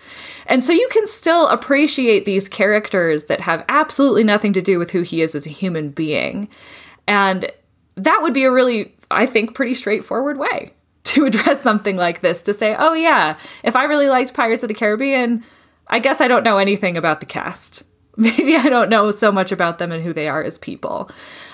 And 0.45 0.63
so 0.63 0.73
you 0.73 0.87
can 0.91 1.07
still 1.07 1.47
appreciate 1.47 2.25
these 2.25 2.49
characters 2.49 3.25
that 3.25 3.41
have 3.41 3.63
absolutely 3.69 4.25
nothing 4.25 4.51
to 4.53 4.61
do 4.61 4.79
with 4.79 4.91
who 4.91 5.01
he 5.01 5.21
is 5.21 5.35
as 5.35 5.45
a 5.45 5.51
human 5.51 5.91
being. 5.91 6.49
And 7.07 7.49
that 7.95 8.19
would 8.21 8.33
be 8.33 8.43
a 8.43 8.51
really, 8.51 8.95
I 9.09 9.25
think, 9.25 9.55
pretty 9.55 9.75
straightforward 9.75 10.37
way 10.37 10.73
to 11.03 11.25
address 11.25 11.61
something 11.61 11.95
like 11.95 12.19
this 12.19 12.41
to 12.41 12.53
say, 12.53 12.75
oh, 12.77 12.93
yeah, 12.93 13.37
if 13.63 13.77
I 13.77 13.85
really 13.85 14.09
liked 14.09 14.33
Pirates 14.33 14.63
of 14.63 14.67
the 14.67 14.73
Caribbean, 14.73 15.45
I 15.93 15.99
guess 15.99 16.21
I 16.21 16.27
don't 16.27 16.43
know 16.43 16.57
anything 16.57 16.97
about 16.97 17.19
the 17.19 17.27
cast. 17.27 17.83
Maybe 18.17 18.55
I 18.55 18.67
don't 18.67 18.89
know 18.89 19.11
so 19.11 19.31
much 19.31 19.51
about 19.51 19.77
them 19.77 19.91
and 19.91 20.03
who 20.03 20.11
they 20.11 20.27
are 20.27 20.43
as 20.43 20.57
people. 20.57 21.09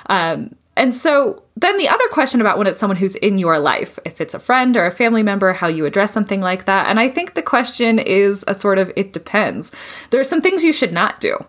Um, 0.09 0.55
and 0.77 0.93
so 0.93 1.43
then 1.57 1.77
the 1.77 1.89
other 1.89 2.07
question 2.07 2.39
about 2.39 2.57
when 2.57 2.65
it's 2.65 2.79
someone 2.79 2.95
who's 2.95 3.15
in 3.15 3.37
your 3.37 3.59
life, 3.59 3.99
if 4.05 4.21
it's 4.21 4.33
a 4.33 4.39
friend 4.39 4.77
or 4.77 4.85
a 4.85 4.91
family 4.91 5.23
member, 5.23 5.51
how 5.51 5.67
you 5.67 5.85
address 5.85 6.13
something 6.13 6.39
like 6.39 6.65
that. 6.65 6.87
And 6.87 7.01
I 7.01 7.09
think 7.09 7.33
the 7.33 7.41
question 7.41 7.99
is 7.99 8.45
a 8.47 8.55
sort 8.55 8.79
of 8.79 8.89
it 8.95 9.11
depends. 9.11 9.73
There 10.09 10.21
are 10.21 10.25
some 10.25 10.41
things 10.41 10.63
you 10.63 10.71
should 10.71 10.93
not 10.93 11.19
do. 11.19 11.45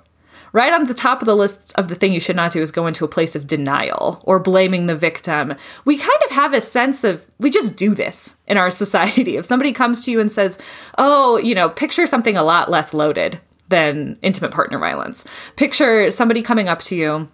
Right 0.53 0.73
on 0.73 0.87
the 0.87 0.95
top 0.95 1.23
of 1.23 1.27
the 1.27 1.37
list 1.37 1.73
of 1.79 1.89
the 1.89 1.95
thing 1.95 2.13
you 2.13 2.21
should 2.21 2.37
not 2.37 2.53
do 2.53 2.61
is 2.61 2.73
go 2.73 2.87
into 2.87 3.05
a 3.05 3.09
place 3.09 3.37
of 3.37 3.47
denial 3.47 4.21
or 4.25 4.39
blaming 4.39 4.87
the 4.87 4.97
victim. 4.97 5.55
We 5.85 5.97
kind 5.97 6.21
of 6.27 6.33
have 6.33 6.53
a 6.53 6.61
sense 6.61 7.05
of, 7.05 7.27
we 7.39 7.51
just 7.51 7.77
do 7.77 7.95
this 7.95 8.37
in 8.47 8.57
our 8.57 8.71
society. 8.83 9.37
If 9.37 9.47
somebody 9.47 9.73
comes 9.73 10.05
to 10.05 10.11
you 10.11 10.21
and 10.21 10.31
says, 10.31 10.59
oh, 10.99 11.39
you 11.39 11.55
know, 11.55 11.69
picture 11.69 12.07
something 12.07 12.37
a 12.37 12.43
lot 12.43 12.71
less 12.71 12.93
loaded 12.93 13.41
than 13.69 14.19
intimate 14.23 14.51
partner 14.51 14.79
violence. 14.79 15.25
Picture 15.57 16.11
somebody 16.11 16.43
coming 16.43 16.69
up 16.69 16.83
to 16.83 16.97
you 16.97 17.29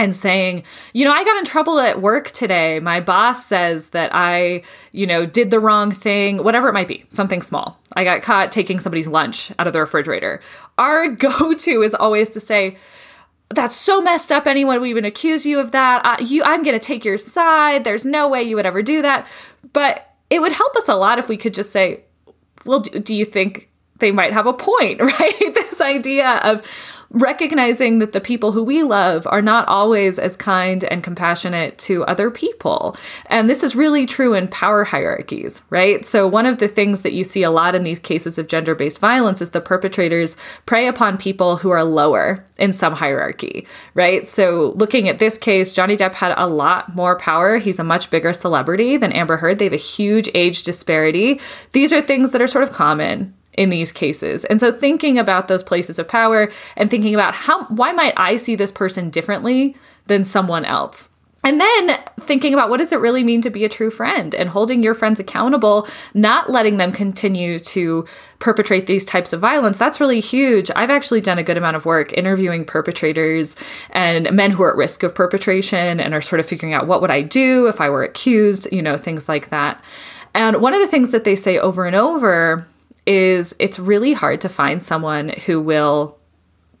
and 0.00 0.16
saying, 0.16 0.62
you 0.94 1.04
know, 1.04 1.12
I 1.12 1.24
got 1.24 1.36
in 1.36 1.44
trouble 1.44 1.78
at 1.78 2.00
work 2.00 2.30
today. 2.30 2.80
My 2.80 3.00
boss 3.00 3.44
says 3.44 3.88
that 3.88 4.10
I, 4.14 4.62
you 4.92 5.06
know, 5.06 5.26
did 5.26 5.50
the 5.50 5.60
wrong 5.60 5.90
thing, 5.90 6.42
whatever 6.42 6.68
it 6.68 6.72
might 6.72 6.88
be, 6.88 7.04
something 7.10 7.42
small. 7.42 7.78
I 7.94 8.04
got 8.04 8.22
caught 8.22 8.50
taking 8.50 8.80
somebody's 8.80 9.06
lunch 9.06 9.52
out 9.58 9.66
of 9.66 9.74
the 9.74 9.80
refrigerator. 9.80 10.40
Our 10.78 11.08
go 11.10 11.52
to 11.52 11.82
is 11.82 11.94
always 11.94 12.30
to 12.30 12.40
say, 12.40 12.78
that's 13.50 13.76
so 13.76 14.00
messed 14.00 14.32
up. 14.32 14.46
Anyone 14.46 14.80
would 14.80 14.88
even 14.88 15.04
accuse 15.04 15.44
you 15.44 15.60
of 15.60 15.72
that. 15.72 16.06
Uh, 16.06 16.24
you, 16.24 16.42
I'm 16.44 16.62
going 16.62 16.78
to 16.78 16.84
take 16.84 17.04
your 17.04 17.18
side. 17.18 17.84
There's 17.84 18.06
no 18.06 18.26
way 18.26 18.42
you 18.42 18.56
would 18.56 18.64
ever 18.64 18.82
do 18.82 19.02
that. 19.02 19.26
But 19.74 20.14
it 20.30 20.40
would 20.40 20.52
help 20.52 20.74
us 20.76 20.88
a 20.88 20.94
lot 20.94 21.18
if 21.18 21.28
we 21.28 21.36
could 21.36 21.52
just 21.52 21.72
say, 21.72 22.04
well, 22.64 22.80
do, 22.80 23.00
do 23.00 23.14
you 23.14 23.26
think 23.26 23.68
they 23.98 24.12
might 24.12 24.32
have 24.32 24.46
a 24.46 24.54
point, 24.54 25.00
right? 25.02 25.54
this 25.54 25.80
idea 25.82 26.40
of 26.42 26.62
recognizing 27.10 27.98
that 27.98 28.12
the 28.12 28.20
people 28.20 28.52
who 28.52 28.62
we 28.62 28.82
love 28.84 29.26
are 29.26 29.42
not 29.42 29.66
always 29.66 30.18
as 30.18 30.36
kind 30.36 30.84
and 30.84 31.02
compassionate 31.02 31.76
to 31.76 32.04
other 32.04 32.30
people. 32.30 32.96
And 33.26 33.50
this 33.50 33.64
is 33.64 33.74
really 33.74 34.06
true 34.06 34.32
in 34.32 34.46
power 34.48 34.84
hierarchies, 34.84 35.64
right? 35.70 36.06
So, 36.06 36.28
one 36.28 36.46
of 36.46 36.58
the 36.58 36.68
things 36.68 37.02
that 37.02 37.12
you 37.12 37.24
see 37.24 37.42
a 37.42 37.50
lot 37.50 37.74
in 37.74 37.82
these 37.82 37.98
cases 37.98 38.38
of 38.38 38.46
gender 38.46 38.74
based 38.74 39.00
violence 39.00 39.42
is 39.42 39.50
the 39.50 39.60
perpetrators 39.60 40.36
prey 40.66 40.86
upon 40.86 41.18
people 41.18 41.56
who 41.56 41.70
are 41.70 41.82
lower 41.82 42.46
in 42.58 42.72
some 42.72 42.94
hierarchy, 42.94 43.66
right? 43.94 44.24
So, 44.24 44.72
looking 44.76 45.08
at 45.08 45.18
this 45.18 45.36
case, 45.36 45.72
Johnny 45.72 45.96
Depp 45.96 46.14
had 46.14 46.34
a 46.36 46.46
lot 46.46 46.94
more 46.94 47.18
power. 47.18 47.58
He's 47.58 47.80
a 47.80 47.84
much 47.84 48.10
bigger 48.10 48.32
celebrity 48.32 48.96
than 48.96 49.12
Amber 49.12 49.38
Heard. 49.38 49.58
They 49.58 49.64
have 49.64 49.72
a 49.72 49.76
huge 49.76 50.30
age 50.34 50.62
disparity. 50.62 51.40
These 51.72 51.92
are 51.92 52.00
things 52.00 52.30
that 52.30 52.42
are 52.42 52.46
sort 52.46 52.64
of 52.64 52.72
common 52.72 53.34
in 53.60 53.68
these 53.68 53.92
cases. 53.92 54.46
And 54.46 54.58
so 54.58 54.72
thinking 54.72 55.18
about 55.18 55.48
those 55.48 55.62
places 55.62 55.98
of 55.98 56.08
power 56.08 56.50
and 56.78 56.90
thinking 56.90 57.12
about 57.12 57.34
how 57.34 57.66
why 57.66 57.92
might 57.92 58.14
I 58.16 58.38
see 58.38 58.56
this 58.56 58.72
person 58.72 59.10
differently 59.10 59.76
than 60.06 60.24
someone 60.24 60.64
else? 60.64 61.10
And 61.44 61.60
then 61.60 61.98
thinking 62.20 62.54
about 62.54 62.70
what 62.70 62.78
does 62.78 62.90
it 62.90 63.00
really 63.00 63.22
mean 63.22 63.42
to 63.42 63.50
be 63.50 63.66
a 63.66 63.68
true 63.68 63.90
friend 63.90 64.34
and 64.34 64.48
holding 64.48 64.82
your 64.82 64.94
friends 64.94 65.20
accountable, 65.20 65.86
not 66.14 66.48
letting 66.48 66.78
them 66.78 66.90
continue 66.90 67.58
to 67.58 68.06
perpetrate 68.38 68.86
these 68.86 69.04
types 69.04 69.34
of 69.34 69.40
violence. 69.40 69.76
That's 69.76 70.00
really 70.00 70.20
huge. 70.20 70.70
I've 70.74 70.90
actually 70.90 71.20
done 71.20 71.38
a 71.38 71.42
good 71.42 71.58
amount 71.58 71.76
of 71.76 71.84
work 71.84 72.14
interviewing 72.14 72.64
perpetrators 72.64 73.56
and 73.90 74.30
men 74.32 74.52
who 74.52 74.62
are 74.62 74.70
at 74.70 74.76
risk 74.76 75.02
of 75.02 75.14
perpetration 75.14 76.00
and 76.00 76.14
are 76.14 76.22
sort 76.22 76.40
of 76.40 76.46
figuring 76.46 76.72
out 76.72 76.86
what 76.86 77.02
would 77.02 77.10
I 77.10 77.20
do 77.20 77.66
if 77.66 77.78
I 77.78 77.90
were 77.90 78.04
accused, 78.04 78.68
you 78.72 78.80
know, 78.80 78.96
things 78.96 79.28
like 79.28 79.50
that. 79.50 79.82
And 80.32 80.62
one 80.62 80.72
of 80.72 80.80
the 80.80 80.88
things 80.88 81.10
that 81.10 81.24
they 81.24 81.34
say 81.34 81.58
over 81.58 81.84
and 81.84 81.96
over 81.96 82.66
is 83.10 83.56
it's 83.58 83.76
really 83.80 84.12
hard 84.12 84.40
to 84.40 84.48
find 84.48 84.80
someone 84.80 85.30
who 85.46 85.60
will 85.60 86.16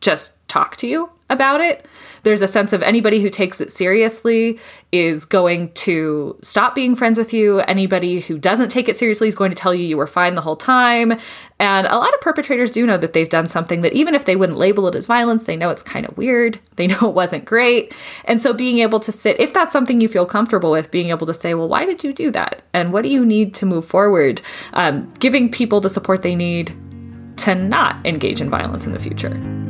just 0.00 0.46
talk 0.48 0.76
to 0.76 0.86
you 0.86 1.10
about 1.30 1.60
it. 1.60 1.86
There's 2.22 2.42
a 2.42 2.48
sense 2.48 2.72
of 2.72 2.82
anybody 2.82 3.20
who 3.20 3.30
takes 3.30 3.60
it 3.60 3.72
seriously 3.72 4.58
is 4.92 5.24
going 5.24 5.72
to 5.72 6.36
stop 6.42 6.74
being 6.74 6.94
friends 6.94 7.18
with 7.18 7.32
you. 7.32 7.60
Anybody 7.60 8.20
who 8.20 8.38
doesn't 8.38 8.68
take 8.68 8.88
it 8.88 8.96
seriously 8.96 9.28
is 9.28 9.34
going 9.34 9.50
to 9.50 9.56
tell 9.56 9.72
you 9.72 9.84
you 9.84 9.96
were 9.96 10.06
fine 10.06 10.34
the 10.34 10.40
whole 10.42 10.56
time. 10.56 11.12
And 11.58 11.86
a 11.86 11.96
lot 11.96 12.12
of 12.12 12.20
perpetrators 12.20 12.70
do 12.70 12.84
know 12.86 12.98
that 12.98 13.12
they've 13.12 13.28
done 13.28 13.46
something 13.46 13.82
that 13.82 13.92
even 13.92 14.14
if 14.14 14.24
they 14.24 14.36
wouldn't 14.36 14.58
label 14.58 14.86
it 14.88 14.94
as 14.94 15.06
violence, 15.06 15.44
they 15.44 15.56
know 15.56 15.70
it's 15.70 15.82
kind 15.82 16.06
of 16.06 16.16
weird. 16.16 16.58
They 16.80 16.86
know 16.86 17.10
it 17.10 17.14
wasn't 17.14 17.44
great. 17.44 17.92
And 18.24 18.40
so 18.40 18.54
being 18.54 18.78
able 18.78 19.00
to 19.00 19.12
sit, 19.12 19.38
if 19.38 19.52
that's 19.52 19.70
something 19.70 20.00
you 20.00 20.08
feel 20.08 20.24
comfortable 20.24 20.70
with, 20.70 20.90
being 20.90 21.10
able 21.10 21.26
to 21.26 21.34
say, 21.34 21.52
well, 21.52 21.68
why 21.68 21.84
did 21.84 22.02
you 22.02 22.14
do 22.14 22.30
that? 22.30 22.62
And 22.72 22.90
what 22.90 23.02
do 23.02 23.10
you 23.10 23.22
need 23.22 23.52
to 23.56 23.66
move 23.66 23.84
forward? 23.84 24.40
Um, 24.72 25.12
giving 25.18 25.50
people 25.50 25.82
the 25.82 25.90
support 25.90 26.22
they 26.22 26.34
need 26.34 26.74
to 27.38 27.54
not 27.54 28.06
engage 28.06 28.40
in 28.40 28.48
violence 28.48 28.86
in 28.86 28.94
the 28.94 28.98
future. 28.98 29.69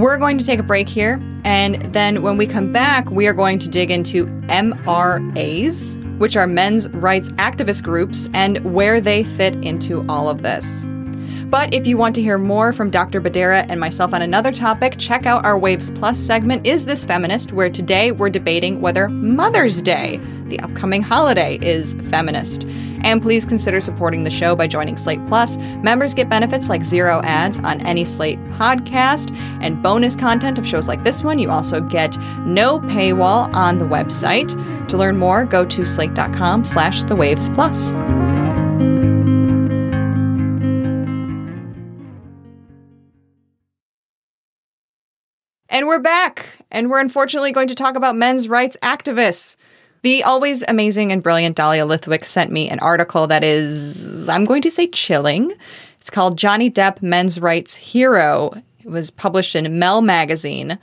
We're 0.00 0.16
going 0.16 0.38
to 0.38 0.44
take 0.46 0.58
a 0.58 0.62
break 0.62 0.88
here, 0.88 1.20
and 1.44 1.74
then 1.92 2.22
when 2.22 2.38
we 2.38 2.46
come 2.46 2.72
back, 2.72 3.10
we 3.10 3.26
are 3.26 3.34
going 3.34 3.58
to 3.58 3.68
dig 3.68 3.90
into 3.90 4.24
MRAs, 4.48 6.18
which 6.18 6.38
are 6.38 6.46
men's 6.46 6.88
rights 6.88 7.28
activist 7.32 7.82
groups, 7.82 8.26
and 8.32 8.60
where 8.72 8.98
they 8.98 9.24
fit 9.24 9.56
into 9.56 10.02
all 10.08 10.30
of 10.30 10.40
this. 10.40 10.86
But 11.50 11.74
if 11.74 11.84
you 11.84 11.96
want 11.96 12.14
to 12.14 12.22
hear 12.22 12.38
more 12.38 12.72
from 12.72 12.90
Dr. 12.90 13.20
Bedera 13.20 13.66
and 13.68 13.80
myself 13.80 14.14
on 14.14 14.22
another 14.22 14.52
topic, 14.52 14.94
check 14.98 15.26
out 15.26 15.44
our 15.44 15.58
Waves 15.58 15.90
Plus 15.90 16.16
segment, 16.16 16.64
Is 16.64 16.84
This 16.84 17.04
Feminist? 17.04 17.52
where 17.52 17.68
today 17.68 18.12
we're 18.12 18.30
debating 18.30 18.80
whether 18.80 19.08
Mother's 19.08 19.82
Day, 19.82 20.20
the 20.46 20.60
upcoming 20.60 21.02
holiday, 21.02 21.58
is 21.60 21.94
feminist. 22.08 22.64
And 23.02 23.20
please 23.20 23.44
consider 23.44 23.80
supporting 23.80 24.22
the 24.22 24.30
show 24.30 24.54
by 24.54 24.68
joining 24.68 24.96
Slate 24.96 25.26
Plus. 25.26 25.56
Members 25.82 26.14
get 26.14 26.28
benefits 26.28 26.68
like 26.68 26.84
zero 26.84 27.20
ads 27.24 27.58
on 27.58 27.80
any 27.80 28.04
Slate 28.04 28.38
podcast 28.50 29.36
and 29.60 29.82
bonus 29.82 30.14
content 30.14 30.56
of 30.56 30.66
shows 30.66 30.86
like 30.86 31.02
this 31.02 31.24
one. 31.24 31.40
You 31.40 31.50
also 31.50 31.80
get 31.80 32.16
no 32.46 32.78
paywall 32.78 33.52
on 33.54 33.80
the 33.80 33.86
website. 33.86 34.54
To 34.86 34.96
learn 34.96 35.16
more, 35.16 35.44
go 35.44 35.64
to 35.64 35.84
slate.com 35.84 36.64
slash 36.64 37.02
the 37.02 37.16
waves 37.16 37.48
plus. 37.50 37.90
And 45.72 45.86
we're 45.86 46.00
back, 46.00 46.46
and 46.72 46.90
we're 46.90 46.98
unfortunately 46.98 47.52
going 47.52 47.68
to 47.68 47.76
talk 47.76 47.94
about 47.94 48.16
men's 48.16 48.48
rights 48.48 48.76
activists. 48.82 49.54
The 50.02 50.24
always 50.24 50.64
amazing 50.66 51.12
and 51.12 51.22
brilliant 51.22 51.54
Dahlia 51.54 51.86
Lithwick 51.86 52.24
sent 52.24 52.50
me 52.50 52.68
an 52.68 52.80
article 52.80 53.28
that 53.28 53.44
is, 53.44 54.28
I'm 54.28 54.44
going 54.44 54.62
to 54.62 54.70
say, 54.70 54.88
chilling. 54.88 55.52
It's 56.00 56.10
called 56.10 56.36
Johnny 56.36 56.72
Depp 56.72 57.02
Men's 57.02 57.40
Rights 57.40 57.76
Hero. 57.76 58.50
It 58.80 58.86
was 58.86 59.12
published 59.12 59.54
in 59.54 59.78
Mel 59.78 60.02
magazine. 60.02 60.76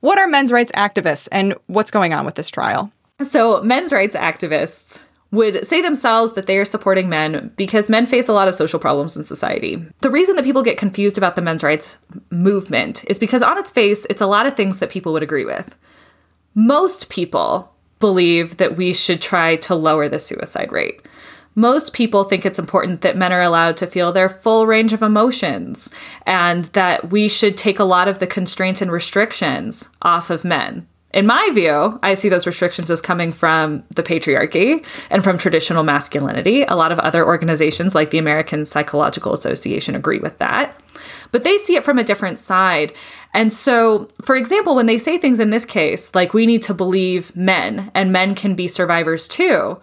What 0.00 0.18
are 0.18 0.28
men's 0.28 0.52
rights 0.52 0.72
activists, 0.72 1.30
and 1.32 1.54
what's 1.66 1.90
going 1.90 2.12
on 2.12 2.26
with 2.26 2.34
this 2.34 2.50
trial? 2.50 2.92
So, 3.22 3.62
men's 3.62 3.92
rights 3.92 4.14
activists 4.14 5.00
would 5.30 5.66
say 5.66 5.82
themselves 5.82 6.32
that 6.32 6.46
they 6.46 6.56
are 6.56 6.64
supporting 6.64 7.08
men 7.08 7.52
because 7.56 7.90
men 7.90 8.06
face 8.06 8.28
a 8.28 8.32
lot 8.32 8.48
of 8.48 8.54
social 8.54 8.78
problems 8.78 9.16
in 9.16 9.24
society. 9.24 9.84
The 10.00 10.10
reason 10.10 10.36
that 10.36 10.44
people 10.44 10.62
get 10.62 10.78
confused 10.78 11.18
about 11.18 11.36
the 11.36 11.42
men's 11.42 11.62
rights 11.62 11.98
movement 12.30 13.04
is 13.08 13.18
because, 13.18 13.42
on 13.42 13.58
its 13.58 13.70
face, 13.70 14.06
it's 14.08 14.22
a 14.22 14.26
lot 14.26 14.46
of 14.46 14.56
things 14.56 14.78
that 14.78 14.90
people 14.90 15.12
would 15.12 15.22
agree 15.22 15.44
with. 15.44 15.76
Most 16.54 17.10
people 17.10 17.74
believe 18.00 18.56
that 18.56 18.76
we 18.76 18.92
should 18.94 19.20
try 19.20 19.56
to 19.56 19.74
lower 19.74 20.08
the 20.08 20.18
suicide 20.18 20.72
rate. 20.72 21.02
Most 21.54 21.92
people 21.92 22.22
think 22.22 22.46
it's 22.46 22.58
important 22.58 23.00
that 23.00 23.16
men 23.16 23.32
are 23.32 23.42
allowed 23.42 23.76
to 23.78 23.86
feel 23.86 24.12
their 24.12 24.28
full 24.28 24.66
range 24.66 24.92
of 24.92 25.02
emotions 25.02 25.90
and 26.24 26.66
that 26.66 27.10
we 27.10 27.28
should 27.28 27.56
take 27.56 27.80
a 27.80 27.84
lot 27.84 28.06
of 28.06 28.20
the 28.20 28.28
constraints 28.28 28.80
and 28.80 28.92
restrictions 28.92 29.88
off 30.00 30.30
of 30.30 30.44
men 30.44 30.86
in 31.14 31.26
my 31.26 31.48
view, 31.54 31.98
I 32.02 32.14
see 32.14 32.28
those 32.28 32.46
restrictions 32.46 32.90
as 32.90 33.00
coming 33.00 33.32
from 33.32 33.82
the 33.94 34.02
patriarchy 34.02 34.84
and 35.10 35.24
from 35.24 35.38
traditional 35.38 35.82
masculinity. 35.82 36.62
A 36.64 36.74
lot 36.74 36.92
of 36.92 36.98
other 36.98 37.26
organizations, 37.26 37.94
like 37.94 38.10
the 38.10 38.18
American 38.18 38.66
Psychological 38.66 39.32
Association, 39.32 39.94
agree 39.94 40.18
with 40.18 40.38
that. 40.38 40.78
But 41.32 41.44
they 41.44 41.56
see 41.56 41.76
it 41.76 41.84
from 41.84 41.98
a 41.98 42.04
different 42.04 42.38
side. 42.38 42.92
And 43.32 43.52
so, 43.52 44.08
for 44.22 44.36
example, 44.36 44.74
when 44.74 44.86
they 44.86 44.98
say 44.98 45.16
things 45.16 45.40
in 45.40 45.50
this 45.50 45.64
case, 45.64 46.14
like 46.14 46.34
we 46.34 46.44
need 46.44 46.62
to 46.62 46.74
believe 46.74 47.34
men 47.34 47.90
and 47.94 48.12
men 48.12 48.34
can 48.34 48.54
be 48.54 48.68
survivors 48.68 49.26
too, 49.26 49.80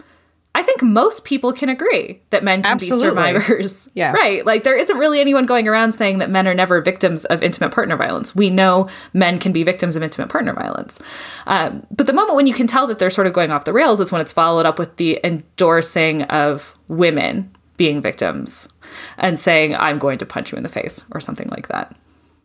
I 0.56 0.64
think 0.64 0.82
most 0.82 1.26
people 1.26 1.52
can 1.52 1.68
agree 1.68 2.22
that 2.30 2.42
men 2.42 2.64
can 2.64 2.72
Absolutely. 2.72 3.10
be 3.10 3.10
survivors. 3.10 3.90
Yeah. 3.96 4.12
Right. 4.14 4.46
Like 4.46 4.64
there 4.64 4.78
isn't 4.78 4.98
really 4.98 5.20
anyone 5.20 5.46
going 5.46 5.68
around 5.68 5.92
saying 5.92 6.20
that 6.20 6.30
men 6.30 6.48
are 6.48 6.54
never 6.54 6.82
victims 6.82 7.26
of 7.26 7.44
intimate 7.44 7.72
partner 7.72 7.96
violence. 7.98 8.36
We 8.36 8.50
know 8.50 8.90
men 9.14 9.38
can 9.38 9.52
be 9.52 9.64
victims 9.64 9.96
of 9.96 10.04
intimate 10.04 10.30
partner 10.30 10.54
violence. 10.54 11.02
Um, 11.46 11.86
but 11.92 12.08
the 12.08 12.14
moment 12.14 12.36
when 12.36 12.48
you 12.48 12.54
can 12.54 12.68
tell 12.68 12.88
that 12.88 13.00
they're 13.00 13.10
sort 13.10 13.28
of 13.28 13.34
going 13.34 13.52
off 13.52 13.66
the 13.66 13.74
rails 13.74 14.00
is 14.00 14.12
when 14.12 14.22
it's 14.22 14.32
followed 14.32 14.66
up 14.66 14.80
with 14.80 14.96
the 14.96 15.20
endorsing 15.24 16.24
of 16.24 16.74
women 16.88 17.54
being 17.78 18.02
victims 18.02 18.70
and 19.18 19.38
saying, 19.38 19.76
I'm 19.76 20.00
going 20.00 20.18
to 20.20 20.26
punch 20.26 20.52
you 20.52 20.58
in 20.58 20.64
the 20.64 20.70
face 20.70 21.04
or 21.12 21.20
something 21.20 21.50
like 21.50 21.68
that. 21.68 21.96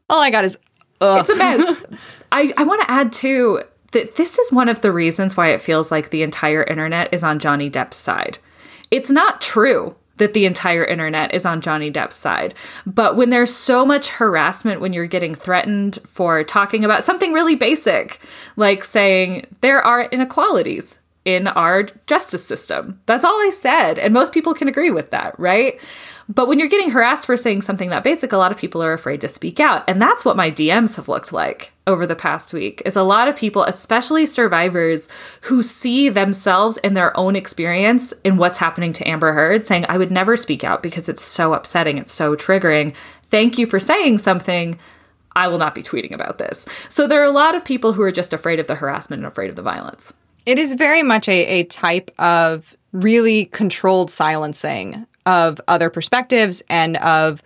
All 0.08 0.20
I 0.20 0.30
got 0.30 0.44
is, 0.44 0.58
ugh. 1.00 1.20
It's 1.20 1.30
a 1.30 1.36
mess. 1.36 1.84
I, 2.32 2.52
I 2.56 2.64
want 2.64 2.82
to 2.82 2.90
add 2.90 3.12
too 3.12 3.60
that 3.92 4.16
this 4.16 4.38
is 4.38 4.52
one 4.52 4.68
of 4.68 4.80
the 4.80 4.92
reasons 4.92 5.36
why 5.36 5.48
it 5.48 5.62
feels 5.62 5.90
like 5.90 6.10
the 6.10 6.22
entire 6.22 6.62
internet 6.62 7.12
is 7.12 7.22
on 7.22 7.38
Johnny 7.38 7.70
Depp's 7.70 7.96
side. 7.96 8.38
It's 8.90 9.10
not 9.10 9.40
true 9.40 9.96
that 10.20 10.34
the 10.34 10.44
entire 10.44 10.84
internet 10.84 11.34
is 11.34 11.46
on 11.46 11.62
Johnny 11.62 11.90
Depp's 11.90 12.16
side. 12.16 12.54
But 12.86 13.16
when 13.16 13.30
there's 13.30 13.54
so 13.54 13.86
much 13.86 14.10
harassment, 14.10 14.80
when 14.80 14.92
you're 14.92 15.06
getting 15.06 15.34
threatened 15.34 15.98
for 16.06 16.44
talking 16.44 16.84
about 16.84 17.04
something 17.04 17.32
really 17.32 17.54
basic, 17.56 18.20
like 18.56 18.84
saying 18.84 19.46
there 19.62 19.82
are 19.82 20.04
inequalities 20.04 20.98
in 21.24 21.48
our 21.48 21.84
justice 22.06 22.44
system, 22.44 23.00
that's 23.06 23.24
all 23.24 23.34
I 23.34 23.50
said. 23.52 23.98
And 23.98 24.14
most 24.14 24.32
people 24.32 24.54
can 24.54 24.68
agree 24.68 24.90
with 24.90 25.10
that, 25.10 25.38
right? 25.38 25.78
But 26.28 26.46
when 26.46 26.58
you're 26.58 26.68
getting 26.68 26.90
harassed 26.90 27.26
for 27.26 27.36
saying 27.36 27.62
something 27.62 27.90
that 27.90 28.04
basic, 28.04 28.32
a 28.32 28.36
lot 28.36 28.52
of 28.52 28.58
people 28.58 28.82
are 28.82 28.92
afraid 28.92 29.20
to 29.22 29.28
speak 29.28 29.58
out. 29.58 29.82
And 29.88 30.00
that's 30.00 30.24
what 30.24 30.36
my 30.36 30.50
DMs 30.50 30.96
have 30.96 31.08
looked 31.08 31.32
like 31.32 31.72
over 31.88 32.06
the 32.06 32.14
past 32.14 32.52
week 32.52 32.80
is 32.86 32.94
a 32.94 33.02
lot 33.02 33.26
of 33.26 33.36
people, 33.36 33.64
especially 33.64 34.24
survivors 34.26 35.08
who 35.42 35.62
see 35.62 36.08
themselves 36.08 36.76
in 36.78 36.94
their 36.94 37.16
own 37.18 37.34
experience 37.34 38.12
in 38.24 38.36
what's 38.36 38.58
happening 38.58 38.92
to 38.92 39.08
Amber 39.08 39.32
Heard 39.32 39.66
saying, 39.66 39.86
I 39.88 39.98
would 39.98 40.12
never 40.12 40.36
speak 40.36 40.62
out 40.62 40.82
because 40.82 41.08
it's 41.08 41.22
so 41.22 41.52
upsetting, 41.52 41.98
it's 41.98 42.12
so 42.12 42.36
triggering. 42.36 42.94
Thank 43.28 43.58
you 43.58 43.66
for 43.66 43.80
saying 43.80 44.18
something. 44.18 44.78
I 45.34 45.48
will 45.48 45.58
not 45.58 45.74
be 45.74 45.82
tweeting 45.82 46.12
about 46.12 46.38
this. 46.38 46.66
So 46.88 47.06
there 47.06 47.20
are 47.20 47.24
a 47.24 47.30
lot 47.30 47.54
of 47.54 47.64
people 47.64 47.92
who 47.92 48.02
are 48.02 48.12
just 48.12 48.32
afraid 48.32 48.60
of 48.60 48.68
the 48.68 48.76
harassment 48.76 49.20
and 49.20 49.26
afraid 49.26 49.50
of 49.50 49.56
the 49.56 49.62
violence. 49.62 50.12
It 50.46 50.58
is 50.58 50.74
very 50.74 51.02
much 51.02 51.28
a, 51.28 51.46
a 51.46 51.64
type 51.64 52.10
of 52.18 52.76
really 52.92 53.46
controlled 53.46 54.10
silencing 54.10 55.06
of 55.26 55.60
other 55.68 55.90
perspectives 55.90 56.62
and 56.68 56.96
of 56.98 57.42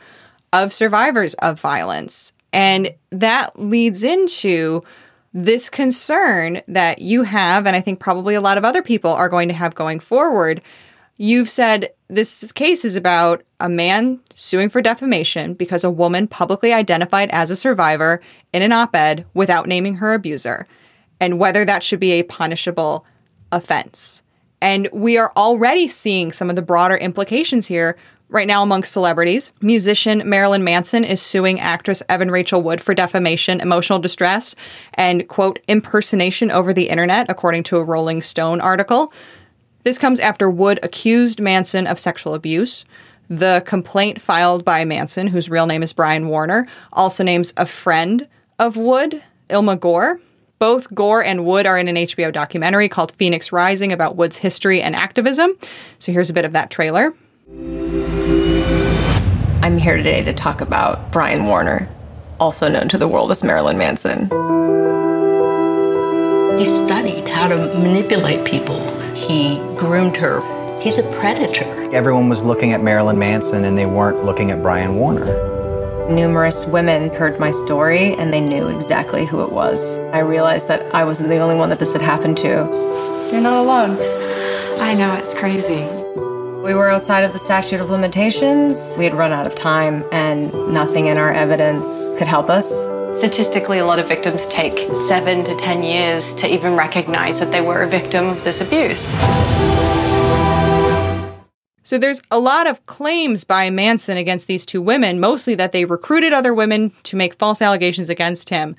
of 0.53 0.73
survivors 0.73 1.35
of 1.35 1.61
violence. 1.61 2.33
And 2.53 2.95
that 3.11 3.59
leads 3.59 4.05
into 4.05 4.83
this 5.33 5.69
concern 5.69 6.63
that 6.69 7.01
you 7.01 7.25
have, 7.25 7.67
and 7.67 7.75
I 7.75 7.81
think 7.81 7.99
probably 7.99 8.37
a 8.37 8.41
lot 8.41 8.57
of 8.57 8.65
other 8.65 8.83
people 8.83 9.11
are 9.11 9.29
going 9.29 9.49
to 9.49 9.55
have 9.55 9.75
going 9.75 9.99
forward. 9.99 10.63
You've 11.17 11.51
said 11.51 11.91
this 12.09 12.53
case 12.53 12.85
is 12.85 12.95
about 12.95 13.43
a 13.59 13.69
man 13.69 14.21
suing 14.31 14.69
for 14.69 14.81
defamation 14.81 15.55
because 15.55 15.83
a 15.83 15.91
woman 15.91 16.29
publicly 16.29 16.73
identified 16.73 17.31
as 17.33 17.51
a 17.51 17.57
survivor 17.57 18.21
in 18.53 18.63
an 18.63 18.73
op 18.73 18.95
ed 18.95 19.27
without 19.35 19.67
naming 19.67 19.97
her 19.97 20.15
abuser, 20.15 20.67
and 21.25 21.39
whether 21.39 21.65
that 21.65 21.83
should 21.83 22.01
be 22.01 22.13
a 22.13 22.23
punishable 22.23 23.07
offense. 23.51 24.23
And 24.61 24.91
we 24.93 25.17
are 25.17 25.33
already 25.39 25.89
seeing 25.89 26.33
some 26.33 26.51
of 26.51 26.57
the 26.57 26.61
broader 26.61 26.99
implications 26.99 27.67
here 27.67 27.97
right 28.29 28.47
now 28.47 28.63
amongst 28.63 28.93
celebrities. 28.93 29.51
Musician 29.63 30.29
Marilyn 30.29 30.65
Manson 30.65 31.03
is 31.03 31.23
suing 31.23 31.61
actress 31.61 32.03
Evan 32.11 32.31
Rachel 32.31 32.61
Wood 32.61 32.83
for 32.83 32.93
defamation, 32.93 33.63
emotional 33.63 33.99
distress, 33.99 34.55
and, 34.93 35.27
quote, 35.27 35.61
impersonation 35.67 36.51
over 36.51 36.75
the 36.75 36.91
internet, 36.91 37.31
according 37.31 37.63
to 37.65 37.79
a 37.79 37.85
Rolling 37.85 38.21
Stone 38.21 38.61
article. 38.61 39.11
This 39.85 39.99
comes 39.99 40.21
after 40.21 40.51
Wood 40.51 40.79
accused 40.83 41.41
Manson 41.41 41.87
of 41.87 41.99
sexual 41.99 42.35
abuse. 42.35 42.85
The 43.31 43.63
complaint 43.65 44.21
filed 44.21 44.63
by 44.63 44.85
Manson, 44.85 45.29
whose 45.29 45.49
real 45.49 45.67
name 45.67 45.83
is 45.83 45.95
Brian 45.95 46.29
Warner, 46.29 46.67
also 46.93 47.25
names 47.25 47.55
a 47.57 47.65
friend 47.65 48.29
of 48.59 48.77
Wood, 48.77 49.23
Illma 49.49 49.81
Gore. 49.81 50.21
Both 50.65 50.95
Gore 50.95 51.23
and 51.23 51.45
Wood 51.45 51.67
are 51.67 51.77
in 51.77 51.89
an 51.89 51.97
HBO 51.97 52.33
documentary 52.33 52.89
called 52.89 53.13
Phoenix 53.13 53.53
Rising 53.53 53.93
about 53.93 54.17
Wood's 54.17 54.39
history 54.39 54.81
and 54.81 54.97
activism. 54.97 55.59
So 55.99 56.11
here's 56.11 56.31
a 56.31 56.33
bit 56.33 56.47
of 56.47 56.55
that 56.55 56.71
trailer. 56.71 57.13
I'm 59.63 59.77
here 59.77 59.99
today 59.99 60.23
to 60.23 60.33
talk 60.33 60.63
about 60.63 61.13
Brian 61.13 61.45
Warner, 61.45 61.87
also 62.41 62.71
known 62.71 62.89
to 62.89 62.97
the 62.97 63.07
world 63.07 63.31
as 63.31 63.45
Marilyn 63.45 63.77
Manson. 63.77 64.23
He 66.59 66.65
studied 66.65 67.29
how 67.29 67.49
to 67.49 67.57
manipulate 67.79 68.47
people, 68.47 68.81
he 69.13 69.59
groomed 69.77 70.17
her. 70.17 70.41
He's 70.81 70.97
a 70.97 71.03
predator. 71.13 71.67
Everyone 71.93 72.31
was 72.31 72.43
looking 72.43 72.73
at 72.73 72.83
Marilyn 72.83 73.19
Manson 73.19 73.67
and 73.67 73.77
they 73.77 73.85
weren't 73.85 74.25
looking 74.25 74.51
at 74.51 74.63
Brian 74.63 74.97
Warner. 74.97 75.54
Numerous 76.09 76.67
women 76.67 77.09
heard 77.15 77.41
my 77.41 77.51
story 77.51 78.15
and 78.15 78.31
they 78.31 78.41
knew 78.41 78.69
exactly 78.69 79.25
who 79.25 79.43
it 79.43 79.51
was. 79.51 79.99
I 80.13 80.19
realized 80.19 80.69
that 80.69 80.95
I 80.95 81.03
wasn't 81.03 81.31
the 81.31 81.39
only 81.39 81.55
one 81.55 81.71
that 81.71 81.79
this 81.79 81.95
had 81.95 82.03
happened 82.03 82.37
to. 82.39 82.49
You're 83.33 83.41
not 83.41 83.59
alone. 83.65 83.97
I 84.81 84.95
know, 84.95 85.15
it's 85.15 85.33
crazy. 85.33 85.83
We 86.63 86.75
were 86.75 86.91
outside 86.91 87.25
of 87.25 87.33
the 87.33 87.39
statute 87.39 87.81
of 87.81 87.91
limitations. 87.91 88.95
We 88.99 89.05
had 89.05 89.15
run 89.15 89.33
out 89.33 89.47
of 89.47 89.55
time, 89.55 90.05
and 90.13 90.53
nothing 90.73 91.07
in 91.07 91.17
our 91.17 91.33
evidence 91.33 92.15
could 92.19 92.27
help 92.27 92.51
us. 92.51 92.87
Statistically, 93.17 93.79
a 93.79 93.87
lot 93.87 93.99
of 93.99 94.07
victims 94.07 94.47
take 94.49 94.79
seven 94.93 95.43
to 95.45 95.57
10 95.57 95.83
years 95.83 96.35
to 96.35 96.47
even 96.53 96.77
recognize 96.77 97.41
that 97.41 97.51
they 97.51 97.61
were 97.61 97.83
a 97.83 97.89
victim 97.89 98.29
of 98.29 98.45
this 98.45 98.61
abuse. 98.61 99.15
So 101.85 101.99
there's 101.99 102.23
a 102.31 102.39
lot 102.39 102.67
of 102.67 102.85
claims 102.87 103.45
by 103.45 103.69
Manson 103.69 104.17
against 104.17 104.47
these 104.47 104.65
two 104.65 104.81
women, 104.81 105.21
mostly 105.21 105.55
that 105.55 105.73
they 105.73 105.85
recruited 105.85 106.33
other 106.33 106.55
women 106.55 106.93
to 107.05 107.17
make 107.17 107.35
false 107.35 107.61
allegations 107.61 108.09
against 108.09 108.49
him. 108.49 108.75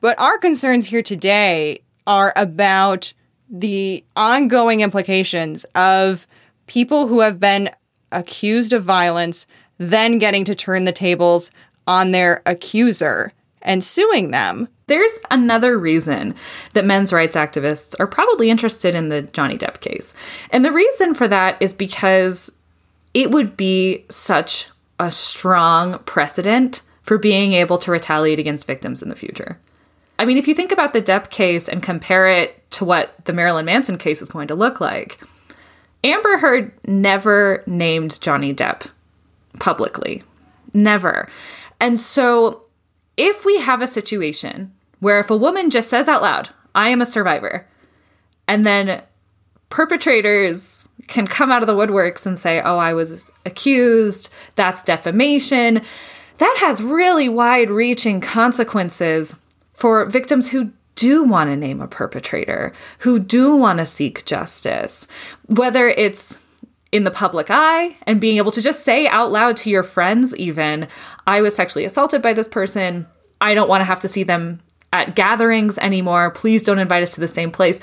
But 0.00 0.18
our 0.18 0.38
concerns 0.38 0.86
here 0.86 1.02
today 1.02 1.80
are 2.06 2.32
about 2.34 3.12
the 3.48 4.04
ongoing 4.16 4.80
implications 4.80 5.64
of 5.74 6.26
people 6.66 7.06
who 7.06 7.20
have 7.20 7.38
been 7.38 7.70
accused 8.12 8.72
of 8.72 8.84
violence 8.84 9.46
then 9.78 10.18
getting 10.18 10.44
to 10.44 10.54
turn 10.54 10.84
the 10.84 10.92
tables 10.92 11.52
on 11.86 12.10
their 12.10 12.42
accuser 12.44 13.32
and 13.62 13.84
suing 13.84 14.32
them. 14.32 14.68
There's 14.88 15.18
another 15.30 15.78
reason 15.78 16.34
that 16.72 16.84
men's 16.84 17.12
rights 17.12 17.36
activists 17.36 17.94
are 18.00 18.06
probably 18.06 18.50
interested 18.50 18.94
in 18.94 19.10
the 19.10 19.22
Johnny 19.22 19.56
Depp 19.56 19.80
case. 19.80 20.14
And 20.50 20.64
the 20.64 20.72
reason 20.72 21.14
for 21.14 21.28
that 21.28 21.60
is 21.60 21.72
because 21.72 22.50
it 23.14 23.30
would 23.30 23.56
be 23.56 24.04
such 24.08 24.70
a 24.98 25.12
strong 25.12 25.98
precedent 26.00 26.82
for 27.02 27.18
being 27.18 27.52
able 27.52 27.78
to 27.78 27.90
retaliate 27.90 28.38
against 28.38 28.66
victims 28.66 29.02
in 29.02 29.08
the 29.08 29.14
future. 29.14 29.58
I 30.18 30.24
mean, 30.24 30.36
if 30.36 30.48
you 30.48 30.54
think 30.54 30.72
about 30.72 30.92
the 30.92 31.02
Depp 31.02 31.30
case 31.30 31.68
and 31.68 31.82
compare 31.82 32.28
it 32.28 32.68
to 32.72 32.84
what 32.84 33.24
the 33.24 33.32
Marilyn 33.32 33.66
Manson 33.66 33.98
case 33.98 34.20
is 34.20 34.30
going 34.30 34.48
to 34.48 34.54
look 34.54 34.80
like, 34.80 35.20
Amber 36.02 36.38
Heard 36.38 36.72
never 36.86 37.62
named 37.66 38.20
Johnny 38.20 38.54
Depp 38.54 38.88
publicly. 39.58 40.22
Never. 40.72 41.28
And 41.80 42.00
so 42.00 42.64
if 43.16 43.44
we 43.44 43.58
have 43.58 43.82
a 43.82 43.86
situation 43.86 44.72
where 45.00 45.20
if 45.20 45.30
a 45.30 45.36
woman 45.36 45.70
just 45.70 45.88
says 45.88 46.08
out 46.08 46.22
loud, 46.22 46.50
I 46.74 46.90
am 46.90 47.00
a 47.00 47.06
survivor, 47.06 47.66
and 48.46 48.64
then 48.66 49.02
perpetrators 49.70 50.88
can 51.06 51.26
come 51.26 51.50
out 51.50 51.62
of 51.62 51.66
the 51.66 51.74
woodworks 51.74 52.26
and 52.26 52.38
say, 52.38 52.60
oh, 52.60 52.78
I 52.78 52.94
was 52.94 53.30
accused, 53.44 54.32
that's 54.54 54.82
defamation, 54.82 55.82
that 56.38 56.56
has 56.60 56.82
really 56.82 57.28
wide 57.28 57.70
reaching 57.70 58.20
consequences 58.20 59.36
for 59.72 60.04
victims 60.06 60.50
who 60.50 60.72
do 60.94 61.22
want 61.22 61.50
to 61.50 61.56
name 61.56 61.80
a 61.80 61.88
perpetrator, 61.88 62.72
who 63.00 63.18
do 63.18 63.54
want 63.54 63.78
to 63.78 63.86
seek 63.86 64.24
justice, 64.24 65.06
whether 65.46 65.88
it's 65.88 66.40
in 66.90 67.04
the 67.04 67.10
public 67.10 67.48
eye 67.50 67.96
and 68.02 68.20
being 68.20 68.38
able 68.38 68.50
to 68.50 68.62
just 68.62 68.82
say 68.82 69.06
out 69.06 69.30
loud 69.30 69.56
to 69.58 69.70
your 69.70 69.82
friends, 69.82 70.34
even, 70.36 70.88
I 71.26 71.40
was 71.40 71.54
sexually 71.54 71.84
assaulted 71.84 72.22
by 72.22 72.32
this 72.32 72.48
person. 72.48 73.06
I 73.40 73.54
don't 73.54 73.68
want 73.68 73.82
to 73.82 73.86
have 73.86 74.00
to 74.00 74.08
see 74.08 74.24
them 74.24 74.60
at 74.92 75.14
gatherings 75.14 75.78
anymore. 75.78 76.30
Please 76.30 76.62
don't 76.62 76.78
invite 76.78 77.02
us 77.02 77.14
to 77.14 77.20
the 77.20 77.28
same 77.28 77.50
place. 77.50 77.80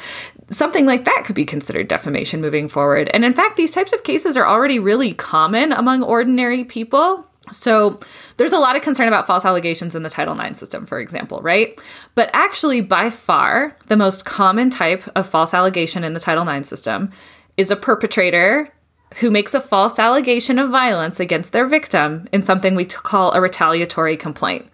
Something 0.49 0.85
like 0.85 1.05
that 1.05 1.23
could 1.25 1.35
be 1.35 1.45
considered 1.45 1.87
defamation 1.87 2.41
moving 2.41 2.67
forward. 2.67 3.09
And 3.13 3.23
in 3.23 3.33
fact, 3.33 3.57
these 3.57 3.71
types 3.71 3.93
of 3.93 4.03
cases 4.03 4.37
are 4.37 4.47
already 4.47 4.79
really 4.79 5.13
common 5.13 5.71
among 5.71 6.03
ordinary 6.03 6.63
people. 6.63 7.25
So 7.51 7.99
there's 8.37 8.53
a 8.53 8.59
lot 8.59 8.75
of 8.75 8.81
concern 8.81 9.07
about 9.07 9.27
false 9.27 9.45
allegations 9.45 9.95
in 9.95 10.03
the 10.03 10.09
Title 10.09 10.39
IX 10.39 10.57
system, 10.57 10.85
for 10.85 10.99
example, 10.99 11.41
right? 11.41 11.79
But 12.15 12.29
actually, 12.33 12.81
by 12.81 13.11
far, 13.11 13.75
the 13.87 13.97
most 13.97 14.25
common 14.25 14.71
type 14.71 15.07
of 15.15 15.29
false 15.29 15.53
allegation 15.53 16.03
in 16.03 16.13
the 16.13 16.19
Title 16.19 16.47
IX 16.47 16.67
system 16.67 17.11
is 17.55 17.69
a 17.69 17.75
perpetrator 17.75 18.71
who 19.17 19.31
makes 19.31 19.53
a 19.53 19.61
false 19.61 19.99
allegation 19.99 20.57
of 20.59 20.71
violence 20.71 21.19
against 21.19 21.53
their 21.53 21.67
victim 21.67 22.27
in 22.31 22.41
something 22.41 22.75
we 22.75 22.85
call 22.85 23.31
a 23.33 23.41
retaliatory 23.41 24.17
complaint. 24.17 24.67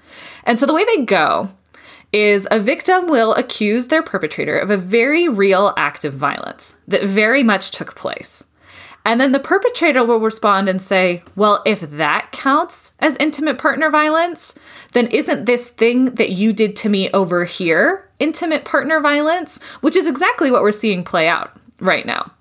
And 0.46 0.58
so 0.58 0.66
the 0.66 0.74
way 0.74 0.86
they 0.86 1.04
go 1.04 1.52
is 2.14 2.48
a 2.52 2.60
victim 2.60 3.08
will 3.08 3.34
accuse 3.36 3.88
their 3.88 4.04
perpetrator 4.04 4.58
of 4.58 4.70
a 4.70 4.78
very 4.78 5.28
real 5.30 5.74
act 5.78 6.04
of 6.04 6.14
violence 6.14 6.76
that 6.88 7.04
very 7.04 7.44
much 7.44 7.72
took 7.72 7.96
place. 7.96 8.46
And 9.04 9.20
then 9.20 9.32
the 9.32 9.40
perpetrator 9.40 10.04
will 10.04 10.20
respond 10.20 10.70
and 10.70 10.82
say, 10.82 11.24
Well, 11.36 11.64
if 11.66 11.82
that 11.82 12.32
counts 12.32 12.94
as 13.00 13.16
intimate 13.18 13.58
partner 13.58 13.90
violence, 13.90 14.54
then 14.92 15.08
isn't 15.08 15.46
this 15.46 15.70
thing 15.70 16.06
that 16.16 16.32
you 16.32 16.54
did 16.54 16.76
to 16.78 16.90
me 16.90 17.10
over 17.12 17.46
here 17.46 18.08
intimate 18.20 18.66
partner 18.66 19.00
violence? 19.00 19.60
Which 19.82 19.96
is 19.96 20.06
exactly 20.06 20.52
what 20.52 20.62
we're 20.62 20.72
seeing 20.72 21.04
play 21.04 21.28
out 21.28 21.52
right 21.80 22.06
now. 22.06 22.32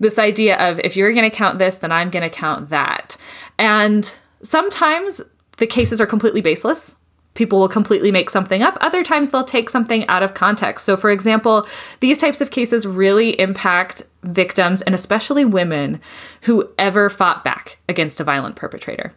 This 0.00 0.18
idea 0.18 0.56
of 0.56 0.80
if 0.80 0.96
you're 0.96 1.12
going 1.12 1.30
to 1.30 1.36
count 1.36 1.60
this, 1.60 1.78
then 1.78 1.92
I'm 1.92 2.10
going 2.10 2.28
to 2.28 2.30
count 2.30 2.70
that. 2.70 3.16
And 3.56 4.12
sometimes 4.42 5.20
the 5.58 5.66
cases 5.68 6.00
are 6.00 6.06
completely 6.06 6.40
baseless 6.40 6.96
people 7.34 7.58
will 7.58 7.68
completely 7.68 8.10
make 8.10 8.30
something 8.30 8.62
up. 8.62 8.76
Other 8.80 9.02
times 9.02 9.30
they'll 9.30 9.44
take 9.44 9.70
something 9.70 10.06
out 10.08 10.22
of 10.22 10.34
context. 10.34 10.84
So, 10.84 10.96
for 10.96 11.10
example, 11.10 11.66
these 12.00 12.18
types 12.18 12.40
of 12.40 12.50
cases 12.50 12.86
really 12.86 13.38
impact 13.40 14.02
victims 14.22 14.82
and 14.82 14.94
especially 14.94 15.44
women 15.44 16.00
who 16.42 16.68
ever 16.78 17.08
fought 17.08 17.42
back 17.42 17.78
against 17.88 18.20
a 18.20 18.24
violent 18.24 18.56
perpetrator. 18.56 19.12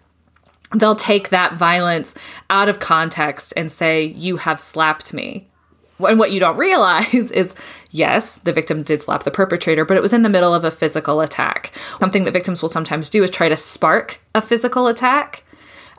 They'll 0.74 0.95
take 0.95 1.30
that 1.30 1.53
violence 1.53 2.16
out 2.49 2.70
of 2.70 2.80
context 2.80 3.53
and 3.55 3.72
say, 3.72 4.05
You 4.05 4.38
have 4.38 4.59
slapped 4.59 5.13
me. 5.13 5.47
And 5.99 6.20
what 6.20 6.32
you 6.32 6.39
don't 6.39 6.57
realize 6.57 7.13
is 7.32 7.55
yes, 7.91 8.38
the 8.38 8.51
victim 8.51 8.84
did 8.84 9.01
slap 9.01 9.24
the 9.24 9.32
perpetrator, 9.32 9.86
but 9.86 9.95
it 9.95 10.03
was 10.03 10.13
in 10.13 10.24
the 10.24 10.30
middle 10.30 10.53
of 10.53 10.66
a 10.66 10.72
physical 10.72 11.22
attack. 11.22 11.72
Something 11.99 12.26
that 12.26 12.34
victims 12.34 12.61
will 12.61 12.70
sometimes 12.70 13.09
do 13.09 13.24
is 13.24 13.32
try 13.32 13.47
to 13.47 13.57
spark 13.57 14.20
a 14.34 14.41
physical 14.41 14.88
attack 14.88 15.43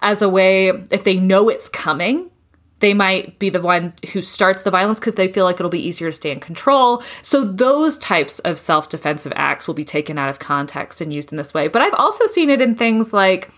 as 0.07 0.23
a 0.23 0.29
way, 0.29 0.69
if 0.93 1.03
they 1.03 1.19
know 1.19 1.49
it's 1.49 1.69
coming, 1.69 2.31
they 2.79 2.95
might 2.95 3.41
be 3.41 3.51
the 3.51 3.61
one 3.61 3.93
who 4.13 4.23
starts 4.23 4.63
the 4.63 4.71
violence 4.71 5.01
because 5.01 5.17
they 5.17 5.27
feel 5.27 5.45
like 5.45 5.57
it'll 5.57 5.69
be 5.69 5.85
easier 5.85 6.11
to 6.11 6.17
stay 6.17 6.31
in 6.31 6.39
control. 6.39 7.03
So, 7.23 7.43
those 7.43 7.99
types 7.99 8.39
of 8.41 8.57
self 8.57 8.89
defensive 8.89 9.33
acts 9.35 9.67
will 9.67 9.75
be 9.75 9.85
taken 9.85 10.17
out 10.17 10.29
of 10.29 10.39
context 10.39 11.01
and 11.01 11.13
used 11.13 11.33
in 11.33 11.39
this 11.39 11.53
way. 11.53 11.67
But 11.67 11.83
I've 11.83 11.95
also 11.95 12.27
seen 12.27 12.51
it 12.51 12.61
in 12.61 12.77
things 12.77 13.13
like 13.13 13.51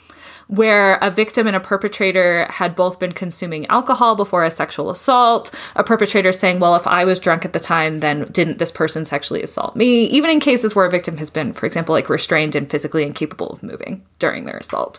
where 0.48 0.96
a 0.96 1.10
victim 1.10 1.46
and 1.46 1.54
a 1.54 1.60
perpetrator 1.60 2.46
had 2.50 2.74
both 2.74 2.98
been 2.98 3.12
consuming 3.12 3.66
alcohol 3.66 4.16
before 4.16 4.44
a 4.44 4.50
sexual 4.50 4.90
assault, 4.90 5.54
a 5.76 5.84
perpetrator 5.84 6.32
saying, 6.32 6.58
Well, 6.58 6.74
if 6.74 6.86
I 6.86 7.04
was 7.04 7.20
drunk 7.20 7.44
at 7.44 7.52
the 7.52 7.60
time, 7.60 8.00
then 8.00 8.24
didn't 8.32 8.58
this 8.58 8.72
person 8.72 9.04
sexually 9.04 9.42
assault 9.42 9.76
me? 9.76 10.04
Even 10.06 10.30
in 10.30 10.40
cases 10.40 10.74
where 10.74 10.86
a 10.86 10.90
victim 10.90 11.18
has 11.18 11.30
been, 11.30 11.52
for 11.52 11.66
example, 11.66 11.92
like 11.92 12.08
restrained 12.08 12.56
and 12.56 12.70
physically 12.70 13.04
incapable 13.04 13.50
of 13.50 13.62
moving 13.62 14.04
during 14.18 14.44
their 14.44 14.56
assault. 14.56 14.98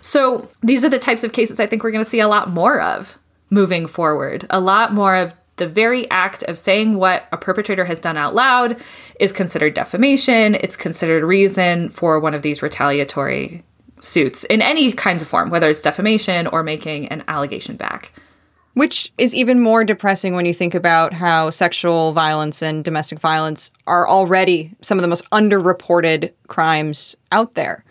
So 0.00 0.48
these 0.62 0.84
are 0.84 0.90
the 0.90 0.98
types 0.98 1.24
of 1.24 1.32
cases 1.32 1.60
I 1.60 1.66
think 1.66 1.82
we're 1.82 1.92
going 1.92 2.04
to 2.04 2.10
see 2.10 2.20
a 2.20 2.28
lot 2.28 2.50
more 2.50 2.80
of 2.80 3.18
moving 3.50 3.86
forward. 3.86 4.46
A 4.50 4.60
lot 4.60 4.92
more 4.92 5.14
of 5.16 5.34
the 5.56 5.68
very 5.68 6.08
act 6.10 6.42
of 6.44 6.58
saying 6.58 6.96
what 6.96 7.26
a 7.32 7.36
perpetrator 7.36 7.84
has 7.84 7.98
done 7.98 8.16
out 8.16 8.34
loud 8.34 8.80
is 9.20 9.32
considered 9.32 9.74
defamation. 9.74 10.54
It's 10.54 10.76
considered 10.76 11.24
reason 11.24 11.88
for 11.90 12.18
one 12.18 12.34
of 12.34 12.42
these 12.42 12.62
retaliatory 12.62 13.64
suits 14.00 14.44
in 14.44 14.62
any 14.62 14.92
kinds 14.92 15.22
of 15.22 15.28
form, 15.28 15.50
whether 15.50 15.68
it's 15.68 15.82
defamation 15.82 16.46
or 16.46 16.62
making 16.62 17.08
an 17.08 17.22
allegation 17.28 17.76
back. 17.76 18.12
Which 18.74 19.12
is 19.18 19.34
even 19.34 19.60
more 19.60 19.82
depressing 19.82 20.34
when 20.34 20.46
you 20.46 20.54
think 20.54 20.74
about 20.74 21.12
how 21.12 21.50
sexual 21.50 22.12
violence 22.12 22.62
and 22.62 22.84
domestic 22.84 23.18
violence 23.18 23.72
are 23.86 24.08
already 24.08 24.72
some 24.82 24.98
of 24.98 25.02
the 25.02 25.08
most 25.08 25.28
underreported 25.30 26.32
crimes 26.46 27.16
out 27.32 27.54
there. 27.54 27.84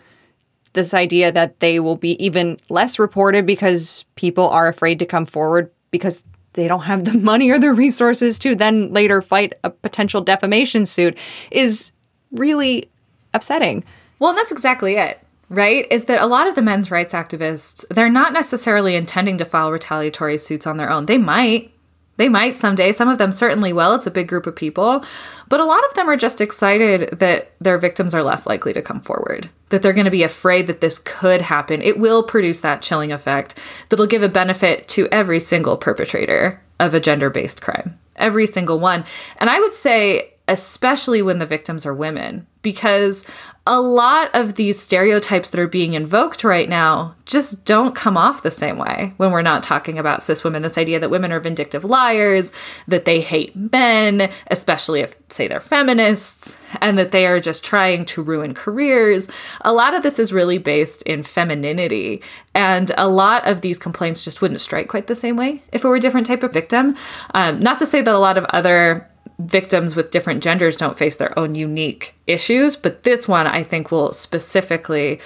This 0.72 0.94
idea 0.94 1.30
that 1.32 1.60
they 1.60 1.78
will 1.78 1.96
be 1.96 2.22
even 2.24 2.56
less 2.70 2.98
reported 2.98 3.44
because 3.44 4.04
people 4.14 4.48
are 4.48 4.68
afraid 4.68 4.98
to 5.00 5.06
come 5.06 5.26
forward 5.26 5.70
because 5.90 6.24
they 6.54 6.68
don't 6.68 6.82
have 6.82 7.04
the 7.04 7.18
money 7.18 7.50
or 7.50 7.58
the 7.58 7.72
resources 7.72 8.38
to 8.40 8.54
then 8.54 8.92
later 8.92 9.20
fight 9.20 9.52
a 9.64 9.70
potential 9.70 10.22
defamation 10.22 10.86
suit 10.86 11.18
is 11.50 11.92
really 12.30 12.88
upsetting. 13.34 13.84
Well, 14.20 14.34
that's 14.34 14.52
exactly 14.52 14.96
it 14.96 15.20
right 15.48 15.86
is 15.90 16.06
that 16.06 16.20
a 16.20 16.26
lot 16.26 16.46
of 16.46 16.54
the 16.54 16.62
men's 16.62 16.90
rights 16.90 17.14
activists 17.14 17.86
they're 17.88 18.10
not 18.10 18.32
necessarily 18.32 18.94
intending 18.94 19.38
to 19.38 19.44
file 19.44 19.72
retaliatory 19.72 20.38
suits 20.38 20.66
on 20.66 20.76
their 20.76 20.90
own. 20.90 21.06
They 21.06 21.18
might. 21.18 21.72
They 22.16 22.28
might 22.28 22.56
someday. 22.56 22.90
Some 22.90 23.08
of 23.08 23.18
them 23.18 23.30
certainly 23.30 23.72
will. 23.72 23.94
It's 23.94 24.06
a 24.06 24.10
big 24.10 24.26
group 24.26 24.48
of 24.48 24.56
people. 24.56 25.04
But 25.48 25.60
a 25.60 25.64
lot 25.64 25.84
of 25.86 25.94
them 25.94 26.08
are 26.10 26.16
just 26.16 26.40
excited 26.40 27.16
that 27.20 27.52
their 27.60 27.78
victims 27.78 28.12
are 28.12 28.24
less 28.24 28.44
likely 28.44 28.72
to 28.72 28.82
come 28.82 29.00
forward 29.00 29.48
that 29.68 29.82
they're 29.82 29.92
going 29.92 30.04
to 30.04 30.10
be 30.10 30.22
afraid 30.22 30.66
that 30.66 30.80
this 30.80 30.98
could 30.98 31.42
happen. 31.42 31.82
It 31.82 31.98
will 31.98 32.22
produce 32.22 32.60
that 32.60 32.82
chilling 32.82 33.12
effect 33.12 33.54
that'll 33.88 34.06
give 34.06 34.22
a 34.22 34.28
benefit 34.28 34.88
to 34.88 35.08
every 35.12 35.40
single 35.40 35.76
perpetrator 35.76 36.62
of 36.80 36.94
a 36.94 37.00
gender-based 37.00 37.60
crime. 37.60 37.98
Every 38.16 38.46
single 38.46 38.78
one. 38.78 39.04
And 39.36 39.50
i 39.50 39.58
would 39.60 39.74
say 39.74 40.34
especially 40.48 41.22
when 41.22 41.38
the 41.38 41.46
victims 41.46 41.86
are 41.86 41.94
women, 41.94 42.46
because 42.62 43.24
a 43.66 43.80
lot 43.80 44.34
of 44.34 44.54
these 44.54 44.80
stereotypes 44.80 45.50
that 45.50 45.60
are 45.60 45.68
being 45.68 45.92
invoked 45.92 46.42
right 46.42 46.68
now 46.68 47.14
just 47.26 47.66
don't 47.66 47.94
come 47.94 48.16
off 48.16 48.42
the 48.42 48.50
same 48.50 48.78
way 48.78 49.12
when 49.18 49.30
we're 49.30 49.42
not 49.42 49.62
talking 49.62 49.98
about 49.98 50.22
cis 50.22 50.42
women. 50.42 50.62
This 50.62 50.78
idea 50.78 50.98
that 50.98 51.10
women 51.10 51.32
are 51.32 51.38
vindictive 51.38 51.84
liars, 51.84 52.52
that 52.88 53.04
they 53.04 53.20
hate 53.20 53.54
men, 53.54 54.30
especially 54.50 55.00
if, 55.00 55.14
say, 55.28 55.46
they're 55.46 55.60
feminists, 55.60 56.58
and 56.80 56.98
that 56.98 57.12
they 57.12 57.26
are 57.26 57.40
just 57.40 57.62
trying 57.62 58.06
to 58.06 58.22
ruin 58.22 58.54
careers. 58.54 59.28
A 59.60 59.72
lot 59.72 59.94
of 59.94 60.02
this 60.02 60.18
is 60.18 60.32
really 60.32 60.58
based 60.58 61.02
in 61.02 61.22
femininity. 61.22 62.22
And 62.54 62.90
a 62.96 63.06
lot 63.06 63.46
of 63.46 63.60
these 63.60 63.78
complaints 63.78 64.24
just 64.24 64.40
wouldn't 64.40 64.62
strike 64.62 64.88
quite 64.88 65.06
the 65.06 65.14
same 65.14 65.36
way 65.36 65.62
if 65.72 65.84
it 65.84 65.88
were 65.88 65.96
a 65.96 66.00
different 66.00 66.26
type 66.26 66.42
of 66.42 66.54
victim. 66.54 66.96
Um, 67.34 67.60
not 67.60 67.78
to 67.78 67.86
say 67.86 68.00
that 68.00 68.14
a 68.14 68.18
lot 68.18 68.38
of 68.38 68.46
other 68.46 69.08
victims 69.38 69.94
with 69.94 70.10
different 70.10 70.42
genders 70.42 70.76
don't 70.76 70.96
face 70.96 71.16
their 71.16 71.36
own 71.38 71.54
unique 71.54 72.14
issues, 72.26 72.76
but 72.76 73.04
this 73.04 73.28
one 73.28 73.46
I 73.46 73.62
think 73.62 73.90
will 73.90 74.12
specifically 74.12 75.20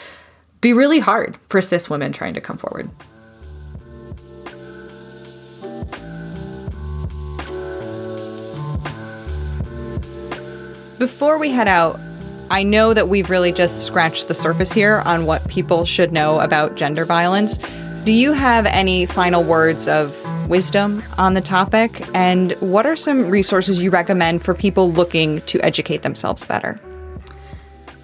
be 0.61 0.73
really 0.73 1.01
hard 1.01 1.37
for 1.49 1.61
cis 1.61 1.89
women 1.89 2.13
trying 2.13 2.35
to 2.35 2.41
come 2.41 2.59
forward. 2.59 2.91
Before 10.99 11.37
we 11.37 11.51
head 11.51 11.67
out, 11.67 11.99
I 12.49 12.63
know 12.63 12.95
that 12.95 13.09
we've 13.09 13.29
really 13.29 13.51
just 13.51 13.87
scratched 13.87 14.29
the 14.29 14.35
surface 14.35 14.73
here 14.73 15.03
on 15.07 15.27
what 15.27 15.49
people 15.49 15.85
should 15.85 16.13
know 16.13 16.39
about 16.39 16.77
gender 16.77 17.05
violence. 17.05 17.59
Do 18.05 18.11
you 18.11 18.32
have 18.32 18.66
any 18.66 19.07
final 19.07 19.44
words 19.44 19.86
of 19.86 20.20
wisdom 20.48 21.05
on 21.18 21.34
the 21.34 21.40
topic? 21.40 22.05
And 22.14 22.50
what 22.59 22.84
are 22.84 22.96
some 22.96 23.30
resources 23.30 23.80
you 23.80 23.90
recommend 23.90 24.42
for 24.42 24.55
people 24.55 24.90
looking 24.90 25.40
to 25.42 25.61
educate 25.61 26.03
themselves 26.03 26.44
better? 26.44 26.76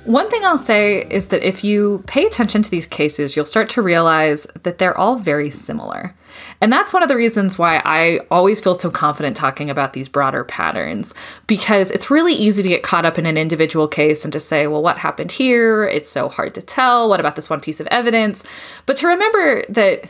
One 0.09 0.31
thing 0.31 0.43
I'll 0.43 0.57
say 0.57 1.07
is 1.11 1.27
that 1.27 1.47
if 1.47 1.63
you 1.63 2.03
pay 2.07 2.25
attention 2.25 2.63
to 2.63 2.71
these 2.71 2.87
cases, 2.87 3.37
you'll 3.37 3.45
start 3.45 3.69
to 3.71 3.83
realize 3.83 4.47
that 4.63 4.79
they're 4.79 4.97
all 4.97 5.17
very 5.17 5.51
similar. 5.51 6.15
And 6.63 6.73
that's 6.73 6.95
one 6.95 7.03
of 7.03 7.11
the 7.11 7.17
reasons 7.17 7.59
why 7.59 7.83
I 7.85 8.21
always 8.31 8.59
feel 8.59 8.75
so 8.75 8.91
confident 8.91 9.37
talking 9.37 9.69
about 9.69 9.93
these 9.93 10.09
broader 10.09 10.45
patterns, 10.45 11.13
because 11.47 11.91
it's 11.91 12.11
really 12.11 12.33
easy 12.33 12.63
to 12.63 12.69
get 12.71 12.83
caught 12.83 13.05
up 13.05 13.19
in 13.19 13.27
an 13.27 13.37
individual 13.37 13.87
case 13.87 14.25
and 14.25 14.33
to 14.33 14.41
say, 14.41 14.67
well, 14.67 14.83
what 14.83 14.97
happened 14.97 15.31
here? 15.31 15.85
It's 15.85 16.09
so 16.09 16.31
hard 16.31 16.55
to 16.55 16.63
tell. 16.63 17.07
What 17.11 17.21
about 17.21 17.37
this 17.37 17.51
one 17.51 17.61
piece 17.61 17.79
of 17.79 17.87
evidence? 17.89 18.47
But 18.87 18.97
to 18.97 19.09
remember 19.09 19.63
that 19.69 20.09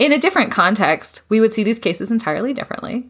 in 0.00 0.12
a 0.12 0.18
different 0.18 0.50
context, 0.50 1.22
we 1.28 1.38
would 1.38 1.52
see 1.52 1.62
these 1.62 1.78
cases 1.78 2.10
entirely 2.10 2.52
differently. 2.52 3.06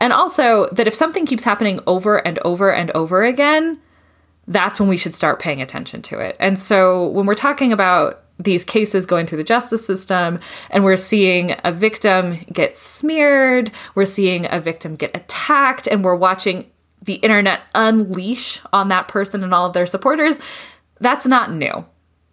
And 0.00 0.14
also 0.14 0.66
that 0.72 0.88
if 0.88 0.94
something 0.94 1.26
keeps 1.26 1.44
happening 1.44 1.78
over 1.86 2.26
and 2.26 2.38
over 2.38 2.72
and 2.72 2.90
over 2.92 3.22
again, 3.22 3.80
that's 4.46 4.78
when 4.78 4.88
we 4.88 4.96
should 4.96 5.14
start 5.14 5.40
paying 5.40 5.62
attention 5.62 6.02
to 6.02 6.18
it. 6.18 6.36
And 6.38 6.58
so 6.58 7.08
when 7.08 7.26
we're 7.26 7.34
talking 7.34 7.72
about 7.72 8.22
these 8.38 8.64
cases 8.64 9.06
going 9.06 9.26
through 9.26 9.38
the 9.38 9.44
justice 9.44 9.86
system 9.86 10.40
and 10.70 10.84
we're 10.84 10.96
seeing 10.96 11.54
a 11.62 11.70
victim 11.72 12.38
get 12.52 12.76
smeared, 12.76 13.70
we're 13.94 14.04
seeing 14.04 14.46
a 14.50 14.60
victim 14.60 14.96
get 14.96 15.16
attacked, 15.16 15.86
and 15.86 16.02
we're 16.02 16.16
watching 16.16 16.70
the 17.00 17.14
internet 17.14 17.60
unleash 17.74 18.60
on 18.72 18.88
that 18.88 19.08
person 19.08 19.44
and 19.44 19.54
all 19.54 19.66
of 19.66 19.72
their 19.72 19.86
supporters, 19.86 20.40
that's 21.00 21.26
not 21.26 21.52
new. 21.52 21.84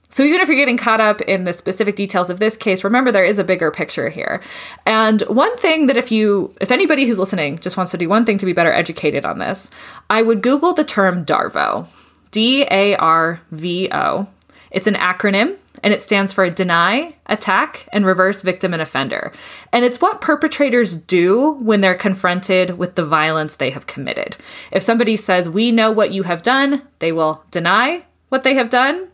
So 0.09 0.23
even 0.23 0.41
if 0.41 0.49
you're 0.49 0.57
getting 0.57 0.77
caught 0.77 0.99
up 0.99 1.21
in 1.21 1.45
the 1.45 1.53
specific 1.53 1.95
details 1.95 2.29
of 2.29 2.39
this 2.39 2.57
case, 2.57 2.83
remember 2.83 3.11
there 3.11 3.23
is 3.23 3.39
a 3.39 3.45
bigger 3.45 3.71
picture 3.71 4.09
here. 4.09 4.41
And 4.85 5.21
one 5.21 5.55
thing 5.57 5.85
that 5.85 5.95
if 5.95 6.11
you 6.11 6.53
if 6.59 6.71
anybody 6.71 7.05
who's 7.05 7.19
listening 7.19 7.59
just 7.59 7.77
wants 7.77 7.91
to 7.91 7.97
do 7.97 8.09
one 8.09 8.25
thing 8.25 8.37
to 8.39 8.45
be 8.45 8.53
better 8.53 8.73
educated 8.73 9.23
on 9.23 9.39
this, 9.39 9.71
I 10.09 10.21
would 10.21 10.41
google 10.41 10.73
the 10.73 10.83
term 10.83 11.25
DARVO. 11.25 11.87
D 12.31 12.65
A 12.69 12.95
R 12.95 13.41
V 13.51 13.89
O. 13.91 14.27
It's 14.71 14.87
an 14.87 14.95
acronym 14.95 15.57
and 15.83 15.93
it 15.93 16.01
stands 16.01 16.31
for 16.31 16.49
deny, 16.49 17.15
attack, 17.25 17.87
and 17.91 18.05
reverse 18.05 18.41
victim 18.41 18.73
and 18.73 18.81
offender. 18.81 19.31
And 19.73 19.83
it's 19.83 19.99
what 19.99 20.21
perpetrators 20.21 20.95
do 20.95 21.53
when 21.59 21.81
they're 21.81 21.95
confronted 21.95 22.77
with 22.77 22.95
the 22.95 23.05
violence 23.05 23.55
they 23.55 23.71
have 23.71 23.87
committed. 23.87 24.37
If 24.71 24.83
somebody 24.83 25.17
says, 25.17 25.49
We 25.49 25.71
know 25.71 25.91
what 25.91 26.13
you 26.13 26.23
have 26.23 26.41
done, 26.41 26.83
they 26.99 27.11
will 27.11 27.43
deny 27.51 28.05
what 28.29 28.43
they 28.43 28.53
have 28.53 28.69
done 28.69 29.09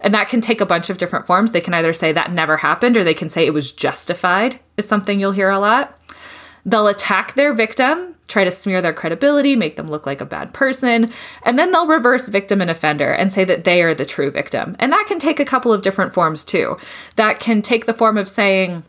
and 0.00 0.14
that 0.14 0.28
can 0.28 0.40
take 0.40 0.60
a 0.60 0.66
bunch 0.66 0.90
of 0.90 0.98
different 0.98 1.26
forms. 1.26 1.52
They 1.52 1.60
can 1.60 1.74
either 1.74 1.92
say 1.92 2.12
that 2.12 2.32
never 2.32 2.58
happened 2.58 2.96
or 2.96 3.04
they 3.04 3.14
can 3.14 3.28
say 3.28 3.46
it 3.46 3.54
was 3.54 3.72
justified, 3.72 4.58
is 4.76 4.88
something 4.88 5.20
you'll 5.20 5.32
hear 5.32 5.50
a 5.50 5.58
lot. 5.58 5.96
They'll 6.64 6.88
attack 6.88 7.34
their 7.34 7.52
victim, 7.52 8.14
try 8.30 8.44
to 8.44 8.50
smear 8.50 8.80
their 8.80 8.94
credibility, 8.94 9.56
make 9.56 9.76
them 9.76 9.90
look 9.90 10.06
like 10.06 10.20
a 10.20 10.26
bad 10.26 10.54
person, 10.54 11.12
and 11.42 11.58
then 11.58 11.72
they'll 11.72 11.86
reverse 11.86 12.28
victim 12.28 12.60
and 12.60 12.70
offender 12.70 13.12
and 13.12 13.30
say 13.30 13.44
that 13.44 13.64
they 13.64 13.82
are 13.82 13.94
the 13.94 14.06
true 14.06 14.30
victim. 14.30 14.76
And 14.78 14.92
that 14.92 15.04
can 15.06 15.18
take 15.18 15.40
a 15.40 15.44
couple 15.44 15.72
of 15.72 15.82
different 15.82 16.14
forms 16.14 16.44
too. 16.44 16.78
That 17.16 17.40
can 17.40 17.60
take 17.60 17.86
the 17.86 17.94
form 17.94 18.16
of 18.16 18.28
saying, 18.28 18.84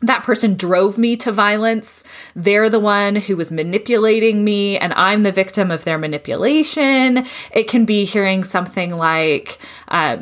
that 0.00 0.22
person 0.22 0.54
drove 0.54 0.96
me 0.96 1.16
to 1.16 1.32
violence. 1.32 2.04
They're 2.36 2.70
the 2.70 2.78
one 2.78 3.16
who 3.16 3.36
was 3.36 3.50
manipulating 3.50 4.44
me, 4.44 4.78
and 4.78 4.92
I'm 4.94 5.24
the 5.24 5.32
victim 5.32 5.72
of 5.72 5.82
their 5.82 5.98
manipulation. 5.98 7.26
It 7.50 7.64
can 7.64 7.84
be 7.84 8.04
hearing 8.04 8.44
something 8.44 8.96
like, 8.96 9.58
uh, 9.88 10.18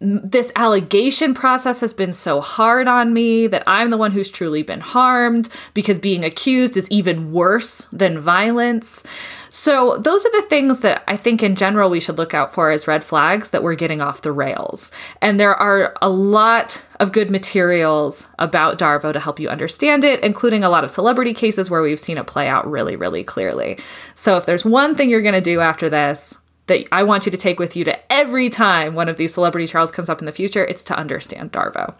this 0.00 0.52
allegation 0.56 1.34
process 1.34 1.80
has 1.80 1.92
been 1.92 2.12
so 2.12 2.40
hard 2.40 2.88
on 2.88 3.14
me 3.14 3.46
that 3.46 3.62
I'm 3.66 3.90
the 3.90 3.96
one 3.96 4.12
who's 4.12 4.30
truly 4.30 4.62
been 4.62 4.80
harmed 4.80 5.48
because 5.72 5.98
being 5.98 6.24
accused 6.24 6.76
is 6.76 6.90
even 6.90 7.32
worse 7.32 7.84
than 7.92 8.18
violence. 8.18 9.04
So, 9.50 9.96
those 9.98 10.26
are 10.26 10.32
the 10.32 10.48
things 10.48 10.80
that 10.80 11.04
I 11.06 11.16
think 11.16 11.42
in 11.42 11.54
general 11.54 11.88
we 11.88 12.00
should 12.00 12.18
look 12.18 12.34
out 12.34 12.52
for 12.52 12.70
as 12.70 12.88
red 12.88 13.04
flags 13.04 13.50
that 13.50 13.62
we're 13.62 13.76
getting 13.76 14.00
off 14.00 14.22
the 14.22 14.32
rails. 14.32 14.90
And 15.22 15.38
there 15.38 15.54
are 15.54 15.94
a 16.02 16.08
lot 16.08 16.82
of 16.98 17.12
good 17.12 17.30
materials 17.30 18.26
about 18.38 18.78
Darvo 18.78 19.12
to 19.12 19.20
help 19.20 19.38
you 19.38 19.48
understand 19.48 20.02
it, 20.04 20.22
including 20.24 20.64
a 20.64 20.70
lot 20.70 20.84
of 20.84 20.90
celebrity 20.90 21.34
cases 21.34 21.70
where 21.70 21.82
we've 21.82 22.00
seen 22.00 22.18
it 22.18 22.26
play 22.26 22.48
out 22.48 22.68
really, 22.68 22.96
really 22.96 23.22
clearly. 23.22 23.78
So, 24.16 24.36
if 24.36 24.44
there's 24.44 24.64
one 24.64 24.96
thing 24.96 25.08
you're 25.08 25.22
going 25.22 25.34
to 25.34 25.40
do 25.40 25.60
after 25.60 25.88
this, 25.88 26.36
that 26.66 26.84
I 26.90 27.02
want 27.02 27.26
you 27.26 27.32
to 27.32 27.38
take 27.38 27.58
with 27.58 27.76
you 27.76 27.84
to 27.84 28.12
every 28.12 28.48
time 28.50 28.94
one 28.94 29.08
of 29.08 29.16
these 29.16 29.34
celebrity 29.34 29.66
trials 29.66 29.90
comes 29.90 30.08
up 30.08 30.20
in 30.20 30.26
the 30.26 30.32
future, 30.32 30.64
it's 30.64 30.84
to 30.84 30.96
understand 30.96 31.52
Darvo. 31.52 31.94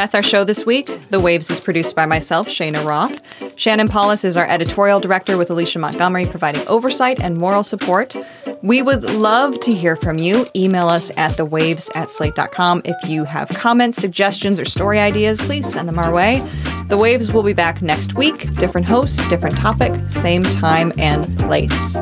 That's 0.00 0.14
our 0.14 0.22
show 0.22 0.44
this 0.44 0.64
week. 0.64 1.10
The 1.10 1.20
Waves 1.20 1.50
is 1.50 1.60
produced 1.60 1.94
by 1.94 2.06
myself, 2.06 2.48
Cheyna 2.48 2.82
Roth. 2.86 3.20
Shannon 3.56 3.86
Palus 3.86 4.24
is 4.24 4.38
our 4.38 4.46
editorial 4.46 4.98
director 4.98 5.36
with 5.36 5.50
Alicia 5.50 5.78
Montgomery 5.78 6.24
providing 6.24 6.66
oversight 6.68 7.20
and 7.20 7.36
moral 7.36 7.62
support. 7.62 8.16
We 8.62 8.80
would 8.80 9.02
love 9.02 9.60
to 9.60 9.74
hear 9.74 9.96
from 9.96 10.16
you. 10.16 10.46
Email 10.56 10.88
us 10.88 11.10
at 11.18 11.32
thewaves 11.32 11.94
at 11.94 12.08
slate.com. 12.08 12.80
If 12.86 13.10
you 13.10 13.24
have 13.24 13.50
comments, 13.50 13.98
suggestions, 13.98 14.58
or 14.58 14.64
story 14.64 14.98
ideas, 14.98 15.38
please 15.38 15.70
send 15.70 15.86
them 15.86 15.98
our 15.98 16.10
way. 16.10 16.48
The 16.86 16.96
Waves 16.96 17.30
will 17.30 17.42
be 17.42 17.52
back 17.52 17.82
next 17.82 18.14
week. 18.14 18.54
Different 18.54 18.88
hosts, 18.88 19.28
different 19.28 19.58
topic, 19.58 19.92
same 20.08 20.44
time 20.44 20.94
and 20.96 21.38
place. 21.40 21.98